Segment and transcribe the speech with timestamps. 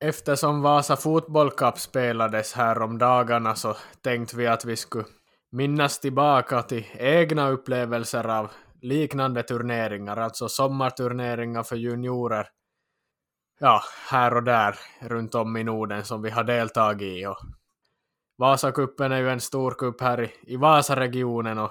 [0.00, 5.04] Eftersom Vasa Fotboll Cup spelades här om dagarna så tänkte vi att vi skulle
[5.52, 8.50] minnas tillbaka till egna upplevelser av
[8.82, 12.48] liknande turneringar, alltså sommarturneringar för juniorer.
[13.60, 17.26] Ja, här och där runt om i Norden som vi har deltagit i.
[17.26, 17.38] Och
[18.38, 21.70] Vasakuppen är ju en stor kupp här i, i Vasaregionen och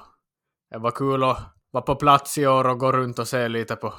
[0.72, 1.38] det var kul att
[1.72, 3.94] vara på plats i år och gå runt och se lite på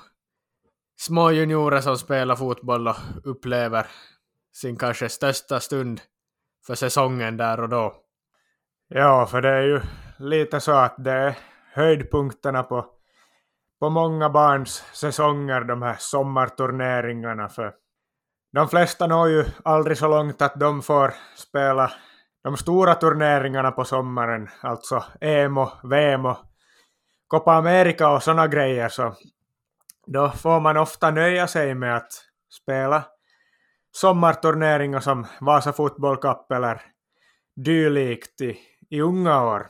[1.00, 3.86] små juniorer som spelar fotboll och upplever
[4.57, 6.00] sin kanske största stund
[6.67, 7.94] för säsongen där och då.
[8.89, 9.80] Ja, för det är ju
[10.18, 11.39] lite så att det är
[11.72, 12.86] höjdpunkterna på,
[13.80, 17.49] på många barns säsonger, de här sommarturneringarna.
[17.49, 17.75] För
[18.53, 21.93] de flesta når ju aldrig så långt att de får spela
[22.44, 26.38] de stora turneringarna på sommaren, alltså EM och VM och
[27.29, 29.14] Copa America och sådana grejer, så
[30.07, 32.12] då får man ofta nöja sig med att
[32.62, 33.05] spela
[33.97, 36.83] sommarturneringar som Vasa Fotboll Cup eller
[37.56, 38.58] dylikt i,
[38.91, 39.66] i unga år.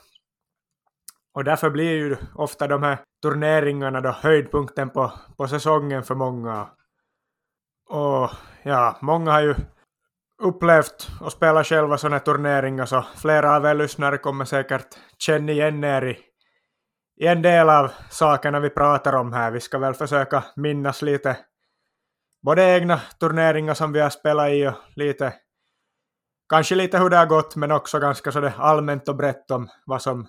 [1.35, 6.69] Och därför blir ju ofta de här turneringarna då höjdpunkten på, på säsongen för många.
[7.89, 8.31] Och
[8.63, 9.55] ja, många har ju
[10.43, 15.85] upplevt och spelat själva sådana turneringar så flera av er lyssnare kommer säkert känna igen
[15.85, 16.19] er i,
[17.25, 19.51] i en del av sakerna vi pratar om här.
[19.51, 21.37] Vi ska väl försöka minnas lite
[22.47, 25.35] både egna turneringar som vi har spelat i och lite
[26.49, 30.03] kanske lite hur det har gått men också ganska sådär allmänt och brett om vad
[30.03, 30.27] som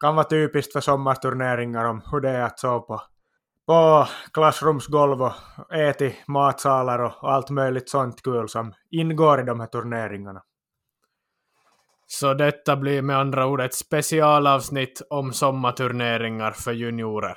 [0.00, 3.00] kan vara typiskt för sommarturneringar om hur det är att sova på,
[3.66, 5.32] på klassrumsgolv och
[5.74, 10.42] äta i matsalar och allt möjligt sånt kul som ingår i de här turneringarna.
[12.06, 17.36] Så detta blir med andra ord ett specialavsnitt om sommarturneringar för juniorer.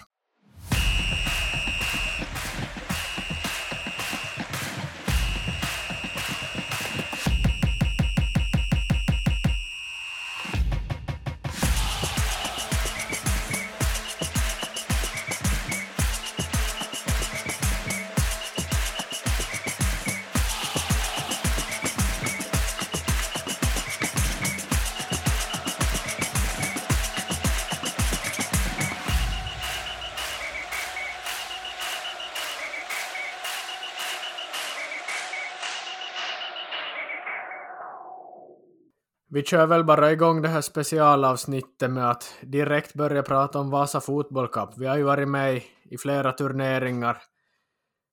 [39.34, 44.02] Vi kör väl bara igång det här specialavsnittet med att direkt börja prata om Vasa
[44.02, 44.70] Fotboll Cup.
[44.78, 47.18] Vi har ju varit med i, flera turneringar,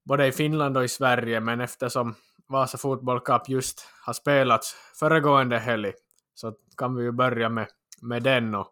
[0.05, 2.15] både i Finland och i Sverige, men eftersom
[2.49, 5.93] Vasa Fotboll Cup just har spelats föregående helg
[6.35, 7.67] så kan vi ju börja med,
[8.03, 8.55] med den.
[8.55, 8.69] Och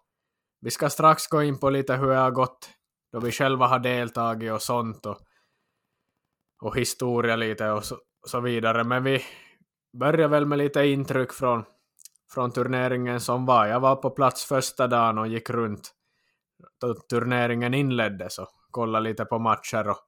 [0.60, 2.70] vi ska strax gå in på lite hur det har gått
[3.12, 5.18] då vi själva har deltagit och sånt och,
[6.62, 8.84] och historia lite och så, så vidare.
[8.84, 9.22] Men vi
[9.98, 11.64] börjar väl med lite intryck från
[12.30, 13.66] från turneringen som var.
[13.66, 15.94] Jag var på plats första dagen och gick runt
[16.80, 19.98] då turneringen inleddes och kollade lite på matcher och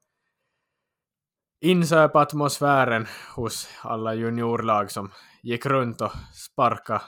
[1.61, 5.11] insöp atmosfären hos alla juniorlag som
[5.43, 7.03] gick runt och sparka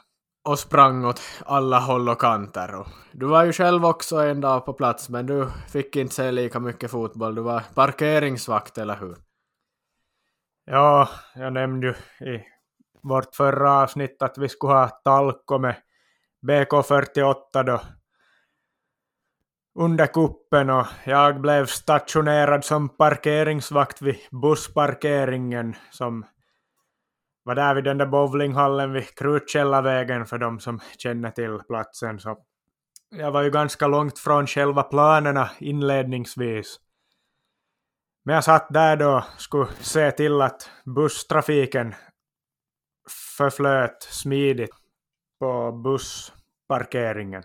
[0.44, 2.74] och sprang åt alla håll och kanter.
[2.74, 6.30] Och du var ju själv också en dag på plats men du fick inte se
[6.30, 7.34] lika mycket fotboll.
[7.34, 9.16] Du var parkeringsvakt, eller hur?
[10.64, 12.51] Ja, jag nämnde ju i
[13.02, 15.76] vårt förra avsnitt att vi skulle ha Talko med
[16.46, 17.80] BK48 då
[19.74, 26.26] under kuppen och jag blev stationerad som parkeringsvakt vid bussparkeringen som
[27.42, 32.18] var där vid den där bowlinghallen vid Krutkällarvägen för de som känner till platsen.
[32.18, 32.38] Så
[33.10, 36.80] jag var ju ganska långt från själva planerna inledningsvis.
[38.24, 41.94] Men jag satt där då och skulle se till att busstrafiken
[43.10, 44.74] förflöt smidigt
[45.38, 47.42] på bussparkeringen.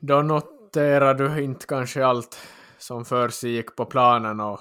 [0.00, 2.38] Då noterar du inte kanske allt
[2.78, 4.60] som för sig gick på planen och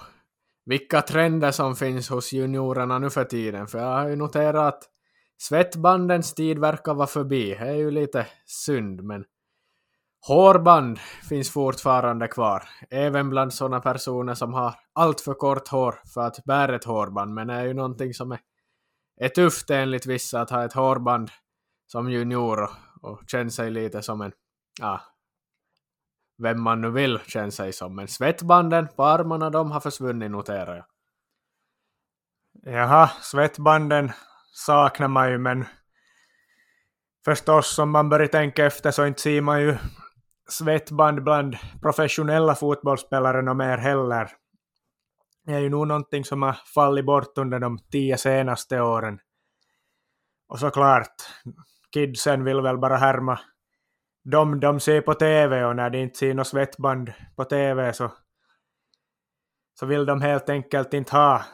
[0.66, 3.68] vilka trender som finns hos juniorerna nu för tiden.
[3.68, 4.84] För jag har ju noterat att
[5.38, 7.50] svettbandens tid verkar vara förbi.
[7.50, 9.26] Det är ju lite synd, men
[10.28, 12.64] hårband finns fortfarande kvar.
[12.90, 17.34] Även bland sådana personer som har allt för kort hår för att bära ett hårband,
[17.34, 18.40] men det är ju någonting som är
[19.18, 21.32] är tufft enligt vissa att ha ett hårband
[21.88, 22.72] som junior och,
[23.02, 24.32] och känna sig lite som en,
[24.80, 25.02] ja,
[26.38, 27.96] vem man nu vill känna sig som.
[27.96, 30.86] Men svettbanden på armarna, de har försvunnit noterar jag.
[32.74, 34.12] Jaha, svettbanden
[34.54, 35.66] saknar man ju, men
[37.26, 39.78] förstås om man börjar tänka efter så inte ser man ju
[40.50, 44.32] svettband bland professionella fotbollsspelare och mer heller.
[45.46, 49.20] Det är ju nog någonting som har fallit bort under de tio senaste åren.
[50.48, 51.16] Och såklart,
[51.94, 53.40] kidsen vill väl bara härma
[54.26, 58.12] de de ser på TV och när de inte ser något svettband på TV så,
[59.80, 61.46] så vill de helt enkelt inte ha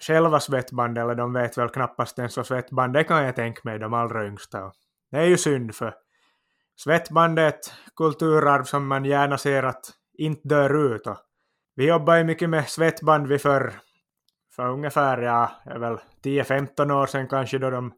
[0.00, 3.78] själva svettband eller de vet väl knappast ens vad svettband det kan jag tänka mig,
[3.78, 4.72] de allra yngsta.
[5.10, 5.94] Det är ju synd för
[6.76, 11.06] svettband är ett kulturarv som man gärna ser att inte dör ut.
[11.06, 11.16] Och
[11.78, 13.74] vi jobbar ju mycket med svettband vi för,
[14.56, 17.94] för ungefär ja, väl 10-15 år sedan kanske då de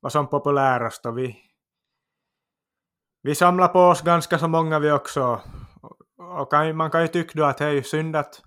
[0.00, 1.36] var som populärast och vi,
[3.22, 5.40] vi samlar på oss ganska så många vi också.
[6.16, 8.42] Och kan, man kan ju tycka då att det är ju synd att,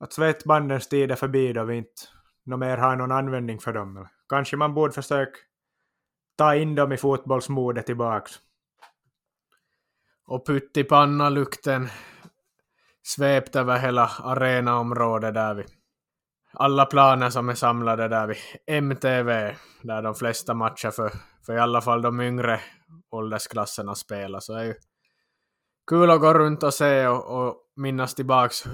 [0.00, 2.02] att svettbandens tid är förbi då vi inte
[2.44, 4.08] no mer har någon användning för dem.
[4.28, 5.38] Kanske man borde försöka
[6.36, 8.32] ta in dem i fotbollsmodet tillbaks.
[10.26, 11.88] Och pyttipanna-lukten
[13.06, 15.64] svept över hela arenaområdet där vi
[16.52, 18.36] alla planer som är samlade där vid
[18.66, 21.12] MTV, där de flesta matcher för,
[21.46, 22.60] för i alla fall de yngre
[23.10, 24.74] åldersklasserna spelar, så är ju
[25.86, 28.64] kul att gå runt och se och, och minnas tillbaks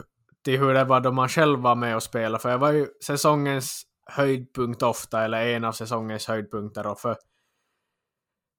[0.44, 2.87] till hur det var då man själv var med och spelade, för det var ju
[3.06, 7.17] säsongens höjdpunkt ofta, eller en av säsongens höjdpunkter, och för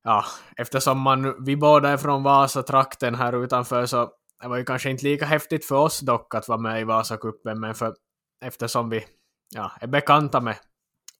[0.03, 0.25] ja,
[0.57, 4.11] eftersom man, vi båda är från Vasa-trakten här utanför, så
[4.43, 7.59] det var ju kanske inte lika häftigt för oss dock att vara med i Vasakuppen,
[7.59, 7.95] men för
[8.45, 9.05] eftersom vi
[9.55, 10.55] ja, är bekanta med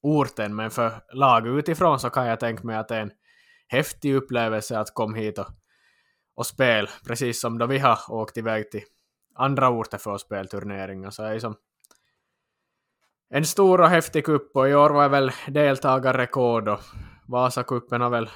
[0.02, 3.12] orten, men för lag utifrån så kan jag tänka mig att det är en
[3.68, 5.48] häftig upplevelse att komma hit och,
[6.36, 8.84] och spela, precis som då vi har åkt iväg till
[9.36, 11.10] andra orter för att spela turneringar.
[11.10, 11.56] Så är som
[13.30, 16.80] en stor och häftig kupp och i år var väl deltagarrekord och
[17.28, 18.30] Vasakuppen har väl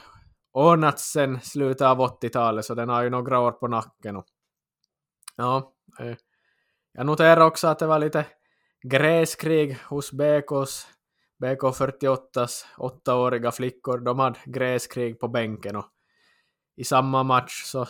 [0.54, 4.16] ordnats sen slutet av 80-talet så den har ju några år på nacken.
[4.16, 4.26] Och,
[5.40, 5.74] Eh, ja,
[6.92, 8.26] jag noterar också att det var lite
[8.82, 10.88] gräskrig hos BKs
[11.44, 13.98] BK48s åttaåriga flickor.
[13.98, 15.86] De hade gräskrig på bänken och
[16.76, 17.88] i samma match så,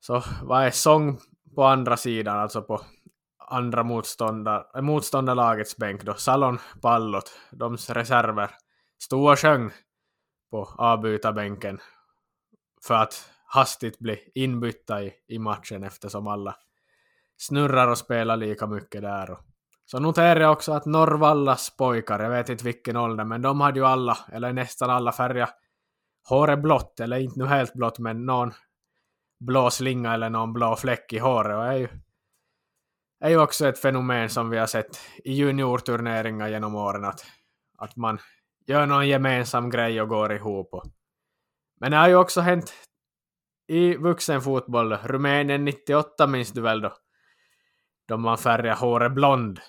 [0.00, 1.18] så var det sång
[1.54, 2.80] på andra sidan, alltså på
[3.38, 6.14] andra motståndar, eh, motståndarlagets bänk då.
[6.14, 8.50] Salon Pallot, deras reserver,
[8.98, 9.70] stod och sjöng
[10.50, 11.80] på avbytarbänken
[12.86, 16.56] för att hastigt bli inbytta i, i matchen eftersom alla
[17.36, 19.30] snurrar och spelar lika mycket där.
[19.30, 19.38] Och
[19.86, 23.78] så noterar jag också att Norrvallas pojkar, jag vet inte vilken ålder, men de hade
[23.78, 25.48] ju alla, eller nästan alla färger
[26.28, 28.52] håret blått, eller inte nu helt blått, men någon
[29.40, 31.56] blå slinga eller någon blå fläck i håret.
[31.56, 31.88] Och är ju,
[33.20, 37.24] är ju också ett fenomen som vi har sett i juniorturneringar genom åren, att,
[37.78, 38.18] att man
[38.66, 40.74] gör någon gemensam grej och går ihop.
[40.74, 40.84] Och,
[41.80, 42.72] men det har ju också hänt
[43.68, 44.92] i vuxenfotboll.
[44.92, 46.92] Rumänien 98 minns du väl då?
[48.06, 49.60] då man färgar håret blond.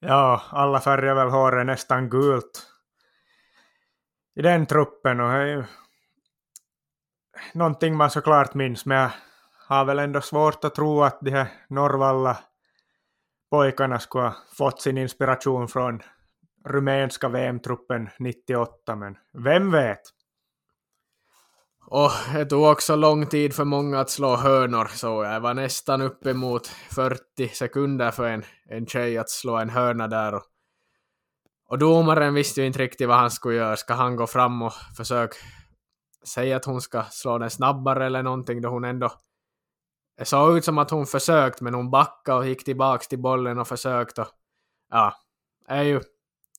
[0.00, 2.66] Ja, alla färgar väl håret nästan gult
[4.34, 5.64] i den truppen och det är ju
[7.54, 9.10] någonting man såklart minns, men jag
[9.68, 12.38] har väl ändå svårt att tro att de här Norvalla
[13.50, 16.02] pojkarna skulle ha fått sin inspiration från
[16.64, 20.00] rumänska VM-truppen 98, men vem vet?
[21.88, 26.00] Och det tog också lång tid för många att slå hörnor, så jag var nästan
[26.00, 30.34] uppemot 40 sekunder för en, en tjej att slå en hörna där.
[30.34, 30.42] Och,
[31.68, 33.76] och domaren visste ju inte riktigt vad han skulle göra.
[33.76, 35.36] Ska han gå fram och försöka
[36.26, 39.12] säga att hon ska slå den snabbare eller någonting då hon ändå...
[40.18, 43.58] Det såg ut som att hon försökt, men hon backade och gick tillbaks till bollen
[43.58, 44.20] och försökte.
[44.20, 44.28] Och,
[44.90, 45.14] ja,
[45.68, 46.00] det är ju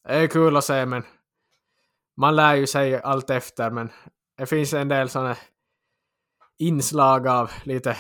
[0.04, 1.04] det är kul att se, men
[2.18, 3.90] man lär ju sig allt efter, men
[4.38, 5.36] det finns en del sådana
[6.58, 7.98] inslag av lite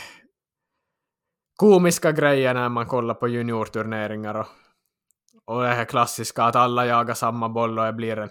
[1.56, 4.48] komiska grejer när man kollar på juniorturneringar och,
[5.46, 8.30] och det här klassiska att alla jagar samma boll och det blir en,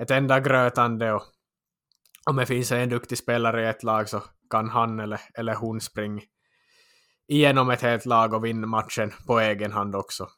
[0.00, 1.22] ett enda grötande och
[2.30, 5.80] om det finns en duktig spelare i ett lag så kan han eller, eller hon
[5.80, 6.22] springa
[7.28, 10.28] igenom ett helt lag och vinna matchen på egen hand också.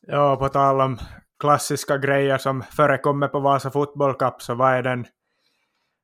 [0.00, 0.98] Ja, på tal om
[1.38, 5.06] klassiska grejer som förekommer på Vasa Fotboll Cup så vad är den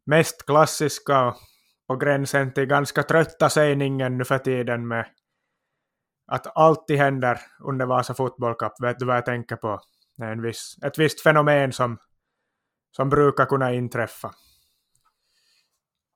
[0.07, 1.37] mest klassiska och
[1.89, 5.07] på gränsen till ganska trötta sägningen nu för tiden med
[6.33, 8.73] att alltid händer under Vasa Fotboll Cup.
[8.83, 9.81] Vet du vad jag tänker på?
[10.17, 11.99] Det är en viss, ett visst fenomen som,
[12.97, 14.35] som brukar kunna inträffa.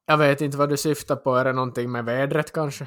[0.07, 1.37] Jag vet inte vad du syftar på.
[1.37, 2.87] Är det någonting med vädret kanske?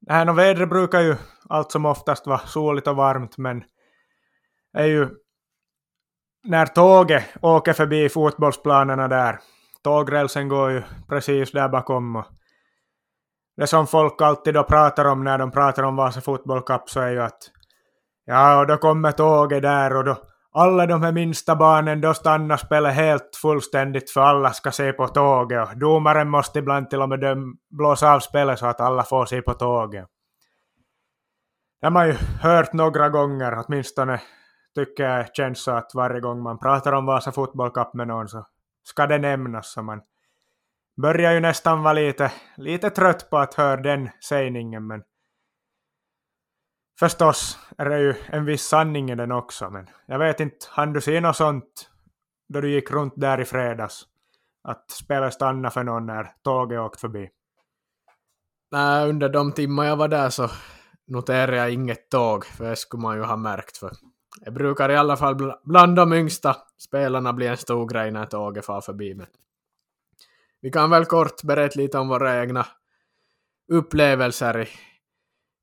[0.00, 1.16] Nej, no, vädret brukar ju
[1.48, 3.64] allt som oftast vara soligt och varmt, men
[4.72, 5.08] är ju
[6.44, 9.40] när tåget åker förbi fotbollsplanerna där
[9.84, 12.24] tågrälsen går ju precis där bakom och
[13.56, 17.00] det som folk alltid då pratar om när de pratar om Vasa Fotboll Cup så
[17.00, 17.50] är ju att
[18.24, 20.16] ja, och då kommer tåget där och då
[20.52, 25.08] alla de här minsta barnen då stannar spelet helt fullständigt för alla ska se på
[25.08, 29.02] tåget och domaren måste ibland till och med döm, blåsa av spelet så att alla
[29.02, 30.06] får se på tåget.
[31.80, 34.20] Det har man ju hört några gånger, åtminstone
[34.74, 38.28] tycker jag känns så att varje gång man pratar om Vasa Fotboll Cup med någon
[38.28, 38.46] så
[38.84, 40.02] ska det nämnas så man
[41.02, 45.02] börjar ju nästan vara lite, lite trött på att höra den sägningen men
[47.00, 50.92] förstås är det ju en viss sanning i den också men jag vet inte, hann
[50.92, 51.90] du se något sånt
[52.48, 54.06] då du gick runt där i fredags?
[54.68, 57.30] Att spelet stannade för någon när tåget åkt förbi?
[58.70, 60.50] Nej, under de timmar jag var där så
[61.06, 63.76] noterade jag inget tåg, för det skulle man ju ha märkt.
[63.76, 63.90] För
[64.44, 68.64] det brukar i alla fall bland de yngsta spelarna bli en stor grej när tåget
[68.64, 69.14] far förbi.
[69.14, 69.26] Men
[70.60, 72.66] vi kan väl kort berätta lite om våra egna
[73.72, 74.68] upplevelser i,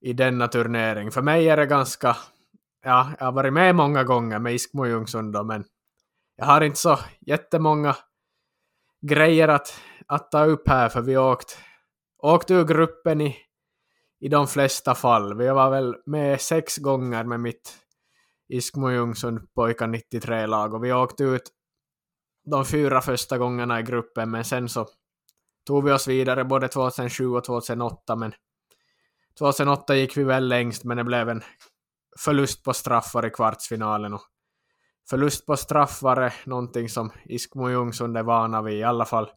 [0.10, 1.12] i denna turnering.
[1.12, 2.18] För mig är det ganska,
[2.84, 5.66] ja, jag har varit med många gånger med Iskmo Ljungsund men
[6.36, 7.96] jag har inte så jättemånga
[9.02, 9.74] grejer att,
[10.08, 11.58] att ta upp här för vi åkt,
[12.18, 13.38] åkt ur gruppen i,
[14.20, 15.38] i de flesta fall.
[15.38, 17.81] Vi var väl med sex gånger med mitt
[18.52, 21.52] Iskmo Ljungsund pojkar 93-lag och vi åkte ut
[22.46, 24.88] de fyra första gångerna i gruppen men sen så
[25.68, 28.34] tog vi oss vidare både 2007 och 2008 men
[29.40, 31.42] 2008 gick vi väl längst men det blev en
[32.20, 34.22] förlust på straffar i kvartsfinalen och
[35.10, 39.30] förlust på straffar är någonting som Iskmo Ljungsund är vana vid, i alla fall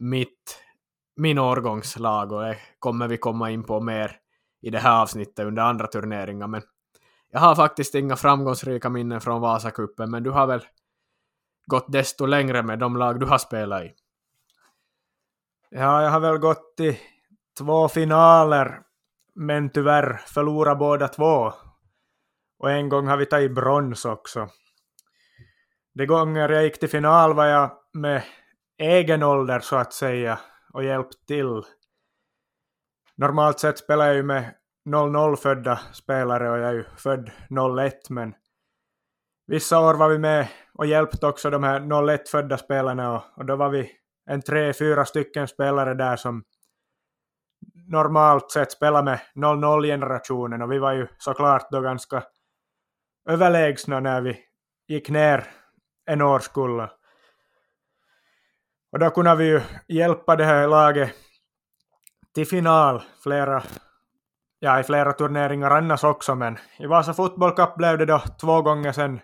[0.00, 0.62] mitt,
[1.16, 4.16] min årgångslag och det kommer vi komma in på mer
[4.62, 6.62] i det här avsnittet under andra turneringar men
[7.30, 10.66] jag har faktiskt inga framgångsrika minnen från Vasakuppen, men du har väl
[11.66, 13.94] gått desto längre med de lag du har spelat i?
[15.70, 17.00] Ja, jag har väl gått i
[17.58, 18.80] två finaler,
[19.34, 21.52] men tyvärr förlorat båda två.
[22.58, 24.48] Och en gång har vi tagit brons också.
[25.94, 28.22] De gånger jag gick till final var jag med
[28.78, 30.38] egen ålder så att säga
[30.72, 31.62] och hjälpt till.
[33.14, 34.54] Normalt sett spelar jag ju med
[34.88, 37.30] 00 födda spelare och jag är ju född
[37.80, 38.34] 01 men
[39.46, 43.44] vissa år var vi med och hjälpte också de här 01 födda spelarna och, och
[43.44, 43.90] då var vi
[44.30, 46.44] en tre, fyra stycken spelare där som
[47.74, 52.24] normalt sett spelar med 00-generationen och vi var ju såklart då ganska
[53.28, 54.38] överlägsna när vi
[54.88, 55.44] gick ner
[56.06, 56.80] en årskull.
[58.92, 61.14] Och då kunde vi ju hjälpa det här laget
[62.34, 63.62] till final flera
[64.58, 68.62] ja, i flera turneringar annars också, men i Vasa Fotboll Cup blev det då två
[68.62, 69.20] gånger sen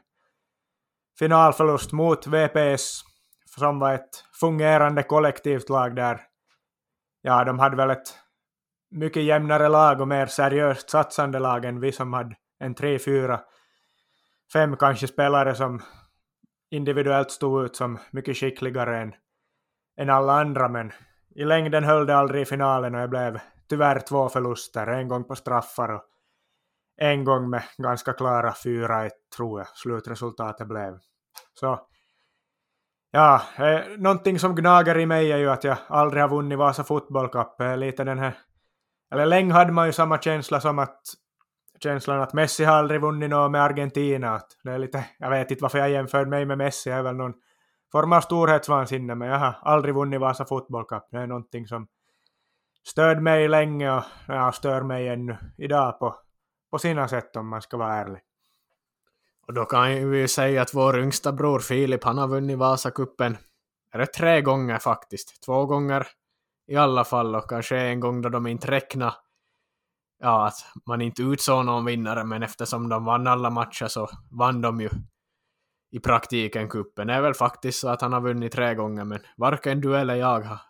[1.18, 3.02] finalförlust mot VPS,
[3.58, 6.20] som var ett fungerande kollektivt lag där.
[7.22, 8.18] Ja, de hade väl ett
[8.90, 13.40] mycket jämnare lag och mer seriöst satsande lag än vi som hade en tre, fyra,
[14.52, 15.82] fem kanske spelare som
[16.70, 19.14] individuellt stod ut som mycket skickligare än,
[20.00, 20.92] än alla andra, men
[21.34, 23.40] i längden höll det aldrig i finalen och jag blev
[23.74, 26.02] tyvärr två förluster, en gång på straffar och
[26.96, 30.98] en gång med ganska klara 4-1 tror jag slutresultatet blev.
[31.54, 31.80] Så
[33.10, 36.84] ja, eh, någonting som gnager i mig är ju att jag aldrig har vunnit Vasa
[36.84, 37.60] Fotboll Cup.
[37.60, 38.34] Eh, lite den här,
[39.12, 41.00] eller länge hade man ju samma känsla som att
[41.80, 44.34] känslan att Messi har aldrig vunnit något med Argentina.
[44.34, 47.02] Att det är lite, jag vet inte varför jag jämför mig med Messi, jag är
[47.02, 47.34] väl någon
[47.92, 51.02] form av storhetsvansinne, men jag har aldrig vunnit Vasa Fotboll Cup.
[51.10, 51.86] Det är någonting som
[52.86, 56.16] störd mig länge och ja, stör mig ännu idag på,
[56.70, 58.20] på sina sätt om man ska vara ärlig.
[59.46, 63.36] Och då kan vi ju säga att vår yngsta bror Filip, han har vunnit Vasakuppen,
[63.92, 65.42] är det tre gånger faktiskt.
[65.44, 66.06] Två gånger
[66.66, 69.14] i alla fall och kanske en gång då de inte räknade
[70.18, 74.60] ja, att man inte utsåg någon vinnare, men eftersom de vann alla matcher så vann
[74.60, 74.90] de ju
[75.90, 77.06] i praktiken kuppen.
[77.06, 80.14] Det är väl faktiskt så att han har vunnit tre gånger, men varken du eller
[80.14, 80.60] jag har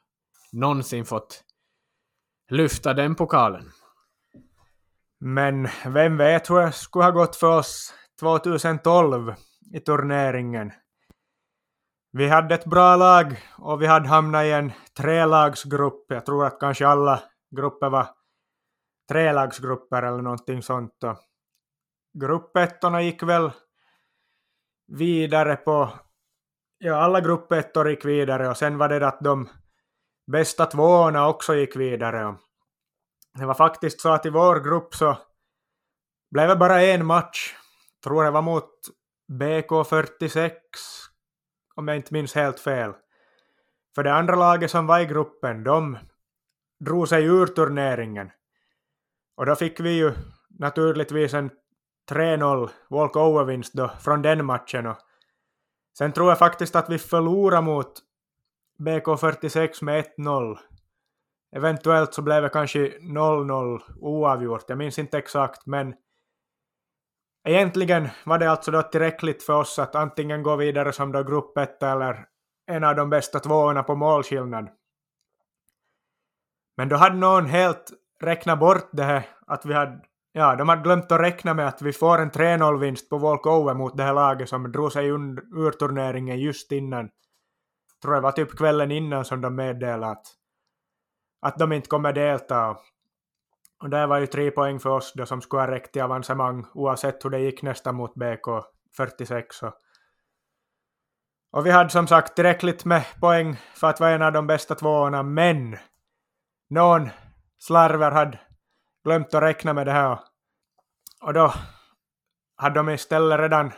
[0.53, 1.44] någonsin fått
[2.51, 3.71] lyfta den pokalen.
[5.21, 9.35] Men vem vet hur det skulle ha gått för oss 2012
[9.75, 10.73] i turneringen.
[12.13, 16.05] Vi hade ett bra lag och vi hade hamnat i en trelagsgrupp.
[16.09, 17.23] Jag tror att kanske alla
[17.57, 18.07] grupper var
[19.09, 21.05] trelagsgrupper eller någonting sånt.
[21.05, 21.17] Och
[22.19, 23.51] gruppettorna gick väl
[24.87, 25.93] vidare på...
[26.79, 29.49] Ja, alla gruppettor gick vidare och sen var det att de
[30.27, 32.37] bästa tvåorna också gick vidare.
[33.39, 35.19] Det var faktiskt så att i vår grupp så
[36.31, 37.55] blev det bara en match.
[38.05, 38.71] Tror jag var mot
[39.33, 40.51] BK46,
[41.75, 42.93] om jag inte minns helt fel.
[43.95, 45.99] För det andra laget som var i gruppen, de,
[46.85, 48.31] drog sig ur turneringen.
[49.37, 50.13] Och då fick vi ju
[50.49, 51.51] naturligtvis en
[52.11, 54.87] 3-0 walkover-vinst då från den matchen.
[54.87, 54.97] Och
[55.99, 57.93] sen tror jag faktiskt att vi förlorade mot
[58.79, 60.59] BK46 med 1-0.
[61.57, 65.95] Eventuellt så blev det kanske 0-0 oavgjort, jag minns inte exakt, men
[67.49, 71.59] egentligen var det alltså då tillräckligt för oss att antingen gå vidare som då grupp
[71.83, 72.27] eller
[72.67, 74.69] en av de bästa tvåorna på målskillnad.
[76.77, 80.01] Men då hade någon helt räknat bort det här att vi hade
[80.37, 83.97] Ja, de hade glömt att räkna med att vi får en 3-0-vinst på walkover mot
[83.97, 87.11] det här laget som drog sig ur turneringen just innan.
[88.05, 90.27] Tror jag var typ kvällen innan som de meddelade att,
[91.43, 92.77] att de inte kommer delta.
[93.83, 96.67] Och det var ju tre poäng för oss då som skulle ha räckt till avancemang
[96.75, 98.47] oavsett hur det gick nästa mot BK
[98.97, 99.63] 46.
[99.63, 99.73] Och,
[101.53, 104.75] och vi hade som sagt tillräckligt med poäng för att vara en av de bästa
[104.75, 105.77] tvåorna, men
[106.71, 107.09] någon
[107.59, 108.41] slarver hade
[109.05, 110.19] glömt att räkna med det här.
[111.23, 111.55] Och då
[112.57, 113.73] hade de istället redan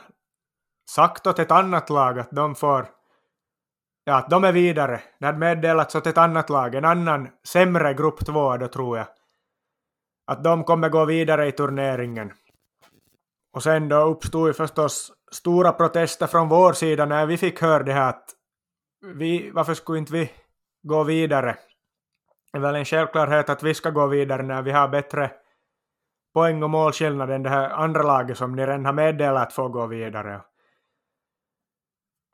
[0.91, 2.96] sagt åt ett annat lag att de får
[4.07, 5.01] ja, att de är vidare.
[5.19, 9.07] Det hade meddelats åt ett annat lag, en annan sämre grupp två då tror jag.
[10.27, 12.33] Att de kommer gå vidare i turneringen.
[13.53, 17.83] Och sen då uppstod ju förstås stora protester från vår sida när vi fick höra
[17.83, 18.31] det här att
[19.15, 20.31] vi, varför skulle inte vi
[20.83, 21.57] gå vidare?
[22.53, 25.31] Det är väl en självklarhet att vi ska gå vidare när vi har bättre
[26.35, 29.87] poäng och målskillnad än det här andra laget som ni redan har meddelat får gå
[29.87, 30.41] vidare.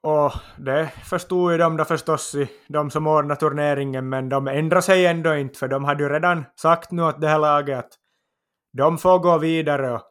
[0.03, 2.37] Och det förstod ju de då förstås,
[2.69, 6.45] de som ordnade turneringen, men de ändrade sig ändå inte, för de hade ju redan
[6.57, 7.93] sagt nu åt det här laget att
[8.73, 9.93] de får gå vidare.
[9.93, 10.03] Och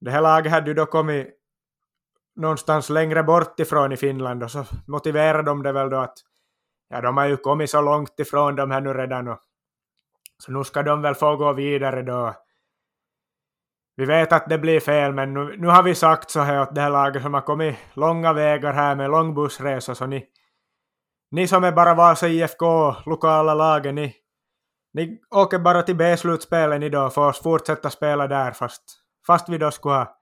[0.00, 1.28] det här laget hade ju då kommit
[2.36, 6.18] någonstans längre bort ifrån i Finland och så motiverade de det väl då att
[6.88, 9.38] ja, de har ju kommit så långt ifrån de här nu redan och
[10.38, 12.34] så nu ska de väl få gå vidare då.
[14.00, 16.74] Vi vet att det blir fel, men nu, nu har vi sagt så här åt
[16.74, 20.26] det här laget som har kommit långa vägar här med lång bussresa, så ni,
[21.30, 24.14] ni som är bara Vasa IFK, lokala laget, ni,
[24.92, 28.82] ni åker bara till B-slutspelet idag och får fortsätta spela där fast,
[29.26, 30.16] fast vi då skulle ha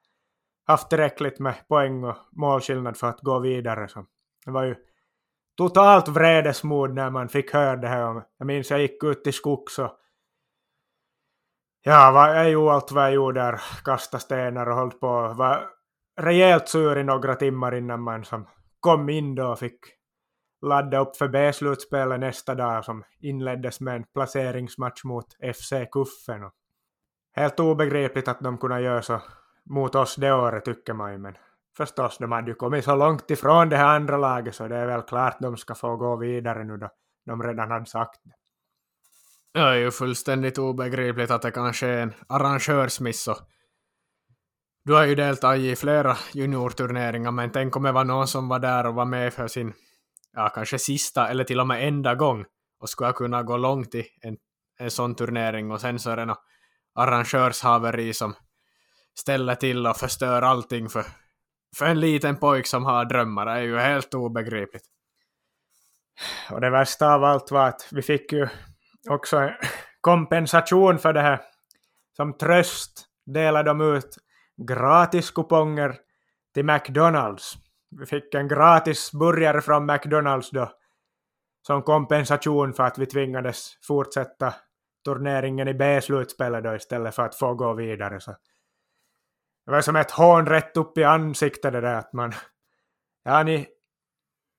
[0.66, 3.88] haft tillräckligt med poäng och målskillnad för att gå vidare.
[3.88, 4.04] Så
[4.44, 4.76] det var ju
[5.56, 8.22] totalt vredesmod när man fick höra det här.
[8.38, 9.98] Jag minns jag gick ut i skogs och
[11.88, 15.35] ja, jag gjorde allt vad jag gjorde där, kastade stenar och höll på.
[15.37, 15.70] Var
[16.20, 18.46] rejält sur i några timmar innan man som
[18.81, 19.79] kom in då och fick
[20.62, 26.51] ladda upp för B-slutspelet nästa dag som inleddes med en placeringsmatch mot FC Kuffen.
[27.37, 29.20] Helt obegripligt att de kunde göra så
[29.64, 31.37] mot oss det året tycker man ju, men
[31.77, 34.87] förstås, de hade ju kommit så långt ifrån det här andra laget så det är
[34.87, 36.90] väl klart de ska få gå vidare nu då
[37.27, 38.38] de redan hade sagt det.
[39.54, 43.28] Det är ju fullständigt obegripligt att det kanske är en arrangörsmiss.
[44.84, 48.58] Du har ju deltagit i flera juniorturneringar, men tänk om det var någon som var
[48.58, 49.72] där och var med för sin,
[50.32, 52.44] ja, kanske sista eller till och med enda gång
[52.80, 54.37] och skulle kunna gå långt i en,
[54.78, 56.44] en sån turnering och sen så är det något
[56.94, 58.34] arrangörshaveri som
[59.18, 61.04] ställer till och förstör allting för
[61.76, 64.84] för en liten pojk som har drömmar Det är ju helt obegripligt.
[66.50, 68.48] Och det värsta av allt var att vi fick ju
[69.08, 69.50] också
[70.00, 71.40] kompensation för det här.
[72.16, 74.16] Som tröst delade de ut
[74.56, 75.96] gratiskuponger
[76.54, 77.54] till McDonalds.
[77.90, 80.72] Vi fick en gratis burgare från McDonalds då
[81.66, 84.54] som kompensation för att vi tvingades fortsätta
[85.04, 88.20] turneringen i B-slutspelet då istället för att få gå vidare.
[88.20, 88.30] Så
[89.66, 92.32] det var som ett hån rätt upp i ansiktet det där att man...
[93.24, 93.66] Ja, ni...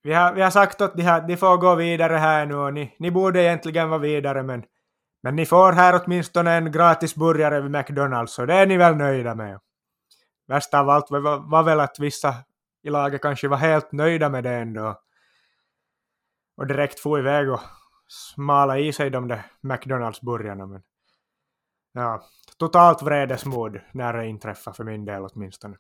[0.03, 2.73] Vi har, vi har sagt att de, här, de får gå vidare här nu och
[2.73, 4.63] ni, ni borde egentligen vara vidare men...
[5.21, 8.95] Men ni får här åtminstone en gratis burgare vid McDonalds så det är ni väl
[8.95, 9.59] nöjda med.
[10.47, 12.35] Värst av allt var, var väl att vissa
[12.83, 15.01] i laget kanske var helt nöjda med det ändå.
[16.57, 17.59] Och direkt få iväg och
[18.07, 20.65] smala i sig de där McDonalds-burgarna.
[20.65, 20.81] Men
[21.93, 22.23] ja,
[22.57, 25.77] totalt vredesmod när det inträffar för min del åtminstone.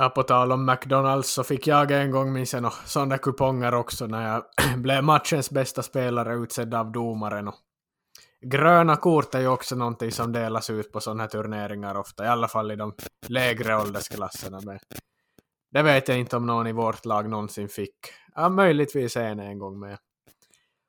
[0.00, 4.06] Ja, på tal om McDonalds så fick jag en gång minns jag sådana kuponger också
[4.06, 4.44] när jag
[4.82, 7.48] blev matchens bästa spelare utsedd av domaren.
[7.48, 7.54] Och
[8.46, 12.28] gröna kort är ju också någonting som delas ut på sådana här turneringar ofta, i
[12.28, 12.94] alla fall i de
[13.28, 14.60] lägre åldersklasserna.
[14.64, 14.78] Men
[15.72, 17.96] det vet jag inte om någon i vårt lag någonsin fick.
[18.34, 19.98] Ja, möjligtvis en en gång med.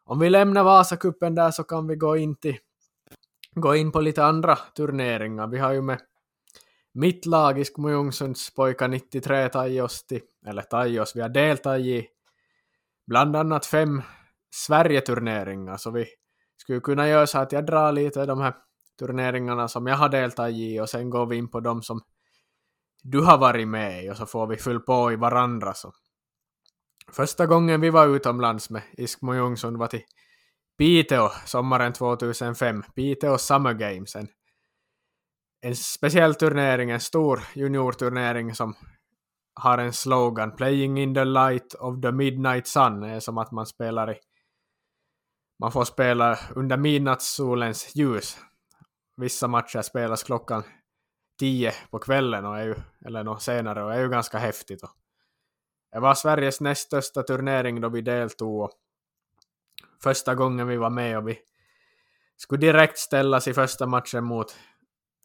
[0.05, 2.57] Om vi lämnar Vasakuppen där så kan vi gå in till
[3.55, 5.47] gå in på lite andra turneringar.
[5.47, 5.99] Vi har ju med
[6.93, 12.07] mitt lag i Skmojungsunds pojkar 93 tajosti, eller tajos, vi har deltagit i
[13.07, 14.01] bland annat fem
[14.51, 16.05] Sverige-turneringar, så vi
[16.57, 18.53] skulle kunna göra så att jag drar lite de här
[18.99, 22.01] turneringarna som jag har deltagit i och sen går vi in på de som
[23.03, 25.73] du har varit med i och så får vi fylla på i varandra.
[25.73, 25.93] Så.
[27.11, 30.03] Första gången vi var utomlands med Iskmo Jungsund var till
[30.77, 34.27] Piteå sommaren 2005, Piteå Summer Games, en,
[35.61, 38.75] en speciell turnering, en stor juniorturnering som
[39.53, 43.51] har en slogan, Playing in the light of the midnight sun, Det är som att
[43.51, 44.19] man spelar i
[45.59, 48.37] man får spela under midnattssolens ljus.
[49.17, 50.63] Vissa matcher spelas klockan
[51.39, 54.81] tio på kvällen och är ju, eller något senare och är ju ganska häftigt.
[55.91, 58.71] Det var Sveriges näst största turnering då vi deltog och
[60.03, 61.39] första gången vi var med och vi
[62.37, 64.55] skulle direkt ställas i första matchen mot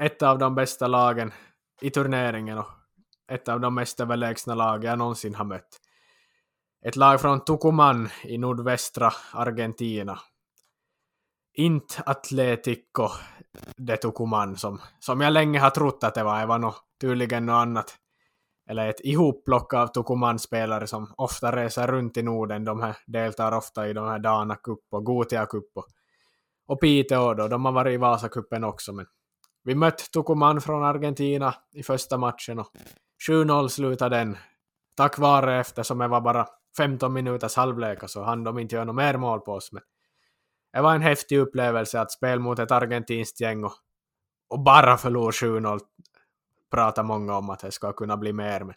[0.02, 1.32] ett av de bästa lagen
[1.80, 2.68] i turneringen och
[3.32, 5.80] ett av de mest överlägsna lag jag någonsin har mött.
[6.84, 10.18] Ett lag från Tucumán i nordvästra Argentina.
[11.54, 13.08] Inte Atletico
[13.76, 16.40] de Tucumán som, som jag länge har trott att det var.
[16.40, 17.94] Det var nog tydligen något annat.
[18.70, 22.64] Eller ett ihopplock av Tucumán-spelare som ofta reser runt i Norden.
[22.64, 25.86] De här deltar ofta i de här Dana Cup och Gotia Cup och,
[26.66, 27.48] och Piteå då.
[27.48, 28.92] De har varit i Vasacupen också.
[28.92, 29.06] Men
[29.64, 32.70] vi mötte Tucumán från Argentina i första matchen och
[33.28, 34.36] 7-0 slutade den.
[34.96, 38.96] Tack vare eftersom det var bara 15 minuters halvlek så hann de inte göra något
[38.96, 39.72] mer mål på oss.
[39.72, 39.82] Men
[40.72, 43.72] det var en häftig upplevelse att spela mot ett argentinskt gäng och,
[44.48, 45.80] och bara förlora 7-0.
[46.70, 48.64] Pratar många om att det ska kunna bli mer.
[48.64, 48.74] Men,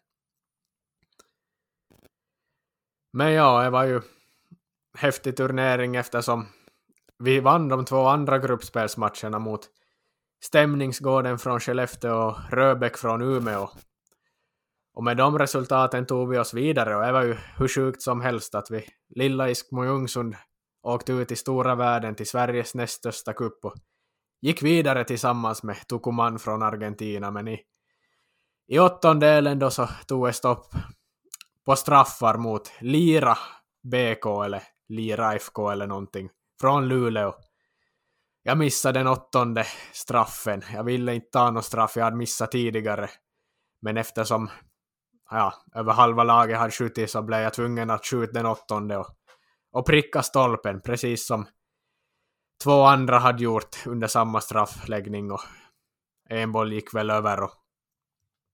[3.14, 4.02] men ja, det var ju
[4.98, 6.46] häftig turnering eftersom
[7.20, 9.70] vi vann de två andra gruppspelsmatcherna mot
[10.48, 13.70] Stämningsgården från Skellefteå och Röbäck från Umeå.
[14.94, 18.22] Och med de resultaten tog vi oss vidare och det var ju hur sjukt som
[18.22, 20.36] helst att vi, lilla Iskmo Ljungsund,
[20.84, 23.74] åkte ut i stora världen till Sveriges näst största cup och
[24.42, 27.60] gick vidare tillsammans med Tucuman från Argentina, men i,
[28.68, 30.74] i åttondelen då så tog det stopp
[31.66, 33.38] på straffar mot Lira
[33.84, 36.30] BK eller Lira FK eller någonting
[36.62, 37.34] från Luleå.
[38.48, 40.62] Jag missade den åttonde straffen.
[40.74, 43.10] Jag ville inte ta någon straff, jag hade missat tidigare.
[43.82, 44.50] Men eftersom
[45.30, 49.08] ja, över halva laget hade skjutit så blev jag tvungen att skjuta den åttonde och,
[49.72, 51.46] och pricka stolpen, precis som
[52.64, 55.42] två andra hade gjort under samma straffläggning och
[56.30, 57.52] en boll gick väl över och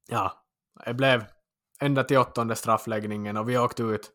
[0.09, 0.33] ja,
[0.85, 1.25] det blev
[1.79, 4.11] ända till åttonde straffläggningen och vi åkte ut.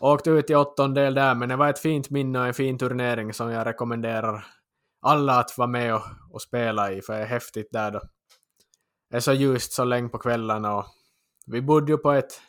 [0.00, 3.32] Åkte ut i åttondel där, men det var ett fint minne och en fin turnering
[3.32, 4.57] som jag rekommenderar
[5.00, 8.00] alla att vara med och, och spela i, för det är häftigt där då.
[9.10, 10.86] Det är så ljust så länge på kvällarna och
[11.46, 12.42] vi bodde ju på ett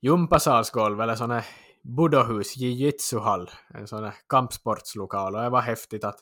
[0.00, 1.46] gympasalsgolv, eller sån här
[1.82, 6.20] budohus, jiu-jitsu-hall, en sån här kampsportslokal, och det var häftigt att,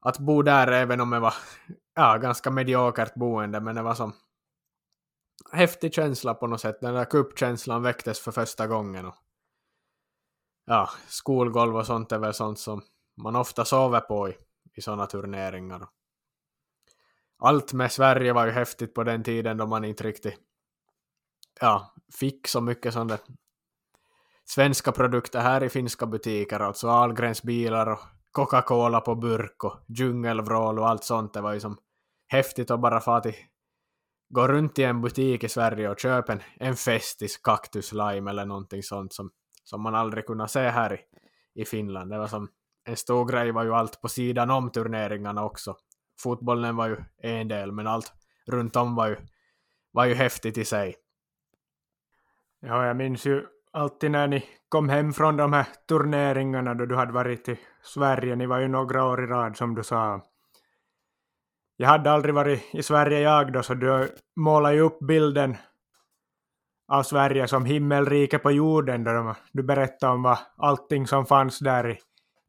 [0.00, 1.34] att bo där, även om det var
[1.94, 4.12] ja, ganska mediokert boende, men det var som
[5.52, 6.80] häftig känsla på något sätt.
[6.80, 9.06] Den där kuppkänslan väcktes för första gången.
[9.06, 9.14] Och,
[10.66, 12.82] ja, skolgolv och sånt är väl sånt som
[13.22, 14.36] man ofta sover på i,
[14.76, 15.88] i sådana turneringar
[17.40, 20.38] allt med Sverige var ju häftigt på den tiden då man inte riktigt
[21.60, 23.18] ja, fick så mycket sådana
[24.44, 28.00] svenska produkter här i finska butiker, alltså Ahlgrens bilar och
[28.32, 31.34] Coca-Cola på burk och djungelvrål och allt sånt.
[31.34, 31.78] Det var ju som
[32.26, 33.34] häftigt att bara få till
[34.28, 38.82] gå runt i en butik i Sverige och köpa en, en Festis kaktuslime eller någonting
[38.82, 39.30] sånt som,
[39.64, 40.98] som man aldrig kunnat se här i,
[41.62, 42.10] i Finland.
[42.10, 42.48] Det var som
[42.84, 45.76] en stor grej var ju allt på sidan om turneringarna också
[46.22, 48.12] fotbollen var ju en del, men allt
[48.46, 49.16] runt om var ju,
[49.92, 50.94] var ju häftigt i sig.
[52.60, 56.96] Ja, jag minns ju alltid när ni kom hem från de här turneringarna då du
[56.96, 58.36] hade varit i Sverige.
[58.36, 60.20] Ni var ju några år i rad som du sa.
[61.76, 65.56] Jag hade aldrig varit i Sverige jag då, så du målade ju upp bilden
[66.88, 69.04] av Sverige som himmelrike på jorden.
[69.04, 71.98] Då du berättade om vad allting som fanns där i,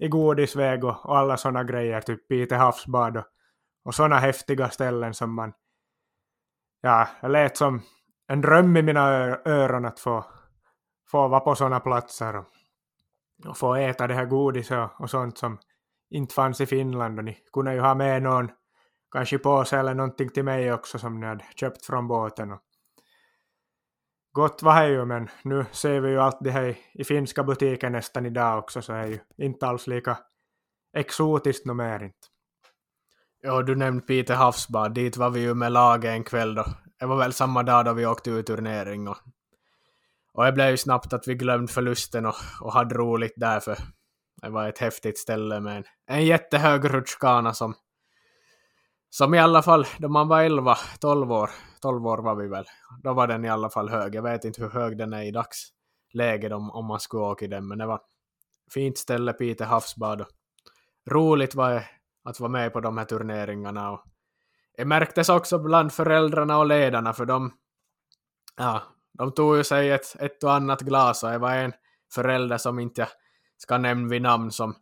[0.01, 3.25] i godisväg och, och alla sådana grejer, typ Pite havsbad och
[3.83, 5.53] och sådana häftiga ställen som man...
[6.81, 7.81] Ja, det lät som
[8.27, 9.07] en dröm i mina
[9.45, 10.25] öron att få,
[11.11, 12.45] få vara på sådana platser och,
[13.47, 15.57] och få äta det här godiset och, och sånt som
[16.09, 18.51] inte fanns i Finland och ni kunde ju ha med någon
[19.11, 22.51] kanske påse eller någonting till mig också som ni hade köpt från båten.
[22.51, 22.61] Och
[24.33, 27.89] gott var det ju men nu ser vi ju allt det här i, finska butiker
[27.89, 30.17] nästan idag också så är ju inte alls lika
[30.97, 32.27] exotiskt nog mer inte.
[33.43, 34.93] Ja, du nämnde Pite havsbad.
[34.93, 36.65] Dit var vi ju med laget en kväll då.
[36.99, 39.17] Det var väl samma dag då vi åkte ut turnering och,
[40.33, 43.77] och det blev ju snabbt att vi glömde förlusten och, och hade roligt där för
[44.41, 47.73] Det var ett häftigt ställe med en, en jättehög rutschkana som,
[49.09, 51.49] som i alla fall, då man var 11, 12 år,
[51.81, 52.65] 12 år var vi väl,
[53.03, 54.15] då var den i alla fall hög.
[54.15, 57.47] Jag vet inte hur hög den är i dagsläget om, om man skulle åka i
[57.47, 58.01] den, men det var
[58.73, 60.21] fint ställe, Pite havsbad.
[60.21, 60.27] Och
[61.11, 61.85] roligt var det
[62.23, 63.91] att vara med på de här turneringarna.
[63.91, 64.03] Och
[64.77, 67.53] det märktes också bland föräldrarna och ledarna, för de,
[68.57, 68.81] ja,
[69.13, 71.73] de tog ju sig ett, ett och annat glas och det var en
[72.13, 73.09] förälder som inte jag
[73.57, 74.75] ska nämna vid namn som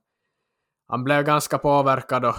[0.88, 2.36] han blev ganska påverkad och,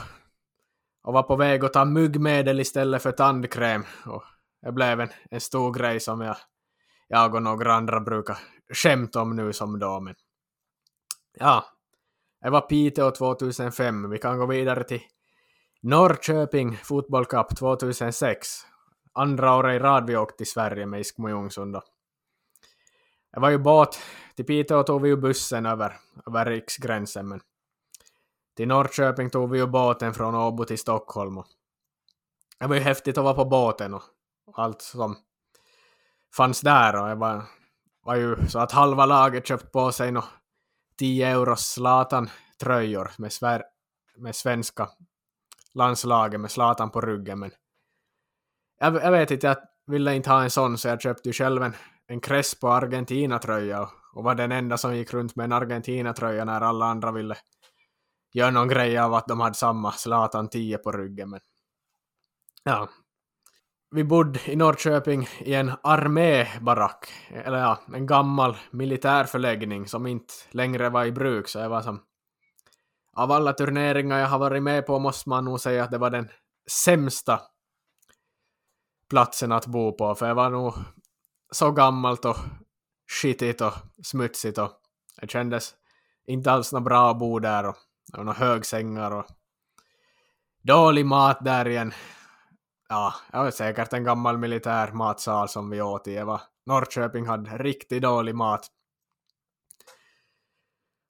[1.02, 3.84] och var på väg att ta myggmedel istället för tandkräm.
[4.06, 4.24] Och
[4.62, 6.36] det blev en, en stor grej som jag,
[7.08, 8.38] jag och några andra brukar
[8.74, 10.00] skämta om nu som då.
[10.00, 10.14] Men
[11.32, 11.64] ja,
[12.40, 14.10] det var Piteå 2005.
[14.10, 15.02] Vi kan gå vidare till
[15.82, 18.48] Norrköping Fotboll Cup 2006.
[19.12, 21.76] Andra året i rad vi åkte till Sverige med Iskmo Ljungsund.
[23.32, 23.98] Det var ju båt,
[24.36, 25.96] till Piteå tog vi ju bussen över,
[26.26, 27.40] över riksgränsen, men
[28.56, 31.38] till Norrköping tog vi ju båten från Åbo till Stockholm.
[31.38, 31.46] Och
[32.58, 34.02] det var ju häftigt att vara på båten och
[34.54, 35.16] allt som
[36.36, 37.44] fanns där och det var,
[38.02, 40.22] var ju så att halva laget köpt på sig no
[40.98, 43.62] 10 euros Zlatan-tröjor med,
[44.16, 44.88] med svenska
[45.74, 47.50] landslaget med Zlatan på ryggen men
[48.78, 51.62] jag, jag vet inte, jag ville inte ha en sån så jag köpte ju själv
[51.62, 51.74] en,
[52.06, 56.60] en Crespo Argentina-tröja och, och var den enda som gick runt med en Argentina-tröja när
[56.60, 57.36] alla andra ville
[58.32, 61.30] göra någon grej av att de hade samma Zlatan 10 på ryggen.
[61.30, 61.40] Men
[62.64, 62.88] ja,
[63.90, 70.88] vi bodde i Norrköping i en armébarack, eller ja, en gammal militärförläggning som inte längre
[70.88, 72.02] var i bruk, så jag var som
[73.16, 76.10] av alla turneringar jag har varit med på måste man nog säga att det var
[76.10, 76.28] den
[76.70, 77.40] sämsta
[79.10, 80.74] platsen att bo på, för jag var nog
[81.50, 82.36] så gammalt och
[83.10, 83.72] skitigt och
[84.02, 84.70] smutsigt och
[85.20, 85.74] det kändes
[86.26, 87.76] inte alls något bra att bo där och
[88.12, 89.26] det var några högsängar och
[90.62, 91.92] dålig mat där igen.
[92.92, 96.24] Ja, jag vet säkert en gammal militär matsal som vi åt i.
[96.66, 98.66] Norrköping hade riktigt dålig mat.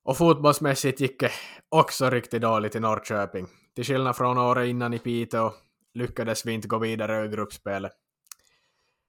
[0.05, 1.31] Och fotbollsmässigt gick det
[1.69, 3.47] också riktigt dåligt i Norrköping.
[3.75, 5.53] Till skillnad från året innan i Piteå
[5.95, 7.93] lyckades vi inte gå vidare i gruppspelet.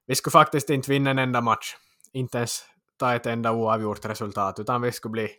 [0.08, 1.76] Vi skulle faktiskt inte vinna en enda match.
[2.14, 2.66] Inte ens
[2.98, 5.30] ta ett enda oavgjort resultat, utan vi skulle bli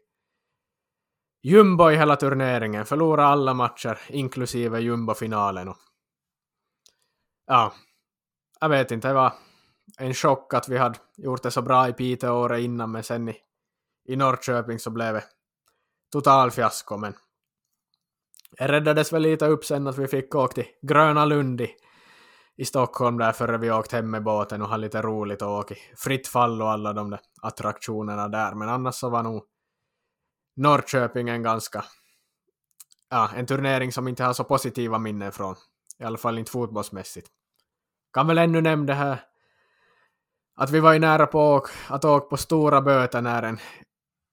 [1.43, 5.75] jumbo i hela turneringen, förlora alla matcher, inklusive jumbofinalen.
[7.53, 7.73] Ja,
[8.61, 9.33] jag vet inte, det var
[9.99, 13.29] en chock att vi hade gjort det så bra i Piteå året innan, men sen
[13.29, 13.37] i,
[14.09, 15.25] i Norrköping så blev det
[16.13, 17.15] total fiasko, men
[18.59, 21.71] det räddades väl lite upp sen att vi fick åka till Gröna Lund i,
[22.57, 25.75] i Stockholm där före vi åkte hem med båten och hade lite roligt och åka
[25.97, 29.45] fritt fall och alla de där attraktionerna där, men annars så var nog
[30.57, 31.85] Norrköping en ganska,
[33.11, 35.55] ja, en turnering som inte har så positiva minnen från,
[35.99, 37.31] i alla fall inte fotbollsmässigt.
[38.13, 39.25] Kan väl ännu nämna det här
[40.55, 43.59] att vi var ju nära på att åka på stora böter när en,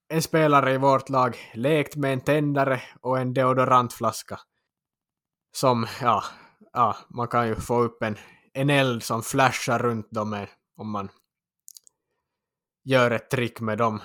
[0.08, 4.40] en spelare i vårt lag lekt med en tändare och en deodorantflaska.
[5.52, 6.24] Som, ja,
[6.72, 8.16] ja man kan ju få upp en,
[8.52, 11.08] en eld som flashar runt dem om man
[12.84, 14.00] gör ett trick med de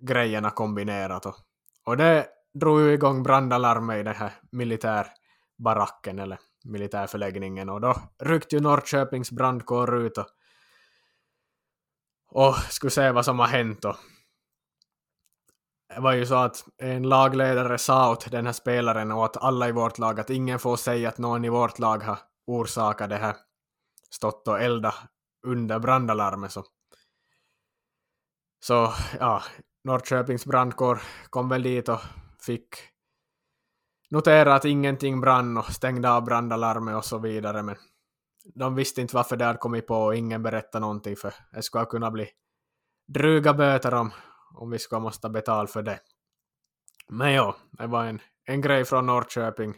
[0.00, 1.26] grejerna kombinerat.
[1.26, 1.36] Och,
[1.84, 8.56] och det drog ju igång brandalarmet i den här militärbaracken eller militärförläggningen och då ryckte
[8.56, 10.26] ju Norrköpings brandkår ut och,
[12.28, 13.84] och skulle se vad som har hänt.
[13.84, 13.96] Och
[15.94, 19.68] det var ju så att en lagledare sa åt den här spelaren och åt alla
[19.68, 23.16] i vårt lag att ingen får säga att någon i vårt lag har orsakat det
[23.16, 23.36] här,
[24.10, 24.94] stått och elda
[25.46, 26.52] under brandalarmet.
[26.52, 26.64] Så.
[28.64, 29.42] så ja,
[29.84, 32.00] Norrköpings brandkår kom väl dit och
[32.40, 32.68] fick
[34.10, 37.76] notera att ingenting brann och stängde av brandalarmet och så vidare, men
[38.54, 41.84] de visste inte varför det hade kommit på och ingen berättade någonting för det skulle
[41.84, 42.28] kunna bli
[43.08, 44.10] dryga böter om,
[44.54, 46.00] om vi skulle måste betala för det.
[47.08, 49.74] Men ja, det var en, en grej från Norrköping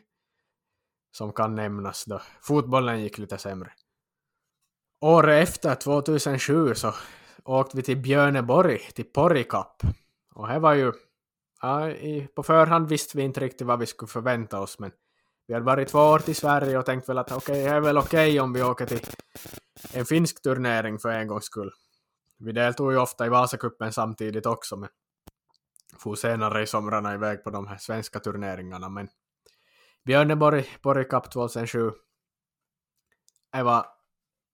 [1.12, 2.20] som kan nämnas då.
[2.40, 3.72] Fotbollen gick lite sämre.
[5.00, 6.94] Året efter, 2007, så
[7.44, 9.82] åkte vi till Björneborg, till Porrikapp.
[10.34, 10.92] Och det var ju,
[11.62, 14.90] ja, i, på förhand visste vi inte riktigt vad vi skulle förvänta oss, men
[15.46, 17.80] vi hade varit två år till Sverige och tänkt väl att okej, okay, det är
[17.80, 19.00] väl okej okay om vi åker till
[19.92, 21.70] en finsk turnering för en gångs skull.
[22.38, 24.88] Vi deltog ju ofta i Vasakuppen samtidigt också, men
[25.98, 29.08] for senare i somrarna iväg på de här svenska turneringarna, men
[30.04, 30.64] Björneborg,
[31.10, 31.92] Cup 2007,
[33.52, 33.86] det var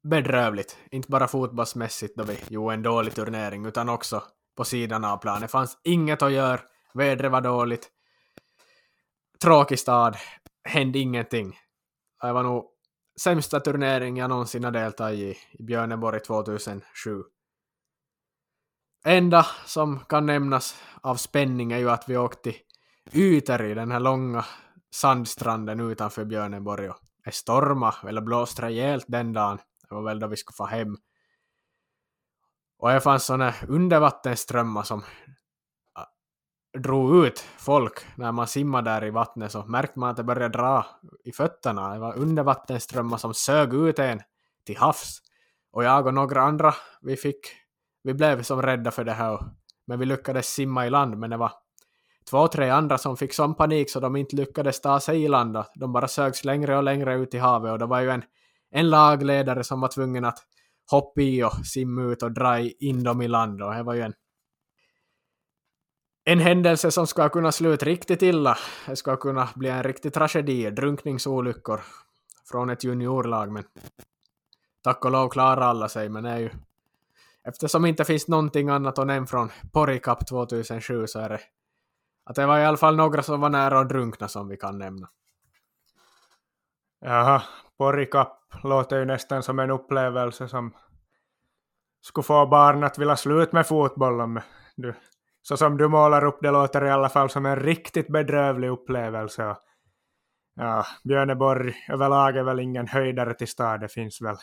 [0.02, 0.78] bedrövligt.
[0.90, 4.22] Inte bara fotbollsmässigt då vi gjorde en dålig turnering, utan också
[4.56, 5.42] på sidan av planen.
[5.42, 6.60] Det fanns inget att göra,
[6.94, 7.90] vädret var dåligt.
[9.42, 10.16] Tråkig stad,
[10.64, 11.59] hände ingenting.
[12.22, 12.70] Det var nog
[13.20, 17.22] sämsta turnering jag någonsin har deltagit i, i Björneborg 2007.
[19.07, 22.61] Enda som kan nämnas av spänning är ju att vi åkte till
[23.12, 24.44] Yteri, den här långa
[24.94, 29.59] sandstranden utanför Björneborg och det stormade eller blåste rejält den dagen.
[29.88, 30.96] Det var väl då vi skulle få hem.
[32.78, 35.02] Och det fanns såna undervattenströmmar som
[36.78, 40.58] drog ut folk när man simmade där i vattnet så märkte man att det började
[40.58, 40.87] dra
[41.24, 41.92] i fötterna.
[41.92, 44.20] Det var undervattensströmmar som sög ut en
[44.66, 45.18] till havs.
[45.72, 47.38] Och jag och några andra, vi fick,
[48.02, 49.40] vi blev som rädda för det här.
[49.87, 51.52] Men vi lyckades simma i land, men det var
[52.30, 55.64] två, tre andra som fick sån panik så de inte lyckades ta sig i land.
[55.74, 58.22] De bara sögs längre och längre ut i havet och det var ju en,
[58.70, 60.38] en lagledare som var tvungen att
[60.90, 64.00] hoppa i och simma ut och dra in dem i land och det var ju
[64.00, 64.14] en
[66.24, 68.58] en händelse som ska kunna sluta riktigt illa.
[68.87, 71.80] Det ska kunna bli en riktig tragedi, drunkningsolyckor
[72.50, 73.64] från ett juniorlag, men
[74.82, 76.50] tack och lov klarar alla sig, men det är ju
[77.44, 81.40] eftersom det inte finns någonting annat att nämna från Poricap 2007 så är det
[82.24, 84.78] att det var i alla fall några som var nära att drunkna som vi kan
[84.78, 85.08] nämna.
[87.00, 87.42] Jaha,
[87.78, 90.74] Poricap låter ju nästan som en upplevelse som
[92.00, 94.40] skulle få barn att vilja sluta med fotbollen.
[94.76, 94.94] Du,
[95.46, 99.57] så som du målar upp det låter i alla fall som en riktigt bedrövlig upplevelse.
[100.57, 103.80] Ja, Björneborg överlag är väl ingen höjdare till stad.
[103.80, 104.37] Det finns väl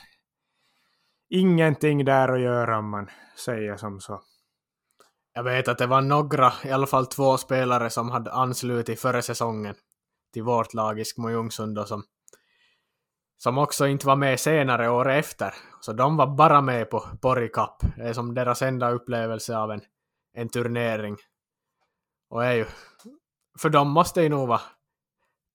[1.29, 3.09] ingenting där att göra om man
[3.45, 4.21] säger som så.
[5.33, 9.21] Jag vet att det var några, i alla fall två spelare som hade anslutit före
[9.21, 9.75] säsongen
[10.33, 12.03] till vårt lag i Skmojungsund som,
[13.37, 15.53] som också inte var med senare år efter.
[15.81, 17.93] Så de var bara med på Borg Cup.
[17.97, 19.81] Det är som deras enda upplevelse av en,
[20.33, 21.17] en turnering.
[22.29, 22.65] Och är ju,
[23.59, 24.61] för dem måste det nog vara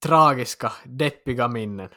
[0.03, 1.89] tragiska, deppiga minnen.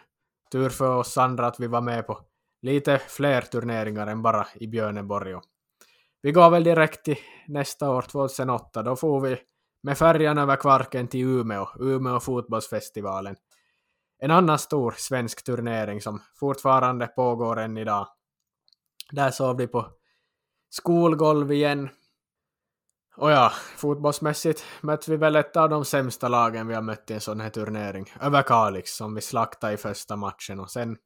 [0.51, 2.19] Tur för oss andra att vi var med på
[2.61, 5.35] lite fler turneringar än bara i Björneborg.
[6.21, 8.83] Vi går väl direkt till nästa år, 2008.
[8.83, 9.37] Då får vi
[9.83, 13.35] med färjan över Kvarken till Umeå, Umeå fotbollsfestivalen.
[14.19, 18.07] En annan stor svensk turnering som fortfarande pågår än idag.
[19.11, 19.91] Där sov vi på
[20.69, 21.89] skolgolv igen.
[23.15, 27.13] Och ja, fotbollsmässigt mötte vi väl ett av de sämsta lagen vi har mött i
[27.13, 28.13] en sån här turnering.
[28.21, 30.97] Överkalix, som vi slaktade i första matchen och sen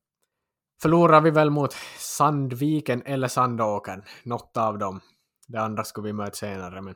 [0.81, 5.01] förlorade vi väl mot Sandviken eller Sandåkern, något av dem.
[5.47, 6.95] Det andra skulle vi möta senare, men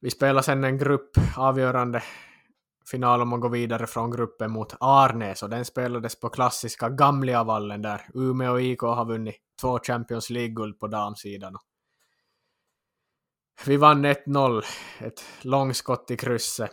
[0.00, 2.02] vi spelade sen en grupp avgörande
[2.90, 7.82] final om att gå vidare från gruppen mot Arnes och den spelades på klassiska Gamliavallen
[7.82, 11.56] där Umeå IK har vunnit två Champions League-guld på damsidan.
[13.66, 14.62] Vi vann 1-0,
[14.98, 16.70] ett långskott i krysset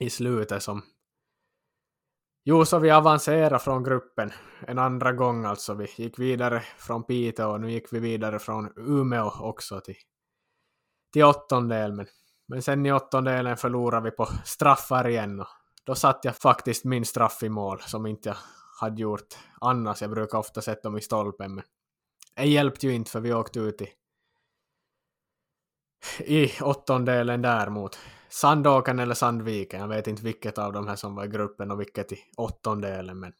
[0.00, 0.82] i slutet som
[2.44, 4.32] Jo, så vi avancerade från gruppen
[4.66, 5.74] en andra gång alltså.
[5.74, 9.96] Vi gick vidare från Piteå och nu gick vi vidare från Umeå också till,
[11.12, 11.92] till åttondel.
[11.92, 12.06] Men,
[12.48, 15.46] men sen i åttondelen förlorade vi på straffar igen och
[15.84, 18.36] då satte jag faktiskt min straff i mål som inte jag
[18.80, 20.02] hade gjort annars.
[20.02, 21.64] Jag brukar ofta sätta dem i stolpen men
[22.36, 23.88] det hjälpte ju inte för vi åkte ut i,
[26.18, 27.98] i åttondelen däremot.
[28.28, 29.80] Sandåken eller Sandviken.
[29.80, 33.20] Jag vet inte vilket av de här som var i gruppen och vilket i åttondelen.
[33.20, 33.32] Men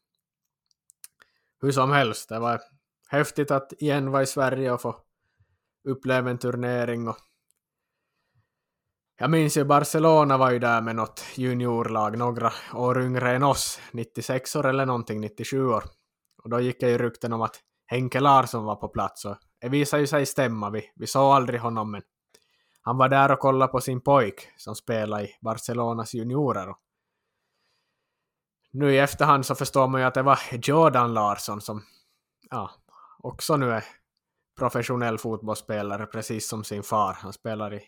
[1.60, 2.60] hur som helst, det var
[3.08, 4.96] häftigt att igen vara i Sverige och få
[5.88, 7.08] uppleva en turnering.
[7.08, 7.16] Och
[9.18, 13.80] jag minns ju Barcelona var ju där med något juniorlag, några år yngre än oss,
[13.92, 15.84] 96 år eller någonting, 97 år.
[16.42, 19.68] Och då gick det ju rykten om att Henke Larsson var på plats och det
[19.68, 20.70] visade ju sig stämma.
[20.70, 22.02] Vi, vi såg aldrig honom men
[22.88, 26.74] han var där och kollade på sin pojk som spelade i Barcelonas juniorer.
[28.70, 31.82] Nu i efterhand så förstår man ju att det var Jordan Larsson som
[32.50, 32.70] ja,
[33.18, 33.84] också nu är
[34.58, 37.12] professionell fotbollsspelare precis som sin far.
[37.12, 37.80] Han spelar i,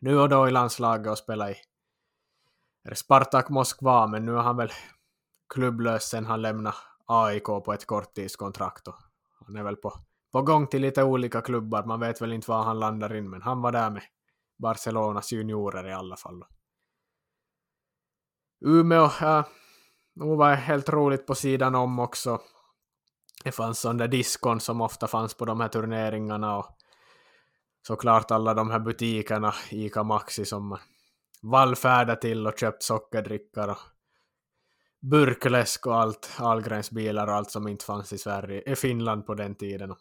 [0.00, 1.56] nu och då i landslaget och spelar i
[2.94, 4.72] Spartak Moskva men nu är han väl
[5.54, 6.76] klubblös sen han lämnade
[7.06, 8.96] AIK på ett korttidskontrakt och
[9.46, 9.92] han är väl på,
[10.32, 11.84] på gång till lite olika klubbar.
[11.84, 14.02] Man vet väl inte var han landar in men han var där med
[14.62, 16.44] Barcelonas juniorer i alla fall.
[18.64, 19.44] Umeå, ja,
[20.14, 22.40] nog var helt roligt på sidan om också.
[23.44, 26.66] Det fanns sån där diskon som ofta fanns på de här turneringarna och
[27.86, 30.78] såklart alla de här butikerna, Ica Maxi som man
[31.42, 33.78] vallfärdade till och köpt sockerdrickar och
[35.10, 39.34] burkläsk och allt, Ahlgrens bilar och allt som inte fanns i Sverige, i Finland på
[39.34, 39.94] den tiden.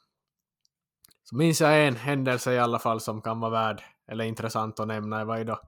[1.24, 4.88] Så minns jag en händelse i alla fall som kan vara värd eller intressant att
[4.88, 5.60] nämna var ju då?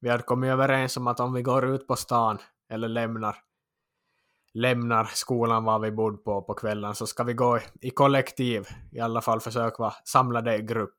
[0.00, 2.38] Vi hade kommit överens om att om vi går ut på stan
[2.68, 3.36] eller lämnar
[4.54, 9.00] lämnar skolan var vi bodde på på kvällen så ska vi gå i kollektiv, i
[9.00, 10.98] alla fall försöka vara samlade i grupp,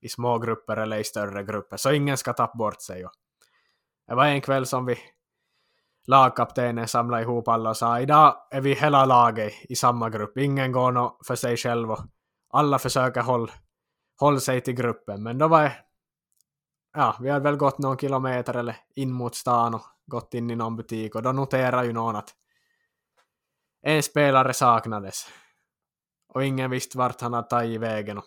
[0.00, 3.06] i små grupper eller i större grupper, så ingen ska tappa bort sig.
[4.08, 4.98] Det var en kväll som vi
[6.06, 10.72] lagkaptenen samlade ihop alla och sa idag är vi hela laget i samma grupp, ingen
[10.72, 12.00] går nå för sig själv och
[12.50, 13.52] alla försöker hålla
[14.20, 15.72] håll sig till gruppen, men då var det
[16.96, 20.56] ja, vi hade väl gått någon kilometer eller in mot stan och gått in i
[20.56, 22.34] någon butik och då noterade ju någon att
[23.82, 25.26] en spelare saknades.
[26.28, 28.18] Och ingen visste vart han hade tagit vägen.
[28.18, 28.24] Och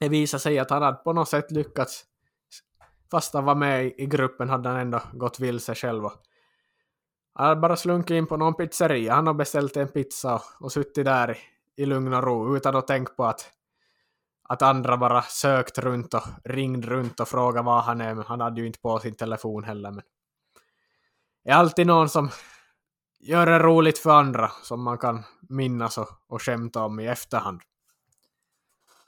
[0.00, 2.04] det visade sig att han hade på något sätt lyckats.
[3.10, 6.04] Fast han var med i gruppen hade han ändå gått vilse själv.
[6.04, 6.12] Och
[7.34, 9.14] han hade bara slunkit in på någon pizzeria.
[9.14, 11.36] Han har beställt en pizza och suttit där i,
[11.82, 13.50] i lugn och ro utan att tänka på att,
[14.48, 18.14] att andra bara sökt runt och ringt runt och frågat var han är.
[18.14, 19.90] Men han hade ju inte på sin telefon heller.
[19.90, 20.02] Men
[21.44, 22.30] det är alltid någon som
[23.20, 27.60] gör det roligt för andra som man kan minnas och, och skämta om i efterhand.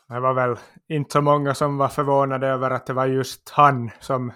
[0.09, 0.57] Det var väl
[0.89, 4.33] inte så många som var förvånade över att det var just han som,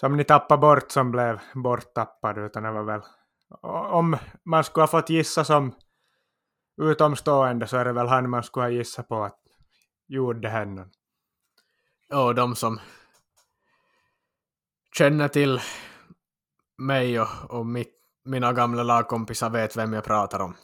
[0.00, 3.00] som ni tappade bort som blev borttappad, utan det var väl
[3.90, 5.74] om man skulle ha fått gissa som
[6.82, 9.37] utomstående så är det väl han man skulle ha gissat på att
[10.08, 10.88] gjorde henne.
[12.12, 12.80] Och de som
[14.98, 15.60] känner till
[16.78, 17.94] mig och, och mitt
[18.24, 20.56] mina gamla lagkompisar vet vem jag pratar om.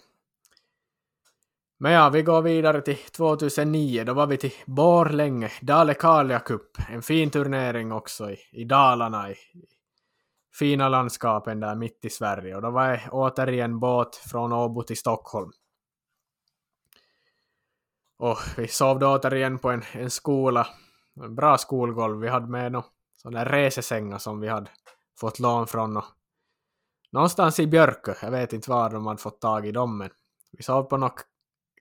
[1.79, 4.05] Men ja, vi går vidare till 2009.
[4.05, 6.79] Då var vi till Borlänge, Dalekarlia Cup.
[6.89, 9.35] En fin turnering också i, i Dalarna, i,
[10.59, 12.57] fina landskapen där mitt i Sverige.
[12.57, 15.51] Och då var jag återigen båt från Åbo till Stockholm.
[18.19, 20.67] Och vi sov då återigen på en, en skola,
[21.23, 22.21] en bra skolgolv.
[22.21, 22.83] Vi hade med
[23.17, 24.71] sådana resesängar som vi hade
[25.21, 26.05] fått lån från och
[27.13, 30.11] någonstans i Björkö, jag vet inte var de hade fått tag i dem, men
[30.53, 31.15] vi sov på några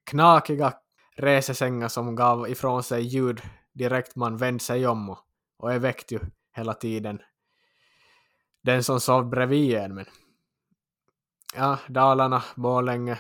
[0.04, 0.74] knakiga
[1.16, 3.42] resesängar som gav ifrån sig ljud
[3.74, 5.20] direkt man vände sig om och,
[5.58, 6.20] och det väckte ju
[6.56, 7.20] hela tiden
[8.64, 9.96] den som sov bredvid en.
[9.96, 10.06] Men
[11.56, 13.20] ja, Dalarna, Borlänge,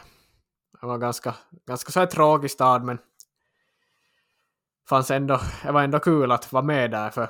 [0.83, 2.99] det var ganska, ganska så här tråkig stad men
[4.89, 7.29] fanns ändå, det var ändå kul att vara med där för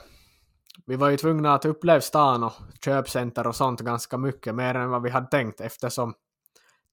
[0.86, 2.54] vi var ju tvungna att uppleva stan och
[2.86, 6.14] köpcenter och sånt ganska mycket mer än vad vi hade tänkt eftersom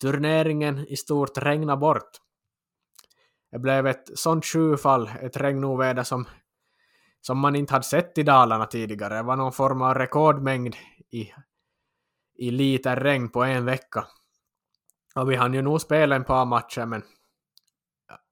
[0.01, 2.11] turneringen i stort regnade bort.
[3.51, 6.29] Det blev ett sånt sjufall, ett regnoväder som,
[7.21, 9.15] som man inte hade sett i Dalarna tidigare.
[9.15, 10.77] Det var någon form av rekordmängd
[11.11, 11.33] i,
[12.39, 14.07] i liter regn på en vecka.
[15.15, 17.03] Ja, vi hann ju nog spela en par matcher men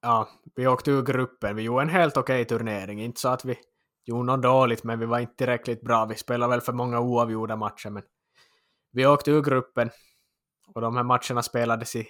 [0.02, 1.56] ja, vi åkte ur gruppen.
[1.56, 3.58] Vi gjorde en helt okej okay turnering, inte så att vi
[4.04, 6.06] gjorde något dåligt, men vi var inte tillräckligt bra.
[6.06, 8.02] Vi spelade väl för många oavgjorda matcher, men
[8.92, 9.90] vi åkte ur gruppen
[10.74, 12.08] och de här matcherna spelades i,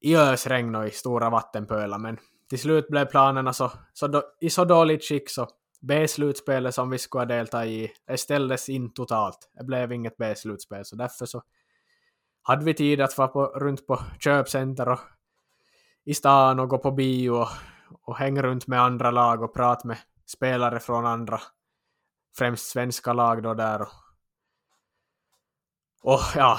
[0.00, 4.50] i ösregn och i stora vattenpölar, men till slut blev planerna så, så do, i
[4.50, 5.48] så dåligt skick så
[5.80, 9.50] B-slutspelet som vi skulle ha deltagit i, ställdes in totalt.
[9.58, 11.42] Det blev inget B-slutspel, så därför så
[12.42, 15.00] hade vi tid att vara på, runt på köpcenter och
[16.04, 17.48] i stan och gå på bio och,
[18.02, 21.40] och hänga runt med andra lag och prata med spelare från andra,
[22.38, 23.88] främst svenska lag då där och,
[26.02, 26.58] och ja,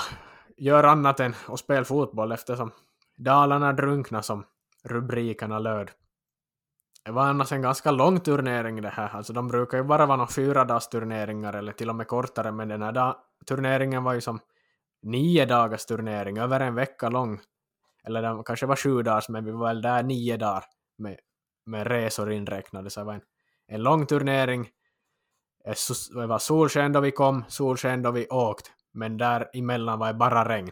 [0.57, 2.71] gör annat än att spela fotboll eftersom
[3.15, 4.45] Dalarna drunkna som
[4.83, 5.91] rubrikerna löd.
[7.05, 10.17] Det var annars en ganska lång turnering det här, alltså de brukar ju bara vara
[10.17, 13.15] några fyra dagars turneringar eller till och med kortare, men den här
[13.45, 14.39] turneringen var ju som
[15.03, 17.39] nio dagars turnering, över en vecka lång.
[18.03, 20.63] Eller den kanske var sju dagars, men vi var väl där nio dagar
[20.97, 21.19] med,
[21.65, 23.21] med resor inräknade, så det var en
[23.67, 24.69] en lång turnering.
[25.65, 25.75] Eh,
[26.15, 30.49] det var solsken då vi kom, solsken då vi åkt, men däremellan var det bara
[30.49, 30.71] regn.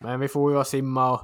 [0.00, 1.20] Men vi får ju och simma och,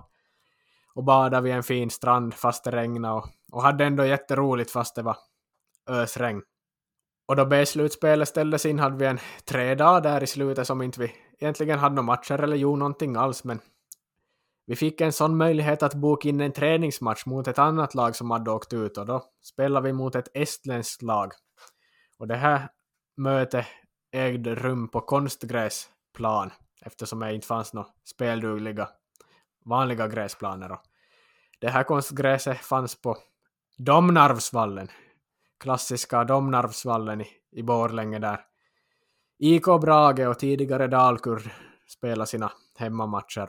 [0.94, 4.94] och bada vid en fin strand fast det regnade och, och hade ändå jätteroligt fast
[4.94, 5.16] det var
[5.88, 6.42] ösregn.
[7.30, 11.00] Och då B-slutspelet ställdes in hade vi en tre dagar där i slutet som inte
[11.00, 13.60] vi egentligen hade några matcher eller gjorde någonting alls, men
[14.66, 18.30] vi fick en sån möjlighet att boka in en träningsmatch mot ett annat lag som
[18.30, 21.32] hade åkt ut och då spelade vi mot ett estländskt lag.
[22.18, 22.68] Och det här
[23.16, 23.66] mötet
[24.12, 26.50] ägde rum på konstgräsplan
[26.82, 28.88] eftersom det inte fanns några speldugliga
[29.64, 30.72] vanliga gräsplaner.
[30.72, 30.82] Och
[31.60, 33.16] det här konstgräset fanns på
[33.78, 34.88] Domnarvsvallen,
[35.60, 38.40] klassiska Domnarvsvallen i, i Borlänge där
[39.38, 41.50] IK Brage och tidigare Dalkurd
[41.88, 43.48] spelade sina hemmamatcher.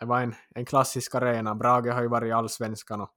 [0.00, 1.54] Det var en, en klassisk arena.
[1.54, 3.10] Brage har ju varit i allsvenskan och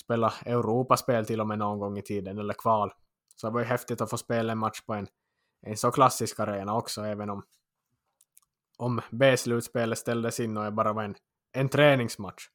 [0.00, 2.92] spelat Europaspel till och med någon gång i tiden, eller kval.
[3.36, 5.08] Så det var ju häftigt att få spela en match på en,
[5.62, 7.42] en så klassisk arena också, även om,
[8.78, 11.14] om B-slutspelet ställdes in och det bara var en,
[11.52, 12.48] en träningsmatch.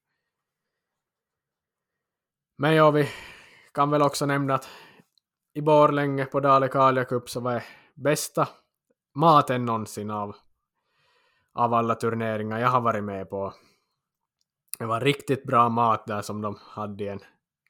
[2.57, 3.09] Men ja, vi
[3.73, 4.69] kan väl också nämna att
[5.55, 8.47] i Borlänge på Dalekarlia Cup så var det bästa
[9.13, 10.35] maten någonsin av,
[11.53, 13.53] av alla turneringar jag har varit med på.
[14.79, 17.19] Det var riktigt bra mat där som de hade i en,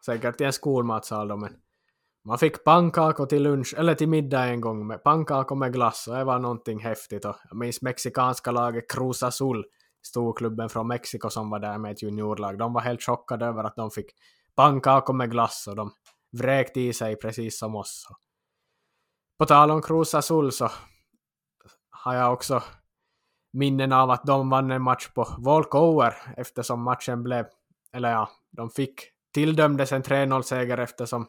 [0.05, 1.53] säkert i en skolmatsal då, men
[2.23, 6.15] man fick pannkakor till lunch, eller till middag en gång, med pannkakor med glass och
[6.15, 7.25] det var någonting häftigt.
[7.25, 9.65] Och jag minns mexikanska laget Cruz Azul,
[10.05, 12.57] storklubben från Mexiko som var där med ett juniorlag.
[12.57, 14.11] De var helt chockade över att de fick
[14.55, 15.91] pannkakor med glass och de
[16.37, 18.07] vräkt i sig precis som oss.
[19.37, 20.71] På tal om Cruz Azul så
[21.89, 22.63] har jag också
[23.53, 27.45] minnen av att de vann en match på walkover eftersom matchen blev,
[27.93, 29.01] eller ja, de fick
[29.33, 31.27] tilldömdes en 3-0-seger eftersom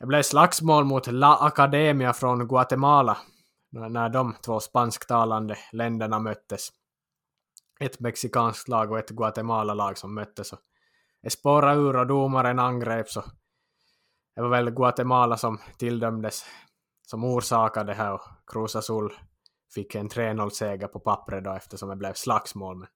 [0.00, 3.18] det blev slagsmål mot La Academia från Guatemala
[3.70, 6.68] när de två spansktalande länderna möttes.
[7.80, 10.52] Ett mexikanskt lag och ett Guatemala-lag som möttes.
[10.52, 10.58] Och
[11.28, 13.24] spårade ur och domaren angrep så
[14.34, 16.44] det var väl Guatemala som tilldömdes
[17.06, 19.12] som orsakade det här och Cruz Azul
[19.74, 22.78] fick en 3-0-seger på pappret då eftersom det blev slagsmål.
[22.78, 22.88] Men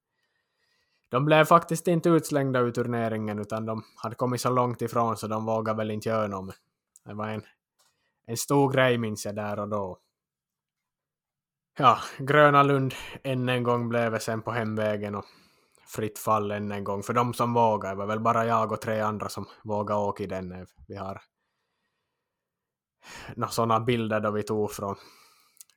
[1.11, 5.27] de blev faktiskt inte utslängda ur turneringen utan de hade kommit så långt ifrån så
[5.27, 6.55] de vågade väl inte göra något.
[7.05, 7.43] Det var en,
[8.27, 9.99] en stor grej minns jag där och då.
[11.79, 15.25] Ja, Gröna Lund än en gång blev det sen på hemvägen och
[15.91, 17.91] fritt fall än en gång för de som vågar.
[17.91, 20.67] Det var väl bara jag och tre andra som vågade åka i den.
[20.89, 21.21] Vi har
[23.51, 24.97] sådana bilder då vi tog från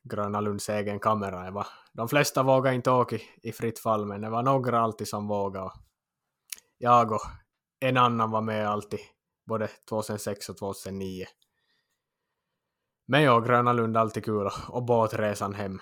[0.04, 1.44] Gröna Lunds egen kamera.
[1.44, 4.80] Det var, de flesta vågade inte åka i, i fritt fall, men det var några
[4.80, 5.72] alltid som vågade.
[6.78, 7.22] Jag och
[7.80, 9.00] en annan var med alltid,
[9.48, 11.26] både 2006 och 2009.
[13.08, 15.80] Men ja, Gröna Lund alltid kul och båtresan hem.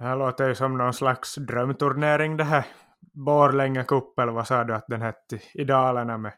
[0.00, 2.66] Det här låter ju som någon slags drömturnering det här.
[3.12, 6.32] Borlänge Cup eller vad sa du att den hette i Dalarna med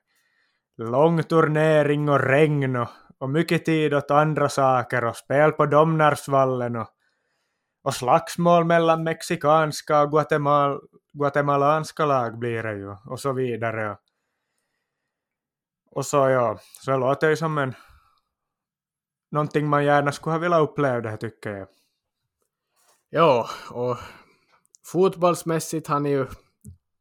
[0.76, 2.88] lång turnering och regn och,
[3.18, 6.88] och mycket tid åt andra saker och spel på Domnarsvallen och,
[7.84, 10.80] och slagsmål mellan mexikanska och Guatemal,
[11.12, 13.90] guatemalanska lag blir det ju och så vidare.
[13.90, 13.98] Och,
[15.90, 17.74] och så ja, så det låter ju som en
[19.30, 21.68] någonting man gärna skulle ha velat uppleva det här tycker jag.
[23.14, 23.96] Ja, och
[24.84, 26.26] fotbollsmässigt har ni ju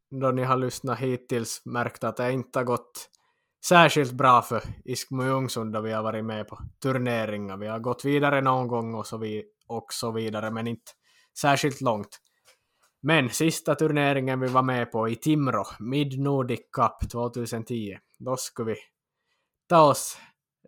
[0.09, 3.09] då ni har lyssnat hittills märkt att det inte har gått
[3.65, 7.57] särskilt bra för Iskmo Ljungsund då vi har varit med på turneringar.
[7.57, 10.91] Vi har gått vidare någon gång och så, vi, och så vidare, men inte
[11.41, 12.19] särskilt långt.
[13.01, 18.71] Men sista turneringen vi var med på i Timrå, Mid Nordic Cup 2010, då skulle
[18.71, 18.77] vi
[19.67, 20.17] ta oss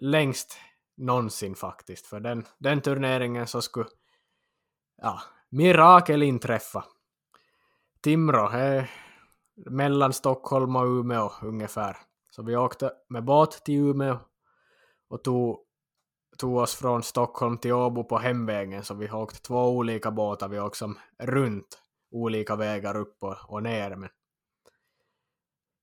[0.01, 0.57] längst
[0.97, 2.07] någonsin faktiskt.
[2.07, 3.85] För den, den turneringen så skulle
[5.03, 6.85] ja, mirakel inträffa.
[8.01, 8.91] Timrå är
[9.55, 11.97] mellan Stockholm och Umeå ungefär.
[12.29, 14.19] Så vi åkte med båt till Umeå
[15.09, 15.59] och tog,
[16.37, 18.83] tog oss från Stockholm till Åbo på hemvägen.
[18.83, 20.47] Så vi åkte två olika båtar.
[20.47, 21.81] Vi åkte som runt
[22.11, 23.95] olika vägar upp och, och ner.
[23.95, 24.09] Men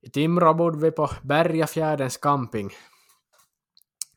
[0.02, 2.70] I Timrå bodde vi på Bergafjärdens camping.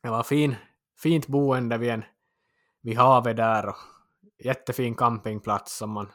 [0.02, 0.56] Det var fin,
[1.02, 2.04] fint boende vid, en,
[2.82, 3.93] vid havet där och
[4.44, 6.12] jättefin campingplats som, man,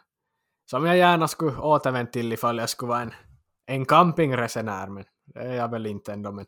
[0.69, 3.13] som jag gärna skulle återvänt till ifall jag skulle vara en,
[3.65, 4.87] en campingresenär.
[4.87, 6.45] Men det är jag väl inte ändå, men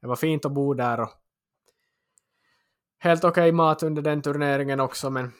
[0.00, 1.10] det var fint att bo där och
[2.98, 5.32] helt okej okay mat under den turneringen också, men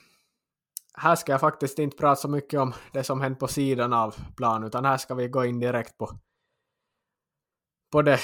[0.94, 4.14] här ska jag faktiskt inte prata så mycket om det som hänt på sidan av
[4.36, 6.10] plan, utan här ska vi gå in direkt på,
[7.92, 8.20] på det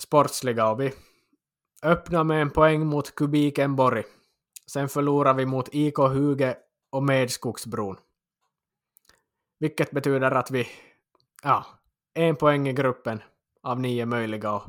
[0.00, 0.92] sportsliga och vi
[1.82, 4.04] öppnar med en poäng mot Kubiken Borg.
[4.66, 6.56] Sen förlorar vi mot IK Huge
[6.90, 7.96] och med skogsbron.
[9.58, 10.68] Vilket betyder att vi,
[11.42, 11.66] ja,
[12.14, 13.22] en poäng i gruppen
[13.62, 14.62] av nio möjliga och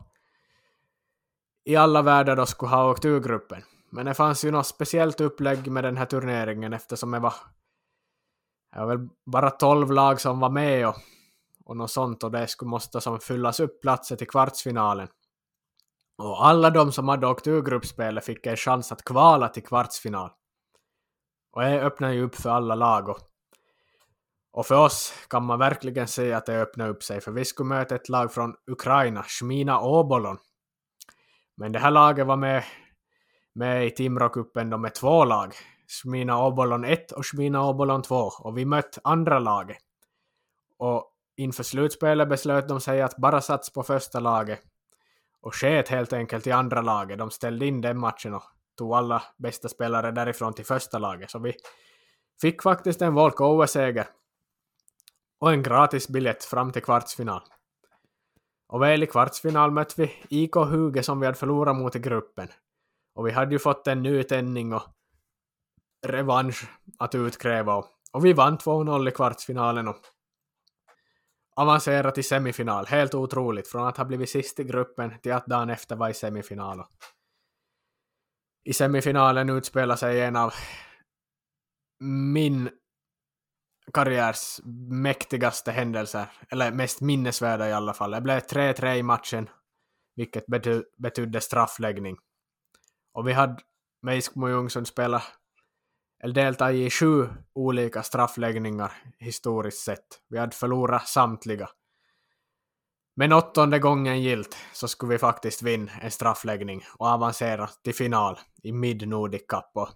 [1.65, 3.63] i alla världar då skulle ha åkt ur gruppen.
[3.89, 7.33] Men det fanns ju något speciellt upplägg med den här turneringen eftersom det var,
[8.73, 10.95] det var väl bara tolv lag som var med och,
[11.65, 15.07] och något sånt och det skulle måste som fyllas upp platser till kvartsfinalen.
[16.17, 20.31] Och alla de som hade åkt ur gruppspelet fick en chans att kvala till kvartsfinal.
[21.57, 23.19] Och det öppnar ju upp för alla lag och
[24.51, 27.69] och för oss kan man verkligen se att det öppnar upp sig, för vi skulle
[27.69, 30.37] möta ett lag från Ukraina, Shmina Obolon.
[31.55, 32.63] Men det här laget var med,
[33.53, 35.53] med i Timrå-cupen med två lag,
[35.87, 39.77] Shmina Obolon 1 och Shmina Obolon 2, och vi mötte andra laget.
[40.77, 44.59] Och inför slutspelet beslöt de sig att bara satsa på första laget.
[45.41, 47.17] och sket helt enkelt i andra laget.
[47.19, 48.43] De ställde in den matchen och
[48.77, 51.31] tog alla bästa spelare därifrån till första laget.
[51.31, 51.53] Så vi
[52.41, 54.07] fick faktiskt en walkover-seger
[55.39, 57.41] och en gratis biljett fram till kvartsfinal.
[58.67, 62.47] Och väl i kvartsfinal mötte vi IK Huge som vi hade förlorat mot i gruppen.
[63.15, 64.83] Och vi hade ju fått en ny tändning och
[66.07, 69.97] revansch att utkräva och, och vi vann 2-0 i kvartsfinalen och
[71.55, 72.85] avancerat till semifinal.
[72.85, 76.13] Helt otroligt, från att ha blivit sist i gruppen till att dagen efter vara i
[76.13, 76.83] semifinal.
[78.67, 80.53] I semifinalen utspelar sig en av
[82.33, 82.69] min
[83.93, 84.59] karriärs
[84.89, 88.11] mäktigaste händelser, eller mest minnesvärda i alla fall.
[88.11, 89.49] Det blev 3-3 i matchen,
[90.15, 92.17] vilket bety betydde straffläggning.
[93.13, 93.57] Och vi hade
[94.01, 94.87] med Iskmo Jungsund
[96.23, 100.07] eller deltagit i sju olika straffläggningar historiskt sett.
[100.29, 101.69] Vi hade förlorat samtliga.
[103.19, 108.39] Men åttonde gången gilt så skulle vi faktiskt vinna en straffläggning och avancera till final
[108.63, 109.71] i Mid Nordic Cup.
[109.73, 109.89] Och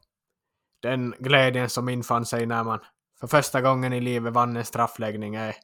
[0.82, 2.80] den glädjen som infann sig när man
[3.19, 5.55] för första gången i livet vann en straffläggning är,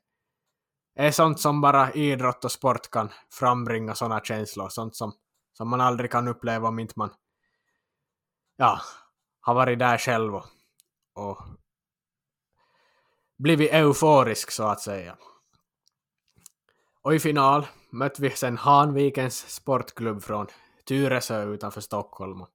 [0.96, 4.70] är sånt som bara idrott och sport kan frambringa sådana känslor.
[4.70, 5.14] Sånt som,
[5.54, 7.14] som man aldrig kan uppleva om inte man
[8.58, 8.82] ja,
[9.42, 10.46] har varit där själv och,
[11.14, 11.38] och
[13.38, 15.18] blivit euforisk så att säga.
[17.08, 20.48] Och i final mötte vi sen Hanvikens sportklubb från
[20.86, 22.46] Tyresö utanför Stockholm.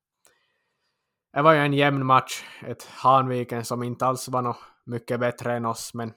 [1.32, 5.56] Det var ju en jämn match, ett Hanviken som inte alls var något mycket bättre
[5.56, 6.12] än oss, men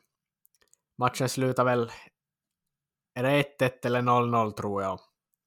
[0.98, 1.92] matchen slutade väl,
[3.14, 5.00] är det 1-1 eller 0-0 tror jag.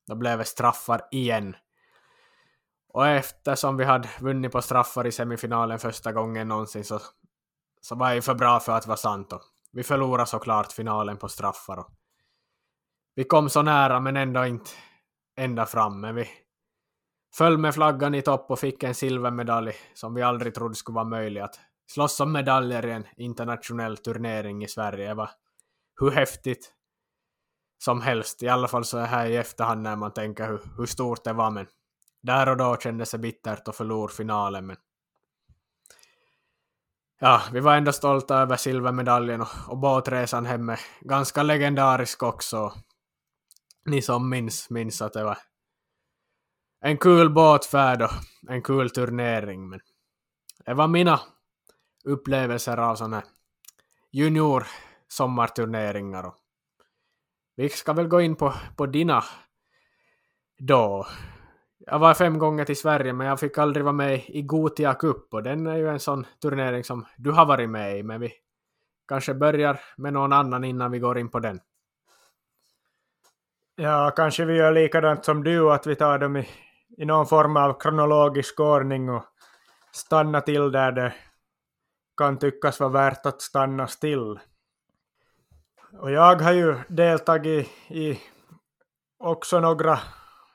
[0.06, 1.56] Då blev det straffar igen.
[2.88, 7.00] Och eftersom vi hade vunnit på straffar i semifinalen första gången någonsin så,
[7.80, 9.32] så var det för bra för att vara sant.
[9.32, 11.78] Och vi förlorade såklart finalen på straffar.
[11.78, 11.97] Och
[13.18, 14.70] vi kom så nära men ändå inte
[15.36, 16.00] ända fram.
[16.00, 16.28] Men vi
[17.34, 21.04] föll med flaggan i topp och fick en silvermedalj som vi aldrig trodde skulle vara
[21.04, 25.08] möjlig att slåss om medaljer i en internationell turnering i Sverige.
[25.08, 25.30] Det var
[26.00, 26.72] hur häftigt
[27.84, 28.42] som helst.
[28.42, 31.50] I alla fall så här i efterhand när man tänker hur, hur stort det var.
[31.50, 31.66] Men
[32.22, 34.66] där och då kändes det bittert att förlora finalen.
[34.66, 34.76] Men
[37.20, 42.72] ja, vi var ändå stolta över silvermedaljen och, och båtresan hem är ganska legendarisk också.
[43.88, 45.38] Ni som minns, minns att det var
[46.80, 48.10] en kul båtfärd och
[48.48, 49.68] en kul turnering.
[49.68, 49.80] Men
[50.66, 51.20] det var mina
[52.04, 53.22] upplevelser av sådana
[54.10, 54.66] junior
[55.08, 56.26] sommarturneringar.
[56.26, 56.34] Och
[57.56, 59.24] vi ska väl gå in på, på dina
[60.58, 61.06] då.
[61.78, 65.34] Jag var fem gånger till Sverige men jag fick aldrig vara med i Gotia Cup
[65.34, 68.32] och den är ju en sån turnering som du har varit med i men vi
[69.08, 71.60] kanske börjar med någon annan innan vi går in på den.
[73.80, 76.48] Ja, kanske vi gör likadant som du, att vi tar dem i,
[76.96, 79.24] i någon form av kronologisk ordning och
[79.92, 81.14] stannar till där det
[82.16, 84.40] kan tyckas vara värt att stanna still.
[85.92, 88.20] Och jag har ju deltagit i
[89.18, 89.98] också några,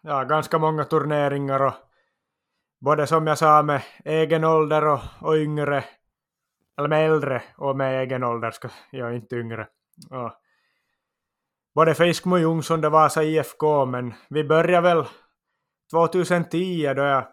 [0.01, 1.73] ja ganska många turneringar och
[2.81, 5.83] både som jag sa med egen ålder och, och yngre,
[6.77, 9.67] eller med äldre och med egen ålder, ska jag inte yngre.
[10.09, 10.42] Och
[11.75, 15.05] både för Iskmo Jungsund och Vasa IFK, men vi började väl
[15.91, 17.27] 2010 då jag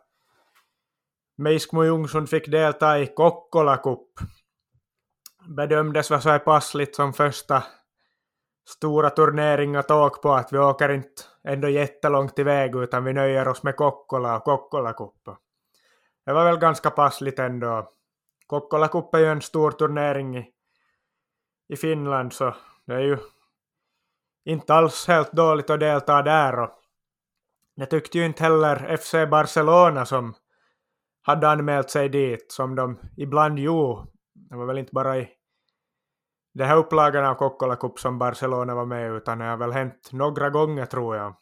[1.41, 4.09] Meiskmo Jungsund fick delta i Kokkola Cup.
[5.49, 7.65] Bedömdes vara så här passligt som första
[8.69, 13.49] stora turnering att åka på att vi åker inte ändå jättelångt iväg utan vi nöjer
[13.49, 15.37] oss med Kokkola och Kokkola Cup.
[16.27, 17.91] Det var väl ganska passligt ändå.
[18.47, 20.51] Kokkola Cup är ju en stor turnering i,
[21.69, 22.55] i Finland så
[22.87, 23.19] det är ju
[24.45, 26.71] inte alls helt dåligt att delta där och
[27.77, 30.35] det tyckte ju inte heller FC Barcelona som
[31.23, 34.07] hade anmält sig dit som de ibland gjorde.
[34.35, 35.29] Det var väl inte bara i
[36.55, 40.11] den här upplagan av Kokkola Cup som Barcelona var med utan det har väl hänt
[40.13, 41.35] några gånger tror jag.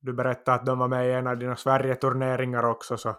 [0.00, 3.16] Du berättade att de var med i en av dina Sverige-turneringar också så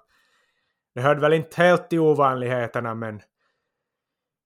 [0.95, 3.21] det hörde väl inte helt till ovanligheterna men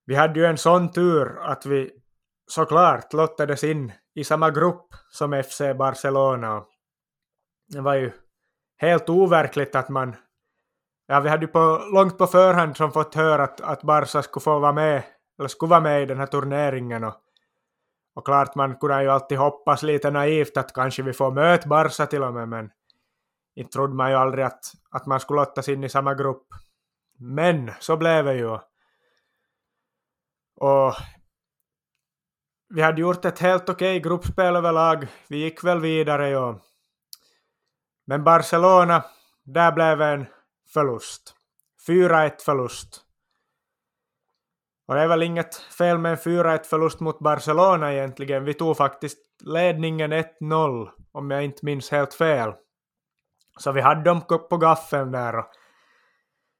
[0.05, 1.91] vi hade ju en sån tur att vi
[2.47, 6.63] såklart lottades in i samma grupp som FC Barcelona.
[7.67, 8.11] Det var ju
[8.77, 10.15] helt overkligt att man
[11.11, 14.43] Ja, vi hade ju på, långt på förhand som fått höra att, att Barca skulle
[14.43, 15.03] få vara med,
[15.39, 17.15] eller skulle vara med i den här turneringen och,
[18.15, 22.05] och klart man kunde ju alltid hoppas lite naivt att kanske vi får möta Barca
[22.05, 22.69] till och med, men
[23.55, 24.59] inte trodde man ju aldrig att,
[24.91, 26.47] att man skulle lottas in i samma grupp.
[27.19, 28.57] Men så blev det ju.
[30.55, 30.93] Och
[32.69, 35.07] vi hade gjort ett helt okej gruppspel överlag.
[35.27, 36.55] Vi gick väl vidare och
[38.07, 39.03] Men Barcelona,
[39.43, 40.25] där blev en
[40.73, 41.35] förlust.
[41.87, 43.01] 4-1 förlust.
[44.87, 48.45] Och det är väl inget fel med en 4-1 förlust mot Barcelona egentligen.
[48.45, 52.53] Vi tog faktiskt ledningen 1-0, om jag inte minns helt fel.
[53.57, 55.45] Så vi hade dem på gaffeln där och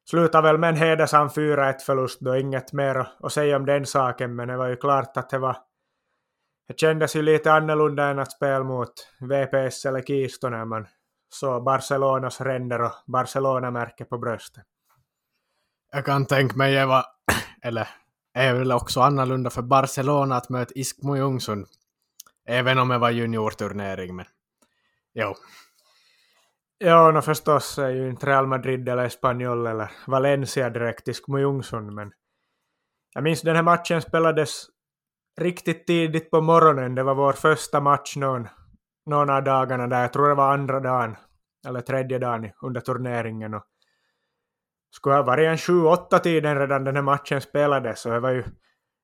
[0.10, 4.36] slutade väl med en hedersam 4-1 förlust då, inget mer att säga om den saken,
[4.36, 5.58] men det var ju klart att det var
[6.70, 10.88] det kändes ju lite annorlunda än att spela mot VPS eller Kisto när man
[11.30, 14.64] såg Barcelonas ränder och Barcelona-märke på bröstet.
[15.92, 17.06] Jag kan tänka mig, det var,
[17.62, 17.88] eller
[18.34, 21.68] är väl också annorlunda för Barcelona att möta Iskmo Ljungsund.
[22.46, 24.26] Även om det var juniorturnering, men
[25.14, 25.36] jo.
[26.78, 31.92] Ja, no förstås är ju inte Real Madrid eller Espanyol eller Valencia direkt Iskmo Ljungsund,
[31.92, 32.12] men
[33.14, 34.68] jag minns den här matchen spelades
[35.40, 36.96] riktigt tidigt på morgonen.
[36.96, 38.48] Det var vår första match någon,
[39.06, 40.02] någon av dagarna där.
[40.02, 41.16] Jag tror det var andra dagen
[41.68, 43.54] eller tredje dagen under turneringen.
[43.54, 43.66] Och
[44.92, 48.00] skulle ha varit en sju, åtta tiden redan den här matchen spelades.
[48.00, 48.44] Så det var ju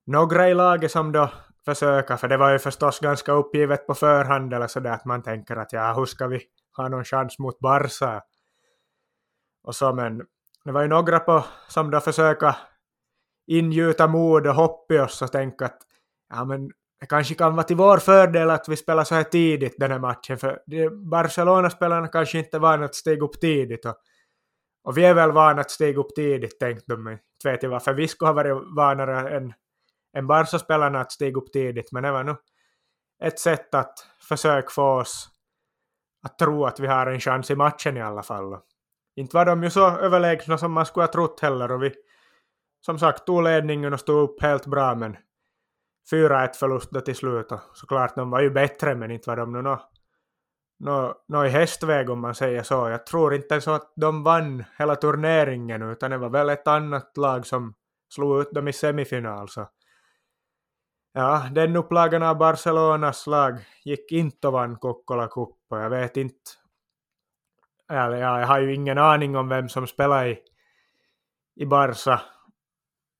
[0.06, 1.30] några i laget som då
[1.64, 5.56] försöka, för det var ju förstås ganska uppgivet på förhand eller sådär att man tänker
[5.56, 6.42] att ja, hur ska vi
[6.76, 8.22] ha någon chans mot Barca?
[9.62, 10.22] Och så, men
[10.64, 12.56] det var ju några på, som då försöka
[13.46, 15.78] ingjuta mod och hopp i oss och tänka att
[16.28, 16.70] ja men
[17.00, 19.98] det kanske kan vara till vår fördel att vi spelar så här tidigt den här
[19.98, 20.60] matchen, för
[21.10, 23.84] Barcelona-spelarna kanske inte är vana att stiga upp tidigt.
[23.84, 23.96] Och,
[24.84, 27.08] och vi är väl vana att stiga upp tidigt, tänkte de.
[27.08, 29.52] Inte vet jag varför vi skulle ha varit vanare än,
[30.16, 32.36] än Barca-spelarna att stiga upp tidigt, men det var nog
[33.22, 33.94] ett sätt att
[34.28, 35.28] försöka få oss
[36.22, 38.52] att tro att vi har en chans i matchen i alla fall.
[38.52, 38.62] Och
[39.16, 41.94] inte var de ju så överlägsna som man skulle ha trott heller, och vi
[42.80, 45.16] som sagt tog ledningen och stod upp helt bra, men
[46.12, 47.52] 4-1 förlust då till slut.
[47.52, 49.80] Och såklart, de var ju bättre, men inte var de nu nå,
[50.78, 52.88] nå, nå i hästväg om man säger så.
[52.88, 57.16] Jag tror inte ens att de vann hela turneringen, utan det var väl ett annat
[57.16, 57.74] lag som
[58.08, 59.48] slog ut dem i semifinal.
[59.48, 59.68] Så.
[61.12, 66.16] Ja, den upplagan av Barcelonas lag gick inte och vann Kokkola Cup, och jag vet
[66.16, 66.50] inte
[67.90, 70.38] eller ja, jag har ju ingen aning om vem som spelar i,
[71.56, 72.20] i Barca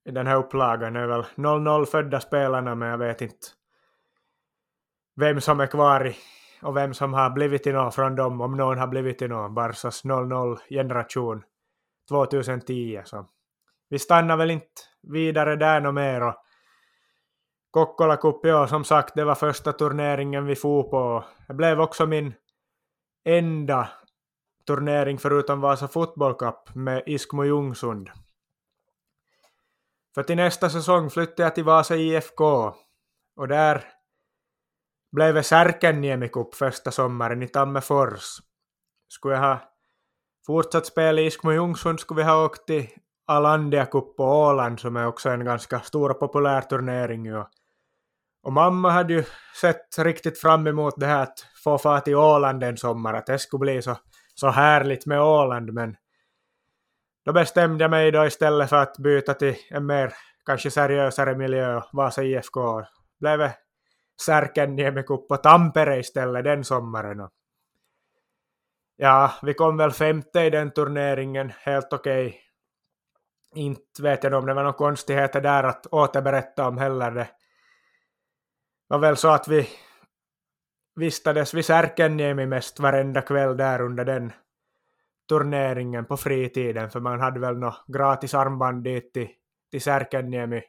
[0.06, 0.96] i den här upplagan.
[0.96, 3.46] Är väl 0-0 födda spelarna, men jag vet inte
[5.16, 6.16] vem som är kvar i,
[6.62, 9.54] och vem som har blivit i någon från dem, om någon har blivit i någon.
[9.54, 11.42] Barsas 0-0-generation
[12.08, 13.02] 2010.
[13.04, 13.26] Så
[13.88, 16.22] vi stannar väl inte vidare där något mer.
[16.22, 16.34] Och
[17.70, 21.24] Kokkola Cup, ja, som sagt, det var första turneringen vi for på.
[21.48, 22.34] Det blev också min
[23.24, 23.88] enda
[24.66, 28.10] turnering förutom Vasa Football Cup med Iskmo Ljungsund.
[30.16, 32.74] För till nästa säsong flyttade jag till Vasa IFK
[33.36, 33.84] och där
[35.12, 38.22] blev det Särkänniemi Cup första sommaren i Tammerfors.
[39.08, 39.60] Skulle jag ha
[40.46, 42.86] fortsatt spela i Iskmo Ljungsund skulle vi ha åkt till
[43.26, 47.36] Alandia Cup på Åland som är också en ganska stor och populär turnering.
[47.36, 47.48] Och,
[48.42, 49.24] och mamma hade ju
[49.60, 53.38] sett riktigt fram emot det här att få fara till Åland en sommar, att det
[53.38, 53.96] skulle bli så,
[54.34, 55.96] så härligt med Åland, men
[57.26, 60.14] då bestämde jag mig då istället för att byta till en mer
[60.44, 62.82] kanske seriösare miljö, Vasa IFK.
[63.20, 63.50] Blev
[64.26, 67.28] Särkänniemi Cup på Tampere istället den sommaren.
[68.96, 72.26] Ja, vi kom väl femte i den turneringen, helt okej.
[72.26, 72.40] Okay.
[73.54, 77.10] Inte vet jag om det var några konstigheter där att återberätta om heller.
[77.10, 77.28] Det
[78.88, 79.68] var väl så att vi
[80.94, 84.32] vistades vid Särkänniemi mest varenda kväll där under den
[85.28, 89.28] turneringen på fritiden, för man hade väl något gratis armband dit till,
[89.70, 90.62] till Särkänniemi,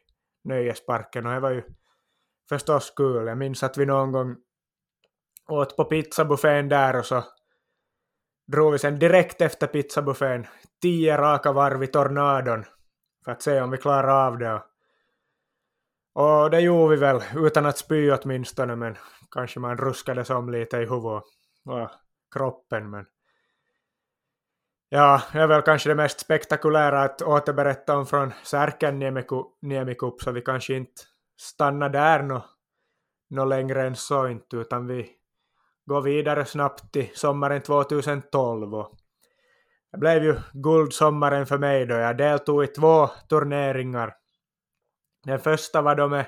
[0.43, 1.63] nöjesparken, och det var ju
[2.49, 3.27] förstås kul.
[3.27, 4.35] Jag minns att vi någon gång
[5.47, 7.23] åt på pizzabuffén där och så
[8.47, 10.47] drog vi sen direkt efter pizzabuffén
[10.81, 12.65] tio raka varv i tornadon
[13.25, 14.63] för att se om vi klarar av det.
[16.13, 18.97] Och det gjorde vi väl, utan att spy åtminstone, men
[19.31, 21.23] kanske man ruskade om lite i huvudet
[21.65, 21.89] och
[22.35, 22.89] kroppen.
[22.89, 23.05] Men
[24.89, 28.99] Ja, det är väl kanske det mest spektakulära att återberätta om från Särken
[29.61, 31.01] Niemikup, så vi kanske inte
[31.41, 32.45] stannar där nå,
[33.29, 35.09] nå längre än så inte, utan vi
[35.85, 38.75] går vidare snabbt till sommaren 2012.
[38.75, 38.97] Och
[39.91, 44.15] det blev ju guldsommaren för mig då jag deltog i två turneringar.
[45.23, 46.25] Den första var då med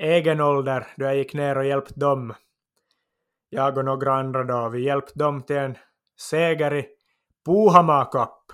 [0.00, 2.34] egen ålder, då jag gick ner och hjälpte dem.
[3.48, 5.78] Jag och några andra då, vi hjälpte dem till en
[6.20, 6.86] seger i
[7.46, 8.52] Puhamaa Cup.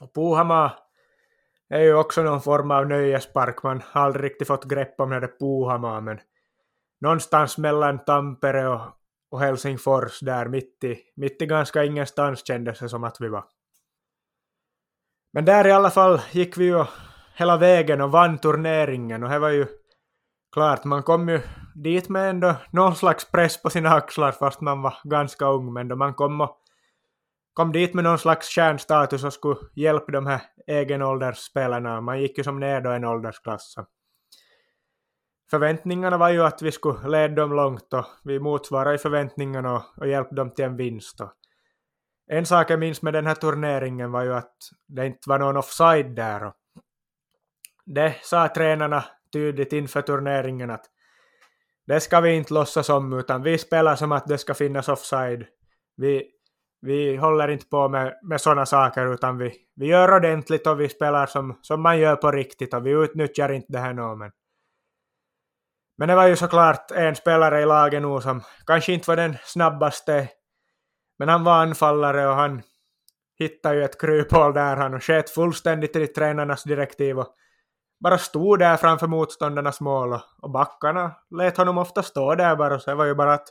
[0.00, 0.38] Och
[1.68, 3.62] är ju också någon form av nöjespark.
[3.62, 6.20] Man har aldrig riktigt fått grepp om det där Puhamaa, men
[7.00, 8.80] någonstans mellan Tampere och
[9.30, 13.44] och Helsingfors där mitt i, mitt i ganska ingenstans kändes det som att vi var.
[15.32, 16.84] Men där i alla fall gick vi ju
[17.34, 19.66] hela vägen och vann turneringen och det var ju
[20.52, 21.40] klart, man kom ju
[21.74, 25.88] dit med ändå någon slags press på sina axlar fast man var ganska ung men
[25.88, 26.56] då man kom och
[27.60, 32.00] kom dit med någon slags kärnstatus och skulle hjälpa de här egenåldersspelarna.
[32.00, 33.74] Man gick ju som ner då en åldersklass.
[35.50, 40.08] Förväntningarna var ju att vi skulle leda dem långt och vi motsvarade förväntningarna och, och
[40.08, 41.20] hjälpte dem till en vinst.
[41.20, 41.32] Och
[42.30, 44.56] en sak jag minns med den här turneringen var ju att
[44.88, 46.44] det inte var någon offside där.
[46.44, 46.54] Och
[47.86, 50.86] det sa tränarna tydligt inför turneringen att
[51.86, 55.46] det ska vi inte låtsas om utan vi spelar som att det ska finnas offside.
[55.96, 56.30] Vi,
[56.80, 60.88] vi håller inte på med, med sådana saker utan vi, vi gör ordentligt och vi
[60.88, 64.30] spelar som, som man gör på riktigt och vi utnyttjar inte det här nu men
[66.00, 69.36] men det var ju såklart en spelare i laget nu som kanske inte var den
[69.44, 70.28] snabbaste,
[71.18, 72.62] men han var anfallare och han
[73.38, 74.76] hittade ju ett kryphål där.
[74.76, 77.34] Han och sket fullständigt i tränarnas direktiv och
[78.00, 82.78] bara stod där framför motståndarnas mål och, och backarna lät honom ofta stå där bara.
[82.78, 83.48] Så det var ju bara att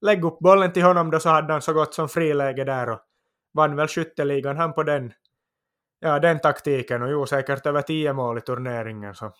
[0.00, 3.00] lägga upp bollen till honom då så hade han så gott som friläge där och
[3.54, 5.12] vann väl skytteligan han på den,
[6.00, 9.32] ja, den taktiken och jo säkert över tio mål i turneringen så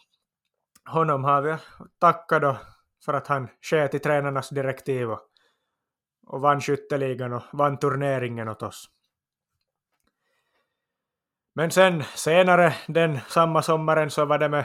[0.84, 1.56] honom har vi
[1.98, 2.56] tackat då
[3.04, 5.20] för att han sket i tränarnas direktiv och,
[6.26, 8.90] och vann skytteligan och vann turneringen åt oss.
[11.54, 14.64] Men sen senare den samma sommaren så var det med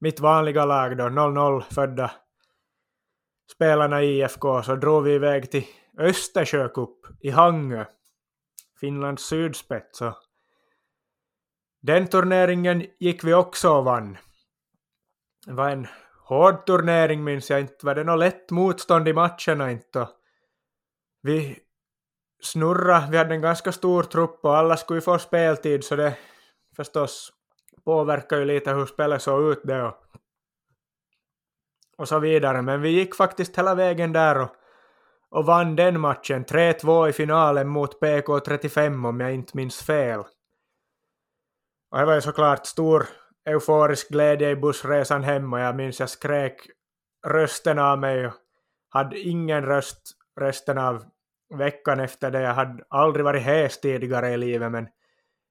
[0.00, 2.10] mitt vanliga lag då, 00 födda
[3.54, 5.64] spelarna i IFK, så drog vi iväg till
[5.98, 7.84] Östersjöcup i Hangö,
[8.80, 10.00] Finlands sydspets.
[11.82, 14.18] Den turneringen gick vi också och vann.
[15.46, 15.86] Det var en
[16.24, 17.86] hård turnering minns jag inte.
[17.86, 20.08] Var det något lätt motstånd i matcherna inte?
[21.22, 21.58] Vi
[22.42, 26.18] snurra, vi hade en ganska stor trupp och alla skulle ju få speltid så det
[26.76, 27.32] förstås
[27.84, 29.94] påverkar ju lite hur spelet såg ut det och,
[31.98, 32.62] och så vidare.
[32.62, 34.50] Men vi gick faktiskt hela vägen där och,
[35.30, 40.20] och vann den matchen 3-2 i finalen mot PK35 om jag inte minns fel.
[41.90, 43.06] Och det var ju såklart stor
[43.48, 46.66] euforisk glädje i bussresan hem och jag minns jag skrek
[47.26, 48.32] rösten av mig och
[48.90, 50.02] hade ingen röst
[50.40, 51.04] resten av
[51.54, 52.40] veckan efter det.
[52.40, 54.88] Jag hade aldrig varit hes tidigare i livet men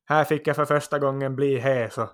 [0.10, 2.10] här fick jag för första gången bli hes och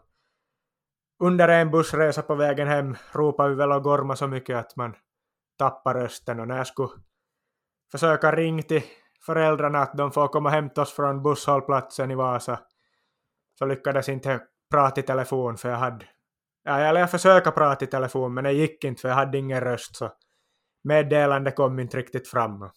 [1.20, 4.95] under en bussresa på vägen hem ropade vi väl och gormade så mycket att man
[5.57, 6.89] tappar rösten och när jag skulle
[7.91, 8.84] försöka ringa till
[9.26, 12.59] föräldrarna att de får komma och hämta oss från busshållplatsen i Vasa
[13.59, 14.41] så lyckades inte
[14.72, 16.05] prata i telefon för jag hade
[16.64, 19.61] ja, eller jag försökte prata i telefon men det gick inte för jag hade ingen
[19.61, 20.11] röst så
[20.84, 22.70] meddelande kom inte riktigt fram.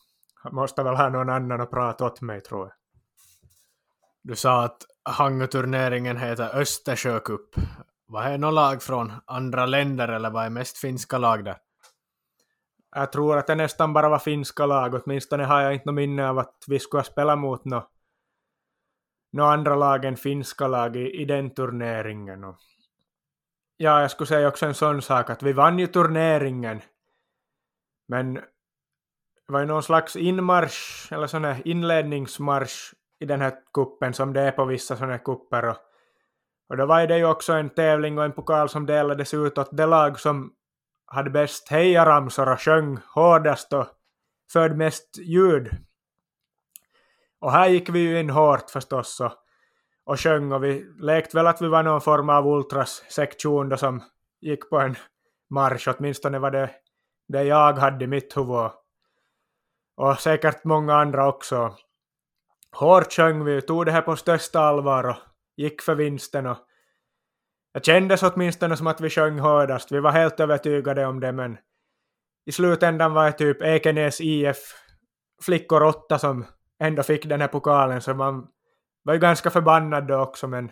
[0.44, 2.72] Jag måste väl ha någon annan att prata åt mig tror jag.
[4.22, 7.54] Du sa att hangoturneringen heter Östersjökupp.
[8.06, 11.56] Vad är något lag från andra länder eller vad är mest finska lag där?
[12.94, 16.28] Jag tror att det nästan bara var finska lag, åtminstone har jag inte något minne
[16.28, 17.90] av att vi skulle spela mot något
[19.32, 22.44] no andra lag än finska lag i, i den turneringen.
[22.44, 22.56] Och
[23.76, 26.80] ja, jag skulle säga också en sån sak att vi vann ju turneringen,
[28.08, 34.14] men det var ju någon slags inmarsch, eller sån här inledningsmarsch i den här kuppen
[34.14, 35.68] som det är på vissa såna här kupper.
[35.68, 35.76] Och,
[36.68, 39.76] och då var det ju också en tävling och en pokal som delades ut åt
[39.76, 40.52] det lag som
[41.06, 43.86] hade bäst hejaramsor och sjöng hårdast och
[44.52, 45.70] förde mest ljud
[47.40, 49.32] och här gick vi ju in hårt förstås och,
[50.04, 54.02] och sjöng och vi lekte väl att vi var någon form av ultras-sektion då som
[54.40, 54.96] gick på en
[55.50, 56.70] marsch, åtminstone var det
[57.28, 58.70] det jag hade i mitt huvud.
[59.96, 61.74] Och säkert många andra också.
[62.72, 65.16] Hårt sjöng vi, tog det här på största allvar och
[65.56, 66.58] gick för vinsten och
[67.74, 69.92] det kändes åtminstone som att vi sjöng hårdast.
[69.92, 71.58] Vi var helt övertygade om det men
[72.46, 74.56] i slutändan var det typ Ekenäs IF
[75.42, 76.44] flickor åtta som
[76.80, 78.46] ändå fick den här pokalen så man
[79.02, 80.70] var ju ganska förbannad då också men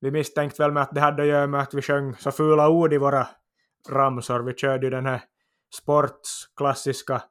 [0.00, 2.68] vi misstänkte väl med att det hade att göra med att vi sjöng så fula
[2.68, 3.26] ord i våra
[3.88, 4.40] ramsor.
[4.40, 5.22] Vi körde ju den här
[5.74, 7.22] sportsklassiska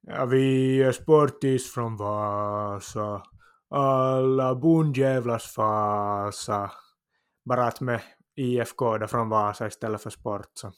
[0.00, 3.22] Ja, vi är sportis från Vasa,
[3.70, 6.70] alla bondjävlars fasa.
[7.44, 8.00] Bara att med
[8.36, 10.50] IFK då från Vasa istället för sport.
[10.54, 10.72] Så.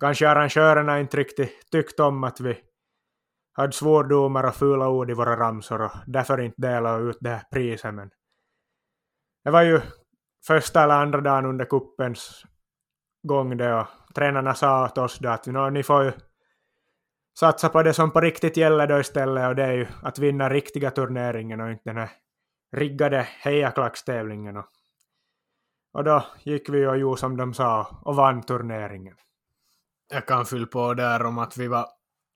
[0.00, 2.58] Kanske arrangörerna inte riktigt tyckte om att vi
[3.52, 7.42] hade svordomar och fula ord i våra ramsor och därför inte delade ut det här
[7.52, 7.94] priset.
[7.94, 8.10] Men
[9.44, 9.80] det var ju
[10.46, 12.44] första eller andra dagen under kuppens
[13.22, 16.12] gång det och tränarna sa åt oss då att ni får ju
[17.40, 20.48] satsa på det som på riktigt gäller då istället och det är ju att vinna
[20.48, 22.10] riktiga turneringen och inte den här
[22.76, 24.56] riggade hejaklackstävlingen.
[24.56, 24.66] Och,
[25.92, 29.14] och då gick vi och gjorde som de sa och vann turneringen.
[30.12, 31.86] Jag kan fylla på där om att vi var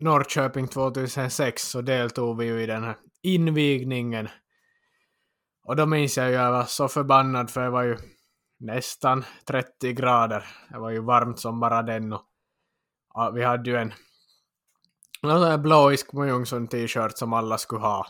[0.00, 4.28] Norrköping 2006 så deltog vi ju i den här invigningen.
[5.64, 7.96] Och då minns jag ju att jag var så förbannad för det var ju
[8.60, 10.44] nästan 30 grader.
[10.70, 12.22] Det var ju varmt som bara den och
[13.34, 13.92] vi hade ju en
[15.28, 18.06] någon blåisk Mojungsund t-shirt som alla skulle ha.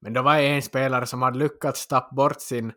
[0.00, 2.72] Men då var det en spelare som hade lyckats tappa bort sin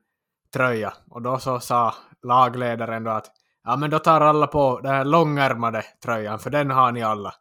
[0.54, 3.32] tröja och då så sa lagledaren då att
[3.64, 7.34] ja men då tar alla på den här långärmade tröjan för den har ni alla.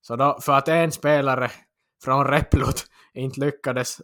[0.00, 1.50] Så då, för att en spelare
[2.04, 4.00] från Replut inte lyckades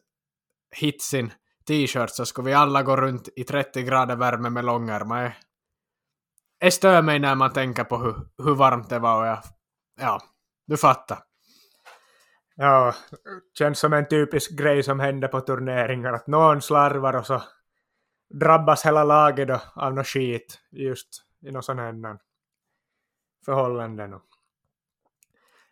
[0.76, 1.32] hitta sin
[1.66, 5.36] t-shirt så skulle vi alla gå runt i 30 grader värme med långärmar.
[6.60, 9.38] Det stör mig när man tänker på hur, hur varmt det var och jag,
[10.00, 10.20] ja,
[10.66, 11.27] du fattar.
[12.60, 12.94] Ja,
[13.58, 17.42] känns som en typisk grej som händer på turneringar, att någon slarvar och så
[18.34, 21.08] drabbas hela laget då av något skit just
[21.40, 22.18] i något sån här
[23.44, 24.20] förhållanden.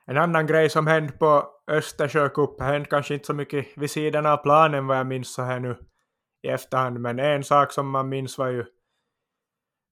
[0.05, 4.37] En annan grej som hände på Östersjö hände kanske inte så mycket vid sidan av
[4.37, 5.77] planen vad jag minns så här nu
[6.43, 8.65] i efterhand, men en sak som man minns var ju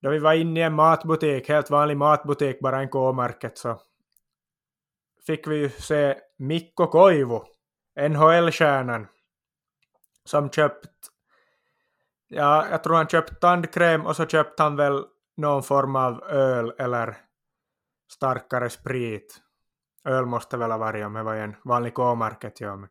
[0.01, 3.81] då vi var inne i en matbutik, helt vanlig matbutik, bara en K-market, så
[5.25, 7.39] fick vi ju se Mikko Koivu,
[8.09, 9.07] NHL-stjärnan,
[10.25, 11.09] som köpt,
[12.27, 15.05] ja, jag tror han köpt tandkräm och så köpte han väl
[15.37, 17.17] någon form av öl eller
[18.11, 19.41] starkare sprit.
[20.03, 22.75] Öl måste väl ha varit om det var en vanlig K-market, ja.
[22.75, 22.89] Men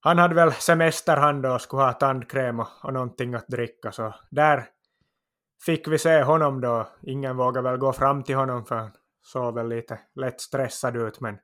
[0.00, 3.92] han hade väl semester han då och skulle ha tandkräm och, och någonting att dricka,
[3.92, 4.68] så där
[5.64, 6.88] fick vi se honom då.
[7.02, 8.90] Ingen vågade väl gå fram till honom för han
[9.22, 11.38] såg väl lite lätt stressad ut, men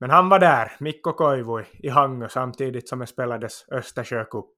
[0.00, 4.50] men han var där, Mikko Koivu, i Hangö samtidigt som det spelades Östersjö Cup.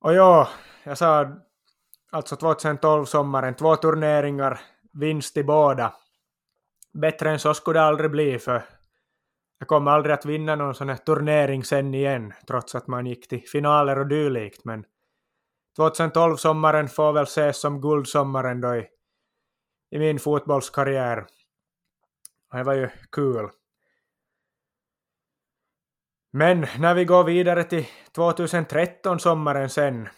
[0.00, 0.48] Och ja,
[0.84, 1.36] jag sa
[2.12, 4.60] alltså 2012 sommaren, två turneringar,
[4.92, 5.94] vinst i båda.
[6.92, 8.62] Bättre än så skulle det aldrig bli för
[9.60, 13.28] jag kommer aldrig att vinna någon sån här turnering sen igen, trots att man gick
[13.28, 14.84] till finaler och dylikt, men
[15.76, 18.88] 2012 sommaren får väl ses som guldsommaren då i,
[19.90, 21.26] i min fotbollskarriär.
[22.52, 23.50] Det var ju kul.
[26.32, 30.08] Men när vi går vidare till 2013 sommaren sen,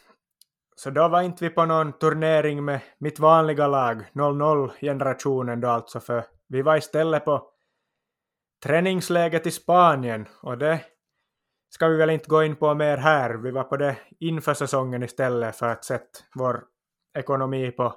[0.77, 6.01] så då var inte vi på någon turnering med mitt vanliga lag, 00-generationen då alltså,
[6.01, 7.49] för vi var istället på
[8.65, 10.81] träningsläget i Spanien och det
[11.69, 13.35] ska vi väl inte gå in på mer här.
[13.35, 16.65] Vi var på det inför säsongen istället för att sätta vår
[17.19, 17.95] ekonomi på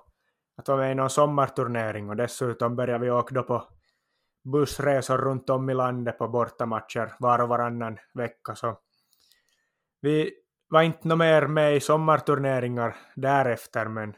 [0.57, 3.67] att vara med i någon sommarturnering och dessutom började vi åka då på
[4.45, 8.55] bussresor runt om i landet på bortamatcher var och varannan vecka.
[8.55, 8.79] Så
[10.01, 10.33] vi
[10.69, 14.15] var inte något mer med i sommarturneringar därefter, men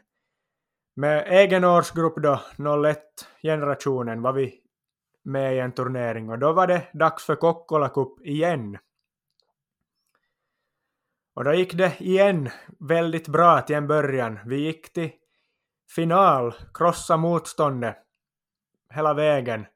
[0.96, 4.60] med egen årsgrupp då, 01-generationen, var vi
[5.24, 8.78] med i en turnering och då var det dags för Kokkola Cup igen.
[11.34, 14.38] Och då gick det igen väldigt bra till en början.
[14.46, 15.10] Vi gick till
[15.94, 17.96] final, krossa motståndet
[18.94, 19.66] hela vägen.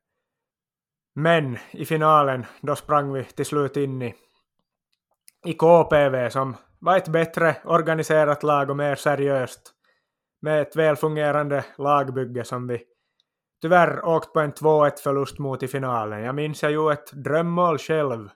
[1.15, 4.15] Men i finalen, då sprang vi till slut in i,
[5.45, 9.73] i KPV som var ett bättre organiserat lag och mer seriöst.
[10.41, 12.83] Med ett välfungerande lagbygge som vi
[13.63, 16.23] tyvärr åkt på en 2-1 förlust mot i finalen.
[16.23, 18.29] Jag minns jag gjorde ett drömmål själv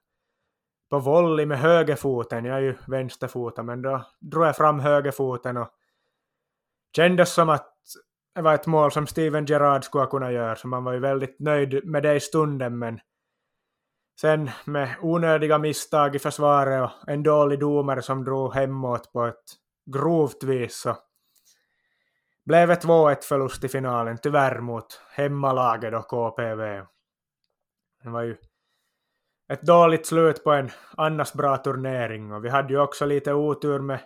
[0.91, 2.45] på volley med högerfoten.
[2.45, 5.69] Jag är ju vänsterfotad men då drog jag fram högerfoten och
[6.97, 7.76] kändes som att
[8.37, 10.99] det var ett mål som Steven Gerrard skulle ha kunnat göra, så man var ju
[10.99, 13.01] väldigt nöjd med det i stunden, men
[14.21, 19.45] sen med onödiga misstag i försvaret och en dålig domare som drog hemåt på ett
[19.93, 20.97] grovt vis så
[22.45, 26.83] blev det 2-1 förlust i finalen, tyvärr mot hemmalaget och KPV.
[28.03, 28.37] Det var ju
[29.53, 33.79] ett dåligt slut på en annars bra turnering och vi hade ju också lite otur
[33.79, 34.01] med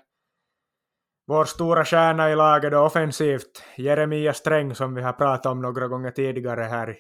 [1.31, 5.89] vår stora stjärna i laget då offensivt, Jeremia Sträng som vi har pratat om några
[5.89, 6.95] gånger tidigare här i,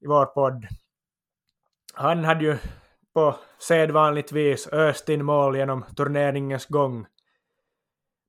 [0.00, 0.66] i vår podd.
[1.94, 2.58] Han hade ju
[3.14, 7.06] på sedvanligt vis öst in mål genom turneringens gång.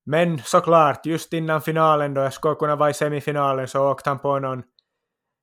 [0.06, 4.20] Men såklart, just innan finalen då jag skulle kunna vara i semifinalen så åkte han
[4.20, 4.64] på någon,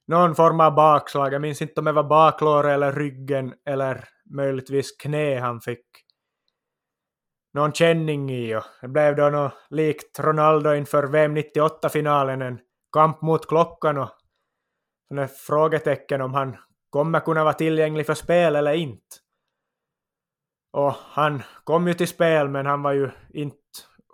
[0.07, 1.33] någon form av bakslag.
[1.35, 4.05] Jag minns inte om det var baklåret eller ryggen eller
[4.35, 6.06] möjligtvis knä han fick
[7.57, 12.59] någon känning i och det blev då något likt Ronaldo inför VM 98-finalen, en
[12.93, 14.11] kamp mot klockan och
[15.09, 16.57] sådana frågetecken om han
[16.91, 19.17] kommer kunna vara tillgänglig för spel eller inte.
[20.73, 23.57] Och han kom ju till spel men han var ju inte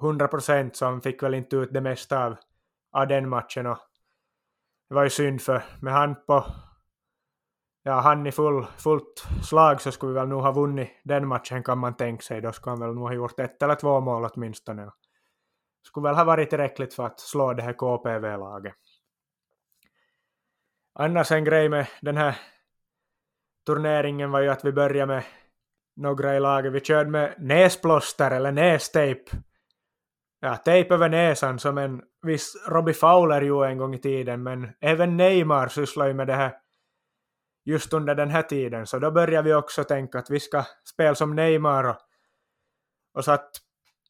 [0.01, 2.37] 100% så han fick väl inte ut det mesta av,
[2.93, 3.67] av den matchen.
[3.67, 3.79] Och
[4.89, 6.45] det var ju synd för med han på
[7.83, 11.63] ja, han i full, fullt slag så skulle vi väl nog ha vunnit den matchen
[11.63, 12.41] kan man tänka sig.
[12.41, 14.91] Då skulle han väl nog ha gjort ett eller två mål åtminstone.
[15.87, 18.75] Skulle väl ha varit tillräckligt för att slå det här KPV-laget.
[20.95, 22.39] Annars en grej med den här
[23.67, 25.25] turneringen var ju att vi började med
[25.97, 26.73] några i laget.
[26.73, 29.31] Vi körde med näsplåster eller nästejp.
[30.41, 34.71] Ja, tejp över näsan som en viss Robbie Fowler gjorde en gång i tiden, men
[34.81, 36.62] även Neymar sysslar ju med det här
[37.65, 41.15] just under den här tiden, så då började vi också tänka att vi ska spela
[41.15, 41.97] som Neymar och,
[43.15, 43.51] och satt,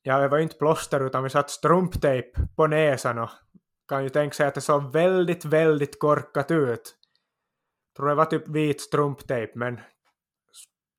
[0.02, 3.30] ja det var ju inte plåster utan vi satt strumptejp på näsan och
[3.88, 6.96] kan ju tänka sig att det såg väldigt, väldigt korkat ut.
[7.96, 9.80] Tror det var typ vit strumptejp men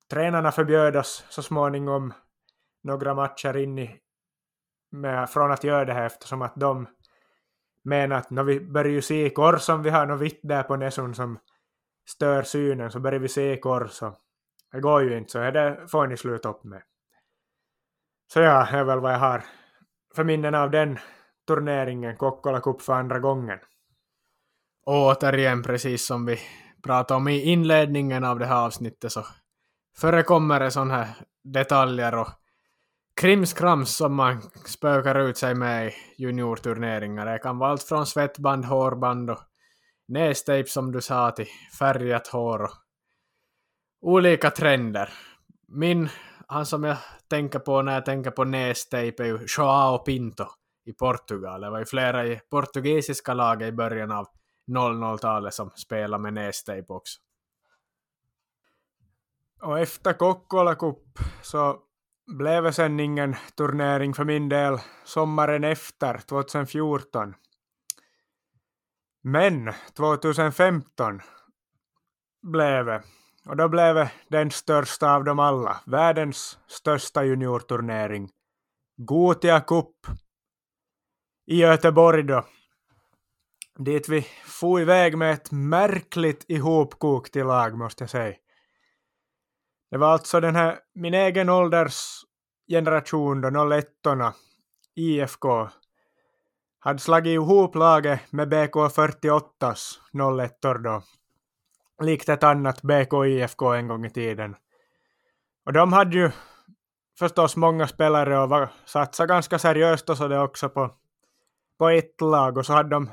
[0.10, 2.14] tränarna förbjöd oss så småningom
[2.84, 4.00] några matcher in i
[4.92, 6.88] med, från att göra det här eftersom att de
[7.84, 10.76] menar att när vi börjar ju se kors om vi har något vitt där på
[10.76, 11.40] näsan som
[12.06, 14.02] stör synen så börjar vi se kors
[14.74, 16.82] det går ju inte så det får ni sluta upp med.
[18.34, 19.44] Så ja, det är väl vad jag har
[20.16, 21.00] för minnen av den
[21.48, 23.60] turneringen, Kokkola Cup för andra gången.
[24.86, 26.40] Och återigen, precis som vi
[26.84, 29.26] pratade om i inledningen av det här avsnittet så
[29.98, 31.08] förekommer det sådana här
[31.44, 32.30] detaljer och
[33.22, 37.26] krimskrams som man spökar ut sig med i juniorturneringar.
[37.26, 39.40] Det kan vara allt från svettband, hårband och
[40.08, 41.48] nästejp som du sa till
[41.80, 42.72] färgat hår och
[44.02, 45.10] olika trender.
[45.68, 46.10] Min,
[46.48, 46.98] han som jag
[47.28, 50.46] tänker på när jag tänker på nästejp är ju Joao Pinto
[50.86, 51.62] i Portugal.
[51.62, 54.28] Det var ju flera i portugisiska laget i början av
[54.68, 57.20] 00-talet som spelade med nästejp också.
[59.62, 61.80] Och efter Kokkola Cup så
[62.38, 67.34] blev det sen ingen turnering för min del sommaren efter, 2014.
[69.26, 71.22] Men 2015
[72.42, 73.04] blev det.
[73.46, 78.30] Och då blev det den största av dem alla, världens största juniorturnering.
[78.98, 79.96] Gotia Cup
[81.46, 82.46] i Göteborg då.
[83.80, 88.36] Dit vi for iväg med ett märkligt ihopkokt lag måste jag säga.
[89.92, 92.26] Det var alltså den här, min egen ålders
[92.68, 93.88] generation då, 01
[94.96, 95.70] IFK,
[96.84, 99.98] hade slagit ihop laget med BK48s
[100.42, 101.04] 01 då,
[102.02, 104.56] likt ett annat BK IFK en gång i tiden.
[105.66, 106.32] Och de hade ju
[107.20, 110.92] förstås många spelare och var, satsade ganska seriöst och så det också på,
[111.80, 113.10] på ett lag och så hade de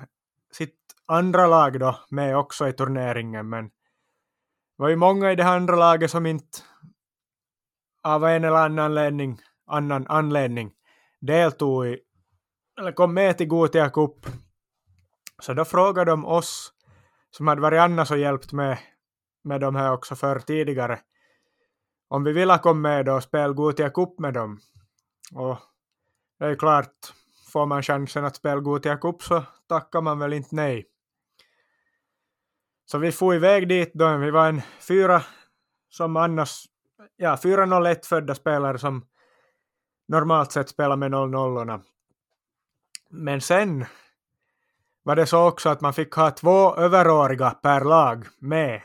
[0.52, 5.46] sitt andra lag då med också i turneringen men det var ju många i det
[5.46, 6.58] andra laget som inte
[8.02, 10.72] av en eller annan anledning, annan anledning
[11.20, 11.98] deltog i,
[12.80, 14.26] eller kom med till Gotia Cup.
[15.42, 16.72] Så då frågade de oss,
[17.30, 18.78] som hade varit annars och hjälpt med,
[19.44, 21.00] med de här också för tidigare,
[22.08, 24.60] om vi ville komma med och spela Gotia Cup med dem.
[25.34, 25.58] Och
[26.38, 26.94] det är klart,
[27.52, 30.86] får man chansen att spela Gotia Cup så tackar man väl inte nej.
[32.84, 35.22] Så vi får iväg dit då, vi var en fyra
[35.88, 36.64] som annars
[37.16, 39.06] ja, fyra 01-födda spelare som
[40.08, 41.80] normalt sett spelar med 00
[43.10, 43.84] men sen
[45.02, 48.82] var det så också att man fick ha två överåriga per lag med.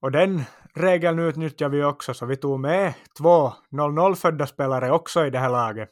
[0.00, 0.42] Och den
[0.74, 5.38] regeln utnyttjade vi också, så vi tog med två 00 födda spelare också i det
[5.38, 5.90] här laget.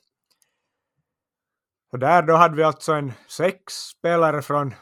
[1.92, 4.74] Och där då hade vi alltså en sex spelare från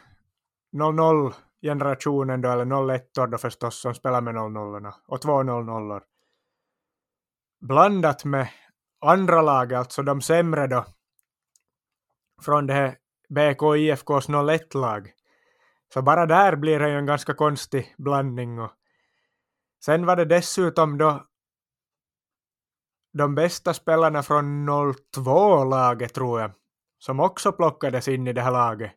[0.72, 1.32] 00
[1.62, 6.00] generationen då, eller 01 då förstås, som spelar med 00 och två 00
[7.60, 8.48] blandat med
[9.00, 10.84] andra lag, alltså de sämre då,
[12.42, 12.96] från det här
[13.28, 15.12] BK IFKs 01-lag.
[15.94, 18.58] Så bara där blir det ju en ganska konstig blandning.
[18.58, 18.70] Och
[19.84, 21.24] sen var det dessutom då
[23.12, 26.50] de bästa spelarna från 02-laget tror jag,
[26.98, 28.92] som också plockades in i det här laget.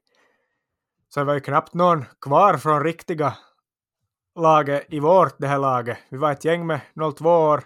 [1.10, 3.38] Så det var ju knappt någon kvar från riktiga
[4.36, 5.98] laget i vårt det här laget.
[6.10, 6.82] Vi var ett gäng med
[7.18, 7.64] 02 år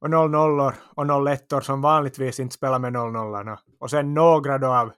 [0.00, 0.60] och 00
[0.94, 4.92] och 01 som vanligtvis inte spelar med 00 och sen några då av,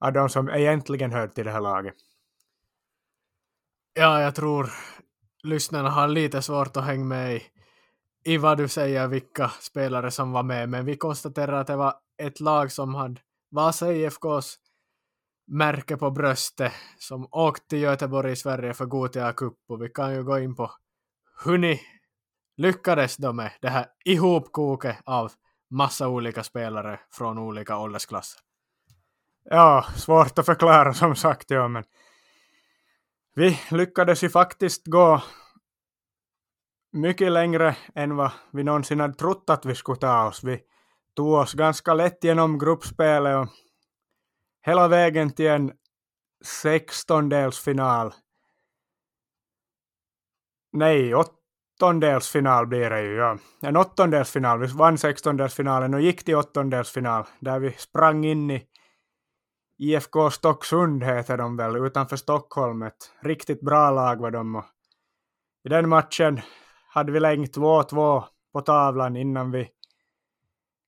[0.00, 1.94] av de som egentligen hör till det här laget.
[3.94, 4.70] Ja, jag tror
[5.42, 7.42] lyssnarna har lite svårt att hänga med i,
[8.24, 11.94] i vad du säger, vilka spelare som var med, men vi konstaterar att det var
[12.22, 13.20] ett lag som hade
[13.50, 14.58] Vasa IFKs
[15.46, 20.14] märke på bröstet som åkte till Göteborg i Sverige för Gotia Cup och vi kan
[20.14, 20.70] ju gå in på
[21.44, 21.80] hur ni
[22.56, 25.32] lyckades då med det här ihopkoket av
[25.70, 28.40] massa olika spelare från olika åldersklasser.
[29.44, 31.84] Ja, svårt att förklara som sagt, ja, men
[33.34, 35.22] vi lyckades ju faktiskt gå
[36.92, 40.44] mycket längre än vad vi någonsin hade trott att vi skulle ta oss.
[40.44, 40.60] Vi
[41.14, 43.48] tog oss ganska lätt genom gruppspelet och
[44.62, 45.72] hela vägen till en
[46.44, 48.14] sextondelsfinal.
[50.72, 51.14] Nej,
[51.80, 53.38] åttondelsfinal blir det ju, ja.
[53.62, 54.58] En åttondelsfinal.
[54.58, 58.66] Vi vann sextondelsfinalen och gick till åttondelsfinal där vi sprang in i
[59.78, 62.82] IFK Stocksund heter de väl, utanför Stockholm.
[62.82, 64.56] Ett riktigt bra lag var de.
[64.56, 64.64] Och
[65.64, 66.40] I den matchen
[66.88, 69.68] hade vi längt 2-2 på tavlan innan vi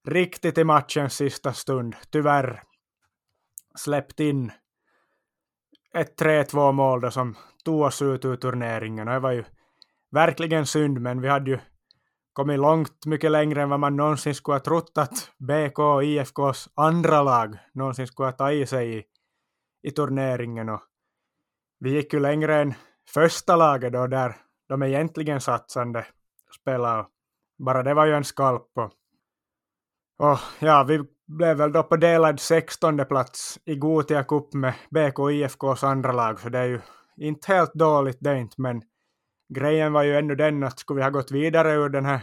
[0.08, 2.62] riktigt i matchens sista stund tyvärr
[3.74, 4.52] släppt in
[5.94, 9.08] ett 3-2 mål då som tog oss ut ur turneringen.
[9.08, 9.44] Och det var ju
[10.12, 11.58] verkligen synd, men vi hade ju
[12.32, 16.68] kommit långt mycket längre än vad man någonsin skulle ha trott att BK och IFKs
[16.74, 19.04] andra lag någonsin skulle ha tagit sig i,
[19.82, 20.68] i turneringen.
[20.68, 20.80] Och
[21.78, 22.74] vi gick ju längre än
[23.08, 24.36] första laget då, där
[24.68, 26.06] de egentligen satsande
[26.60, 27.06] spelade.
[27.58, 28.68] Bara det var ju en skalp.
[28.74, 28.92] Och,
[30.28, 35.18] och ja, vi blev väl då på delad 16 plats i Gotia Cup med BK
[35.18, 36.80] och IFKs andra lag, så det är ju
[37.16, 38.82] inte helt dåligt det inte, men
[39.52, 42.20] grejen var ju ännu den att skulle vi ha gått vidare ur den här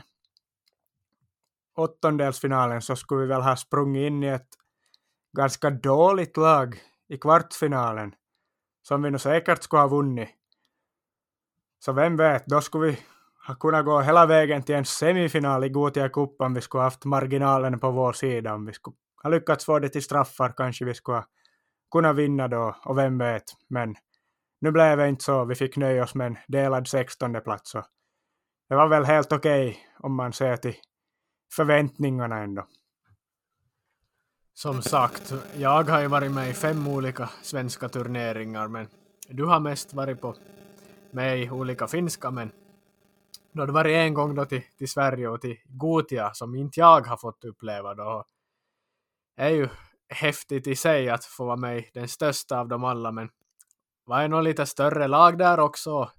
[1.76, 4.48] åttondelsfinalen så skulle vi väl ha sprungit in i ett
[5.38, 8.16] ganska dåligt lag i kvartsfinalen
[8.82, 10.30] som vi nog säkert skulle ha vunnit.
[11.80, 13.00] Så vem vet, då skulle vi
[13.48, 17.06] ha kunnat gå hela vägen till en semifinal i Gotia Cup om vi skulle haft
[17.06, 18.54] marginalen på vår sida.
[18.54, 21.26] Om vi skulle ha lyckats få det till straffar kanske vi skulle ha
[21.92, 23.44] kunnat vinna då, och vem vet.
[23.68, 23.96] Men
[24.60, 27.72] nu blev det inte så, vi fick nöja oss med en delad 16 plats.
[27.72, 27.86] Så
[28.70, 30.76] det var väl helt okej okay, om man ser till
[31.54, 32.68] förväntningarna ändå.
[34.54, 38.88] Som sagt, jag har ju varit med i fem olika svenska turneringar, men
[39.30, 40.36] du har mest varit på
[41.12, 42.52] med i olika finska, men
[43.52, 47.02] då det varit en gång då till, till Sverige och till Gotia som inte jag
[47.02, 48.26] har fått uppleva då.
[49.36, 49.70] Det är ju
[50.10, 53.30] häftigt i sig att få vara med i den största av dem alla, men
[54.10, 56.12] var det nog lite större lag där också?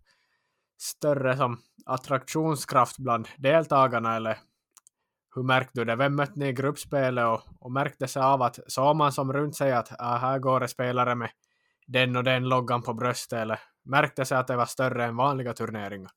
[0.78, 4.38] Större som attraktionskraft bland deltagarna eller
[5.34, 5.96] hur märkte du det?
[5.96, 9.56] Vem mötte ni i gruppspelet och, och märkte sig av att såg man som runt
[9.56, 11.30] sig att ah, här går det spelare med
[11.86, 15.52] den och den loggan på bröstet eller märkte sig att det var större än vanliga
[15.52, 16.10] turneringar?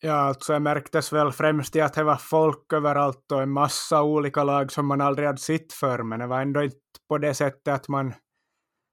[0.00, 4.02] Ja, alltså det märktes väl främst i att det var folk överallt och en massa
[4.02, 6.76] olika lag som man aldrig hade sett för, men det var ändå inte
[7.08, 8.14] på det sättet att man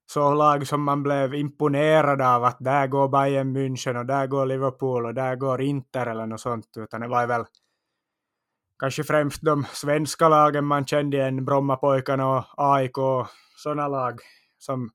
[0.08, 4.46] så lag som man blev imponerad av att där går Bayern München och där går
[4.46, 7.46] Liverpool och där går Inter eller något sånt, utan det var väl
[8.80, 13.28] kanske främst de svenska lagen man kände igen, Brommapojkarna och AIK och
[13.58, 14.20] sådana lag
[14.58, 14.90] som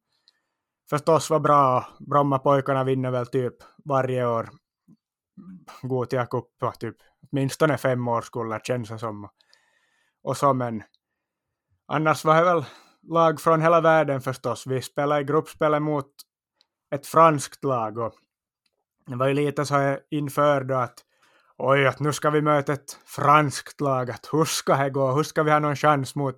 [0.90, 1.86] förstås var bra.
[2.00, 4.48] Brommapojkarna vinner väl typ varje år
[5.82, 6.96] Gothia Cup, typ
[7.30, 9.28] åtminstone fem årskullar känns det som.
[10.22, 10.82] Och så men
[11.86, 12.64] annars var det väl
[13.02, 14.66] lag från hela världen förstås.
[14.66, 16.10] Vi spelade i gruppspelet mot
[16.94, 18.14] ett franskt lag och
[19.06, 21.04] det var ju lite så här inför då att
[21.56, 25.22] oj, att nu ska vi möta ett franskt lag, att hur ska det gå, hur
[25.22, 26.36] ska vi ha någon chans mot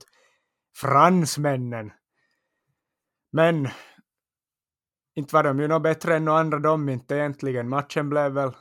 [0.77, 1.93] fransmännen?
[3.33, 3.69] Men
[5.15, 7.69] inte var de ju något bättre än några andra de inte egentligen.
[7.69, 8.53] Matchen blev väl,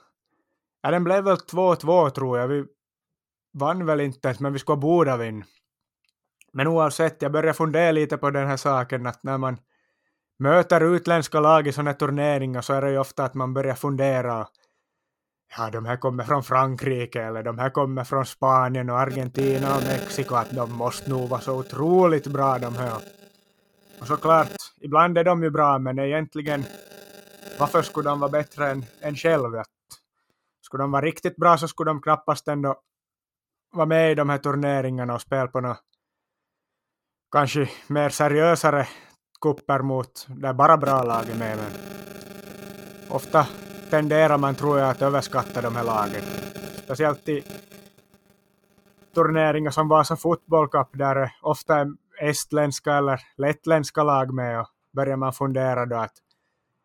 [0.81, 2.47] ja den blev väl 2-2 tror jag.
[2.47, 2.65] Vi
[3.53, 5.45] vann väl inte men vi skulle borde vinna.
[6.53, 9.57] Men oavsett, jag börjar fundera lite på den här saken att när man
[10.39, 14.47] möter utländska lag i sådana turneringar så är det ju ofta att man börjar fundera
[15.57, 19.83] ja, de här kommer från Frankrike eller de här kommer från Spanien och Argentina och
[19.83, 23.01] Mexiko, att de måste nog vara så otroligt bra de här.
[24.01, 24.47] Och såklart,
[24.81, 26.65] ibland är de ju bra, men egentligen,
[27.59, 29.13] varför skulle de vara bättre än, än
[29.59, 29.67] Att,
[30.61, 32.75] Skulle de vara riktigt bra så skulle de knappast ändå
[33.71, 35.92] vara med i de här turneringarna och spela på något
[37.33, 38.87] kanske mer seriösare
[39.41, 41.57] kupper mot där bara bra lag är med.
[41.57, 41.71] Men
[43.09, 43.47] ofta
[43.89, 46.21] tenderar man tror jag att överskatta de här lagen.
[46.83, 47.43] Speciellt i
[49.15, 55.17] turneringar som Vasa Football Cup där ofta är estländska eller lettländska lag med och börjar
[55.17, 56.17] man fundera då att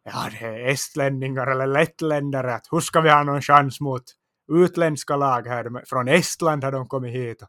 [0.04, 4.04] ja, det är estlänningar eller lettländare, att hur ska vi ha någon chans mot
[4.52, 7.42] utländska lag här, från Estland har de kommit hit.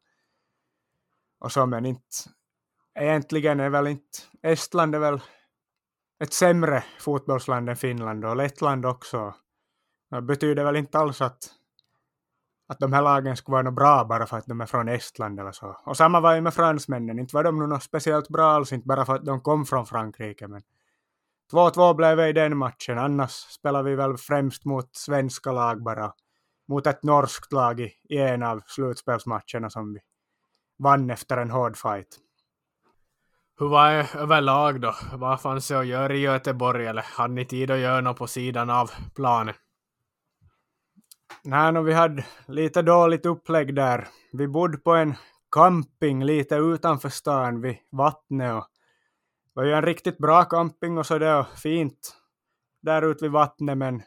[1.39, 2.05] Och så, men inte,
[2.99, 5.21] egentligen är väl inte Estland är väl
[6.23, 9.35] ett sämre fotbollsland än Finland och Lettland också.
[10.11, 11.49] Det betyder väl inte alls att,
[12.67, 15.39] att de här lagen skulle vara något bra bara för att de är från Estland
[15.39, 15.77] eller så.
[15.85, 19.05] Och samma var ju med fransmännen, inte var de något speciellt bra alls, inte bara
[19.05, 20.47] för att de kom från Frankrike.
[20.47, 20.61] Men
[21.51, 26.13] 2-2 blev det i den matchen, annars spelar vi väl främst mot svenska lag bara.
[26.67, 29.99] Mot ett norskt lag i, i en av slutspelsmatcherna som vi
[30.79, 32.19] vann efter en hård fight.
[33.59, 34.95] Hur var det överlag då?
[35.13, 38.27] Vad fanns det att göra i Göteborg eller hade ni tid att göra något på
[38.27, 39.53] sidan av planen?
[41.43, 44.07] Nej, no, vi hade lite dåligt upplägg där.
[44.33, 45.15] Vi bodde på en
[45.51, 48.67] camping lite utanför stan vid vattnet och
[49.45, 52.15] det var ju en riktigt bra camping och så det och fint
[52.81, 54.01] där ute vid vattnet men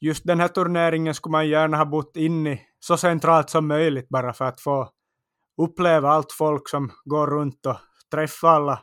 [0.00, 4.08] just den här turneringen skulle man gärna ha bott in i så centralt som möjligt
[4.08, 4.90] bara för att få
[5.62, 7.76] uppleva allt folk som går runt och
[8.10, 8.82] träffa alla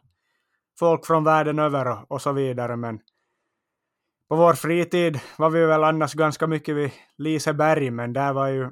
[0.79, 2.75] folk från världen över och, och så vidare.
[2.75, 2.99] Men
[4.29, 8.69] på vår fritid var vi väl annars ganska mycket vid Liseberg, men där var ju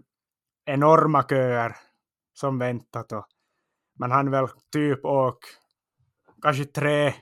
[0.65, 1.75] enorma köer
[2.33, 3.27] som väntat och
[3.99, 5.47] man hann väl typ åka
[6.41, 7.13] kanske tre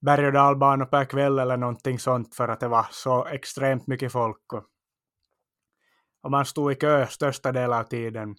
[0.00, 4.12] berg och dalbanor per kväll eller någonting sånt för att det var så extremt mycket
[4.12, 4.52] folk.
[4.52, 4.64] Och,
[6.22, 8.36] och man stod i kö största delen av tiden.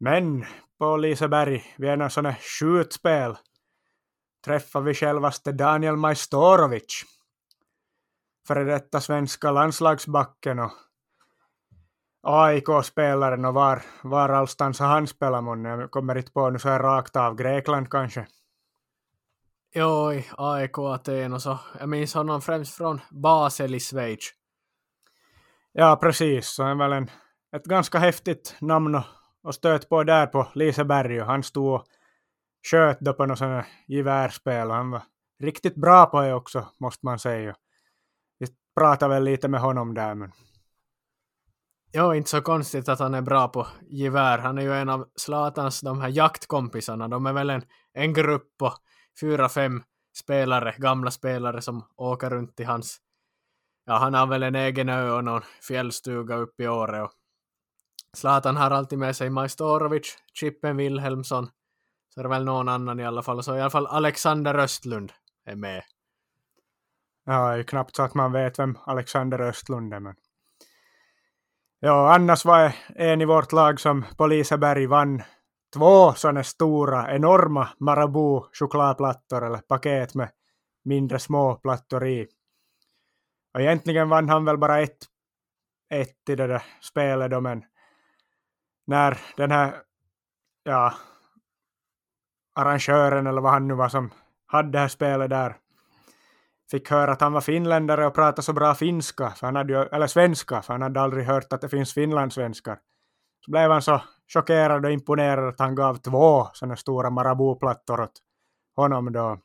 [0.00, 0.44] Men
[0.78, 3.36] på Liseberg, vid en sån här skjutspel,
[4.44, 7.04] träffade vi självaste Daniel Majstorovic,
[8.46, 10.72] före detta svenska landslagsbacken och
[12.22, 15.68] AIK-spelaren och var, var allstans har han spelat månne?
[15.68, 17.34] Jag kommer inte på nu så här rakt av.
[17.34, 18.26] Grekland kanske?
[19.74, 21.58] Jo, i AIK Aten och så.
[21.78, 24.30] Jag minns honom främst från Basel i Schweiz.
[25.72, 26.48] Ja, precis.
[26.48, 27.10] Så är väl en,
[27.56, 31.86] ett ganska häftigt namn att och stöt på där på Liseberg och han stod och
[32.70, 35.02] sköt då på något sånt gevärspel han var
[35.40, 37.56] riktigt bra på det också, måste man säga.
[38.38, 38.46] Vi
[38.76, 40.32] pratade väl lite med honom där men...
[41.92, 44.38] Ja, inte så konstigt att han är bra på gevär.
[44.38, 47.08] Han är ju en av Zlatans de här jaktkompisarna.
[47.08, 47.62] De är väl en,
[47.92, 48.74] en grupp på
[49.20, 49.82] fyra, fem
[50.16, 52.98] spelare, gamla spelare som åker runt i hans...
[53.84, 57.12] Ja, han har väl en egen ö och någon fjällstuga uppe i Åre och
[58.16, 61.48] Zlatan har alltid med sig Majstorovic, Chippen Wilhelmsson,
[62.14, 65.12] så är det väl någon annan i alla fall, så i alla fall Alexander Östlund
[65.44, 65.82] är med.
[67.24, 70.14] Ja, det är knappt så att man vet vem Alexander Östlund är, men...
[71.80, 75.22] Ja, annars var en i vårt lag som på Liseberg vann
[75.74, 80.30] två sådana stora, enorma Marabou chokladplattor eller paket med
[80.84, 82.28] mindre små plattor i.
[83.54, 84.98] Och egentligen vann han väl bara ett,
[85.94, 87.64] ett i det där spelet då, men
[88.90, 89.82] när den här
[90.62, 90.94] ja,
[92.54, 94.10] arrangören eller vad han nu var som
[94.46, 95.56] hade det här spelet där
[96.70, 99.78] fick höra att han var finländare och pratade så bra finska, för han hade ju,
[99.82, 102.78] eller svenska, för han hade aldrig hört att det finns finlandssvenskar.
[103.44, 104.02] Så blev han så
[104.32, 108.18] chockerad och imponerad att han gav två sådana stora Marabou-plattor åt
[108.76, 109.38] honom då.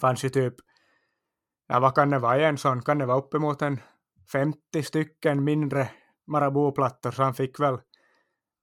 [0.00, 0.54] fanns ju typ,
[1.68, 3.80] ja vad kan det vara i en sån, kan det vara uppemot en
[4.32, 5.90] 50 stycken mindre
[6.26, 7.78] Marabou-plattor, så han fick väl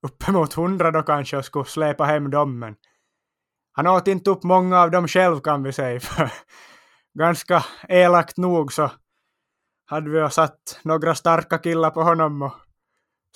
[0.06, 2.74] uppemot hundra då kanske och skulle släpa hem dem, men
[3.72, 6.32] han åt inte upp många av dem själv kan vi säga, för
[7.18, 8.90] ganska elakt nog så
[9.86, 12.52] hade vi satt några starka killar på honom och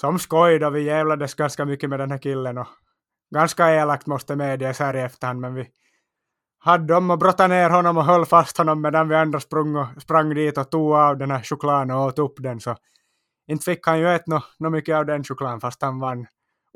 [0.01, 0.19] som
[0.61, 2.67] då vi jävlades ganska mycket med den här killen och
[3.35, 5.69] ganska elakt måste medges här i efterhand, men vi
[6.59, 10.03] hade dem och brottade ner honom och höll fast honom medan vi andra sprang, och,
[10.03, 12.77] sprang dit och tog av den här chokladen och åt upp den, så
[13.47, 16.27] inte fick han ju äta något no mycket av den chokladen fast han vann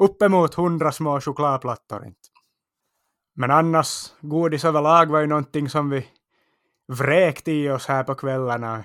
[0.02, 2.28] uppemot hundra små chokladplattor inte.
[3.36, 6.08] Men annars, godis överlag var ju någonting som vi
[6.92, 8.84] vräkte i oss här på kvällarna.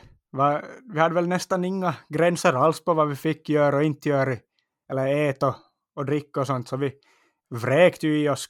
[0.94, 4.36] Vi hade väl nästan inga gränser alls på vad vi fick göra och inte göra,
[4.92, 5.56] eller äta
[5.96, 6.94] och dricka och sånt, så vi
[7.50, 8.50] vräkte ju i oss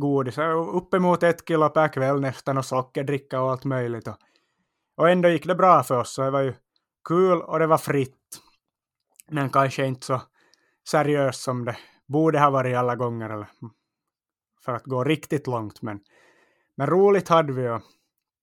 [0.00, 0.38] godis,
[0.72, 4.08] uppemot ett kilo per kväll nästan och sockerdricka och allt möjligt.
[4.08, 4.16] Och,
[4.96, 6.54] och ändå gick det bra för oss, så det var ju
[7.08, 8.40] kul och det var fritt.
[9.30, 10.22] Men kanske inte så
[10.88, 11.76] seriöst som det
[12.06, 13.46] borde ha varit alla gånger, eller
[14.64, 15.82] för att gå riktigt långt.
[15.82, 16.00] Men,
[16.76, 17.82] men roligt hade vi och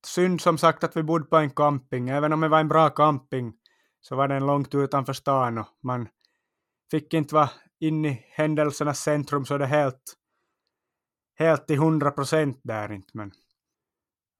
[0.05, 2.09] synd som sagt att vi bodde på en camping.
[2.09, 3.53] Även om det var en bra camping
[4.01, 6.07] så var den långt utanför stan och man
[6.91, 7.49] fick inte vara
[7.79, 10.13] inne i händelsernas centrum så det helt,
[11.39, 13.09] helt till hundra procent där inte.
[13.13, 13.31] Men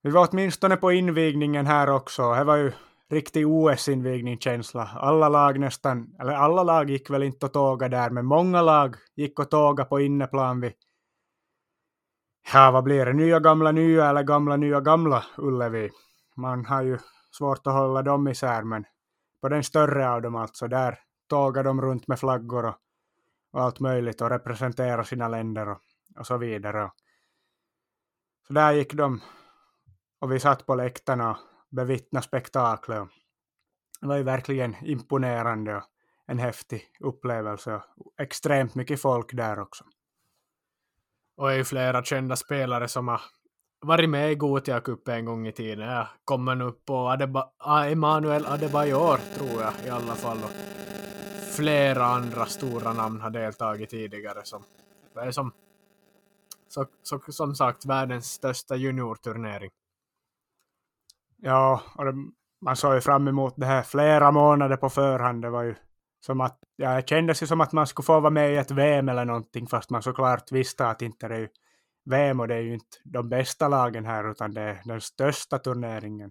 [0.02, 2.34] vi var åtminstone på invigningen här också.
[2.34, 2.72] Det var ju
[3.14, 4.90] riktig OS-invigningskänsla.
[4.94, 8.96] Alla lag nästan, eller alla lag gick väl inte och tåga där, men många lag
[9.16, 10.72] gick och tåga på inneplan vid,
[12.52, 13.12] Ja, vad blir det?
[13.12, 15.90] Nya gamla nya eller gamla nya gamla Ullevi?
[16.36, 16.98] Man har ju
[17.30, 18.84] svårt att hålla dem isär, men
[19.40, 22.74] på den större av dem alltså, där tågar de runt med flaggor och,
[23.52, 25.80] och allt möjligt och representerar sina länder och,
[26.18, 26.90] och så vidare.
[28.46, 29.20] Så där gick de
[30.18, 31.38] och vi satt på läktarna
[31.74, 33.08] bevittna spektaklet.
[34.00, 35.82] Det var ju verkligen imponerande och
[36.26, 39.84] en häftig upplevelse och extremt mycket folk där också.
[41.36, 43.20] Och är ju flera kända spelare som har
[43.80, 45.88] varit med i Gotia Cup en gång i tiden.
[45.88, 50.38] Jag kommer nu på Adeba ah, Emanuel Adebayor, tror jag i alla fall.
[50.38, 50.50] Och
[51.56, 54.40] flera andra stora namn har deltagit tidigare.
[54.44, 54.62] Som,
[55.14, 55.52] det är som,
[56.68, 59.70] så, så, som sagt världens största juniorturnering.
[61.46, 62.14] Ja, och det,
[62.60, 65.42] man såg ju fram emot det här flera månader på förhand.
[65.42, 65.74] Det var ju
[66.20, 68.70] som att, ja, det kändes ju som att man skulle få vara med i ett
[68.70, 71.48] VM eller någonting, fast man såklart visste att inte det är ju
[72.04, 75.58] VM och det är ju inte de bästa lagen här, utan det är den största
[75.58, 76.30] turneringen.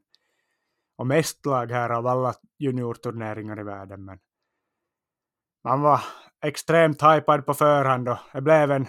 [0.98, 4.06] Och mest lag här av alla juniorturneringar i världen.
[4.06, 4.20] Men
[5.64, 6.02] man var
[6.46, 8.88] extremt hypad på förhand och det blev en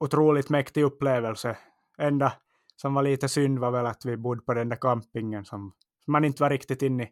[0.00, 1.58] otroligt mäktig upplevelse.
[1.98, 2.32] Ända
[2.80, 5.72] som var lite synd var väl att vi bodde på den där campingen som
[6.06, 7.08] man inte var riktigt inne i,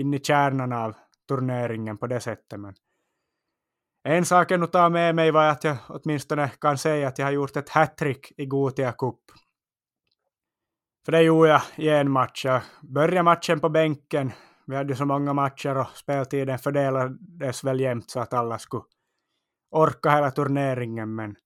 [0.00, 0.94] in i kärnan av
[1.28, 2.60] turneringen på det sättet.
[2.60, 2.74] Men
[4.02, 7.26] en sak jag nog tar med mig var att jag åtminstone kan säga att jag
[7.26, 9.20] har gjort ett hattrick i Gotia Cup.
[11.04, 12.44] För det gjorde jag i en match.
[12.44, 14.32] Jag började matchen på bänken.
[14.66, 18.82] Vi hade så många matcher och speltiden fördelades väl jämnt så att alla skulle
[19.70, 21.14] orka hela turneringen.
[21.14, 21.36] Men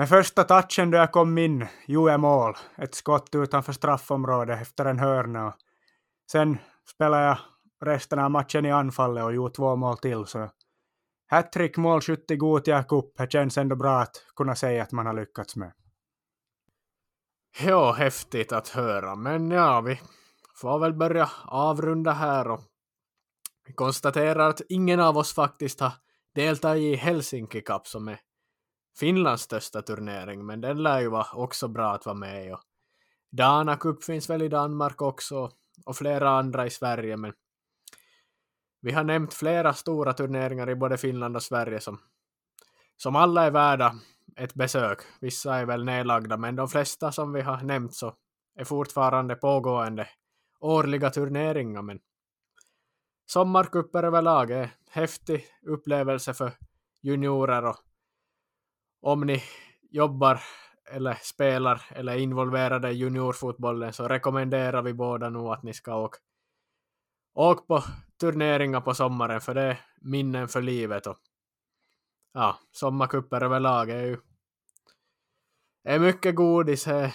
[0.00, 2.54] med första touchen då jag kom in gjorde jag mål.
[2.78, 5.54] Ett skott utanför straffområdet efter en hörna.
[6.32, 6.58] Sen
[6.94, 7.38] spelade jag
[7.84, 10.26] resten av matchen i anfallet och gjorde två mål till.
[10.26, 10.50] Så
[11.30, 15.14] hattrick, målskytt i Gothia Cup, det känns ändå bra att kunna säga att man har
[15.14, 15.72] lyckats med.
[17.62, 20.00] Ja, häftigt att höra, men ja, vi
[20.54, 22.60] får väl börja avrunda här och
[23.66, 25.92] vi konstaterar att ingen av oss faktiskt har
[26.34, 28.20] deltagit i Helsinki Cup som är
[28.98, 32.52] Finlands största turnering, men den lär ju vara också bra att vara med i.
[32.52, 32.60] Och
[33.30, 35.50] Dana Cup finns väl i Danmark också
[35.84, 37.32] och flera andra i Sverige, men
[38.80, 41.98] vi har nämnt flera stora turneringar i både Finland och Sverige som,
[42.96, 43.94] som alla är värda
[44.36, 44.98] ett besök.
[45.20, 48.14] Vissa är väl nedlagda, men de flesta som vi har nämnt så
[48.54, 50.08] är fortfarande pågående
[50.60, 51.82] årliga turneringar.
[51.82, 52.00] Men
[53.26, 56.52] sommarcuper överlag är en häftig upplevelse för
[57.02, 57.76] juniorer och
[59.00, 59.42] om ni
[59.90, 60.40] jobbar
[60.90, 65.94] eller spelar eller är involverade i juniorfotbollen så rekommenderar vi båda nog att ni ska
[65.94, 66.18] åka
[67.34, 67.84] åka på
[68.20, 71.18] turneringar på sommaren för det är minnen för livet och
[72.34, 74.18] ja, sommarkupper överlag är ju
[75.84, 76.86] är mycket godis.
[76.86, 77.14] Är,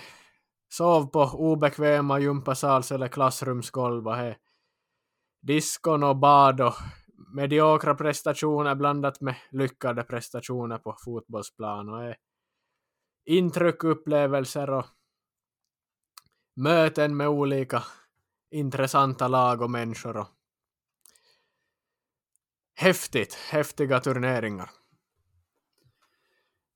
[0.70, 4.16] Sov på obekväma gympasals eller klassrumsgolv och
[5.42, 6.74] diskon och bad och
[7.18, 12.18] mediokra prestationer blandat med lyckade prestationer på fotbollsplan och är
[13.26, 14.86] intryck, upplevelser och
[16.56, 17.84] möten med olika
[18.52, 20.28] intressanta lag och människor och
[22.76, 24.70] häftigt, häftiga turneringar.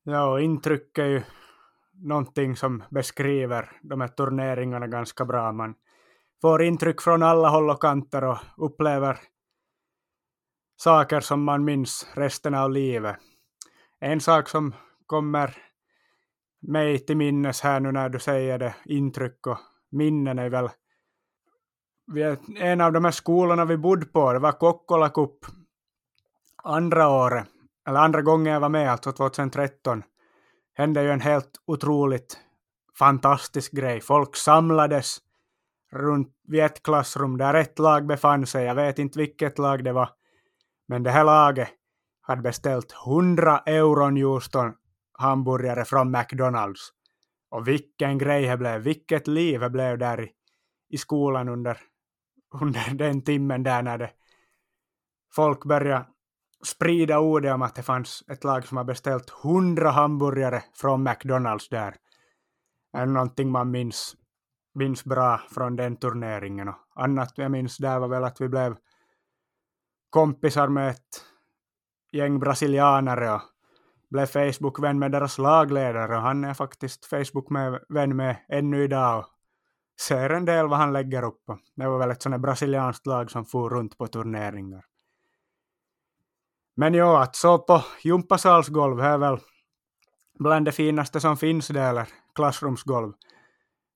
[0.04, 1.24] Ja, och intryck är ju
[1.94, 5.52] någonting som beskriver de här turneringarna ganska bra.
[5.52, 5.76] Man
[6.42, 9.20] får intryck från alla håll och kanter och upplever
[10.80, 13.16] saker som man minns resten av livet.
[14.00, 14.76] En sak som
[15.06, 15.58] kommer
[16.62, 19.58] mig till minnes här nu när du säger det, intryck och
[19.92, 20.70] minnen är väl
[22.58, 25.46] en av de här skolorna vi bodde på, det var Kokkola Cup
[26.64, 27.48] andra året,
[27.88, 30.04] eller andra gången jag var med, alltså 2013,
[30.74, 32.40] hände ju en helt otroligt
[33.00, 34.02] fantastisk grej.
[34.02, 35.18] Folk samlades
[35.92, 38.66] runt vid ett klassrum där ett lag befann sig.
[38.66, 40.10] Jag vet inte vilket lag det var,
[40.90, 41.70] men det här laget
[42.22, 44.74] hade beställt 100 euron Houston
[45.14, 46.90] hamburgare från McDonalds.
[47.50, 50.32] Och vilken grej det blev, vilket liv det blev där i,
[50.90, 51.78] i skolan under,
[52.62, 54.12] under den timmen där när det
[55.36, 56.06] folk började
[56.64, 61.70] sprida ordet om att det fanns ett lag som har beställt hundra hamburgare från McDonalds
[61.70, 61.96] där.
[62.94, 64.16] Är någonting man minns,
[64.74, 66.68] minns bra från den turneringen.
[66.68, 68.76] Och annat jag minns där var väl att vi blev
[70.10, 71.26] kompisar med ett
[72.12, 73.42] gäng brasilianare och
[74.10, 79.26] blev Facebook-vän med deras lagledare och han är faktiskt Facebook-vän med ännu idag och
[80.02, 81.44] ser en del vad han lägger upp.
[81.76, 84.86] Det var väl ett sånt brasilianskt lag som for runt på turneringar.
[86.76, 89.38] Men ja, att så på gympasalsgolv är väl
[90.40, 93.14] bland det finaste som finns det, eller klassrumsgolv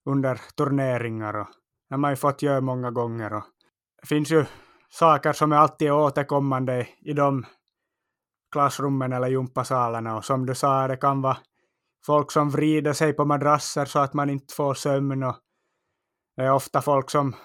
[0.05, 1.47] under turneringar och
[1.89, 3.33] det har man ju fått göra många gånger.
[3.33, 3.43] Och
[4.01, 4.45] det finns ju
[4.93, 7.45] saker som är alltid återkommande i de
[8.51, 11.37] klassrummen eller gympasalarna och som du sa, det kan vara
[12.05, 15.35] folk som vrider sig på madrasser så att man inte får sömn och
[16.35, 17.35] det är ofta folk som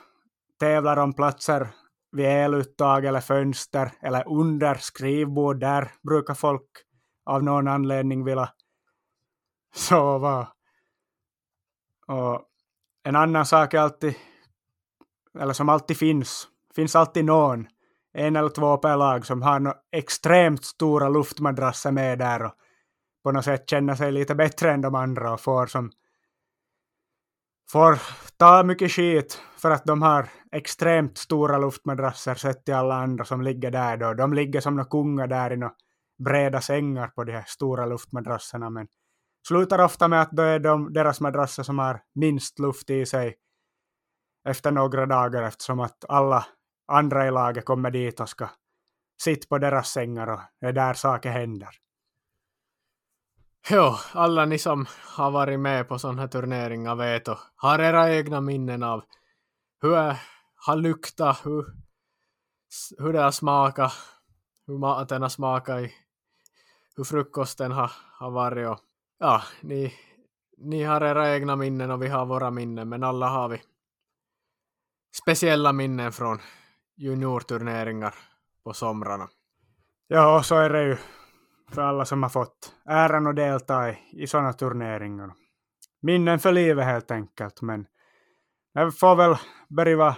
[0.61, 1.69] tävlar om platser
[2.13, 5.61] vid eluttag eller fönster eller under skrivbord.
[5.61, 6.71] Där brukar folk
[7.27, 8.53] av någon anledning vilja
[9.75, 10.49] sova.
[12.07, 12.43] Och
[13.03, 14.15] en annan sak är alltid,
[15.39, 17.67] eller som alltid finns, finns alltid någon,
[18.15, 22.53] en eller två per lag som har no extremt stora luftmadrasser med där och
[23.25, 25.91] på något sätt känner sig lite bättre än de andra och får som
[27.71, 27.99] får
[28.37, 33.43] ta mycket skit för att de har extremt stora luftmadrasser sett till alla andra som
[33.43, 34.15] ligger där då.
[34.15, 35.75] De ligger som några kungar där i några
[36.25, 38.87] breda sängar på de här stora luftmadrasserna men
[39.49, 43.35] slutar ofta med att det är de deras madrasser som har minst luft i sig
[44.49, 46.47] efter några dagar eftersom att alla
[46.89, 48.49] andra i laget kommer dit och ska
[49.23, 51.69] sitta på deras sängar och det är där saker händer.
[53.71, 58.15] Jo, alla ni som har varit med på sådana här turneringar vet och har era
[58.15, 59.05] egna minnen av
[59.81, 60.21] hur det
[60.67, 61.67] har luktat, hur,
[62.99, 63.93] hur det har smakat,
[64.67, 65.93] hur maten har smakat, i,
[66.97, 68.79] hur frukosten har, har varit och
[69.19, 69.95] ja, ni,
[70.59, 73.63] ni har era egna minnen och vi har våra minnen, men alla har vi
[75.23, 76.39] speciella minnen från
[76.99, 78.15] juniorturneringar
[78.65, 79.29] på somrarna.
[80.09, 80.97] Ja, så är det ju
[81.71, 85.33] för alla som har fått äran att delta i, i sådana turneringar.
[86.01, 87.87] Minnen för livet helt enkelt, men
[88.75, 89.37] det får väl
[89.69, 90.17] börja vara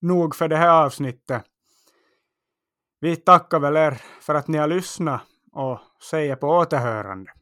[0.00, 1.44] nog för det här avsnittet.
[3.00, 5.22] Vi tackar väl er för att ni har lyssnat
[5.52, 5.78] och
[6.10, 7.32] säger på återhörande.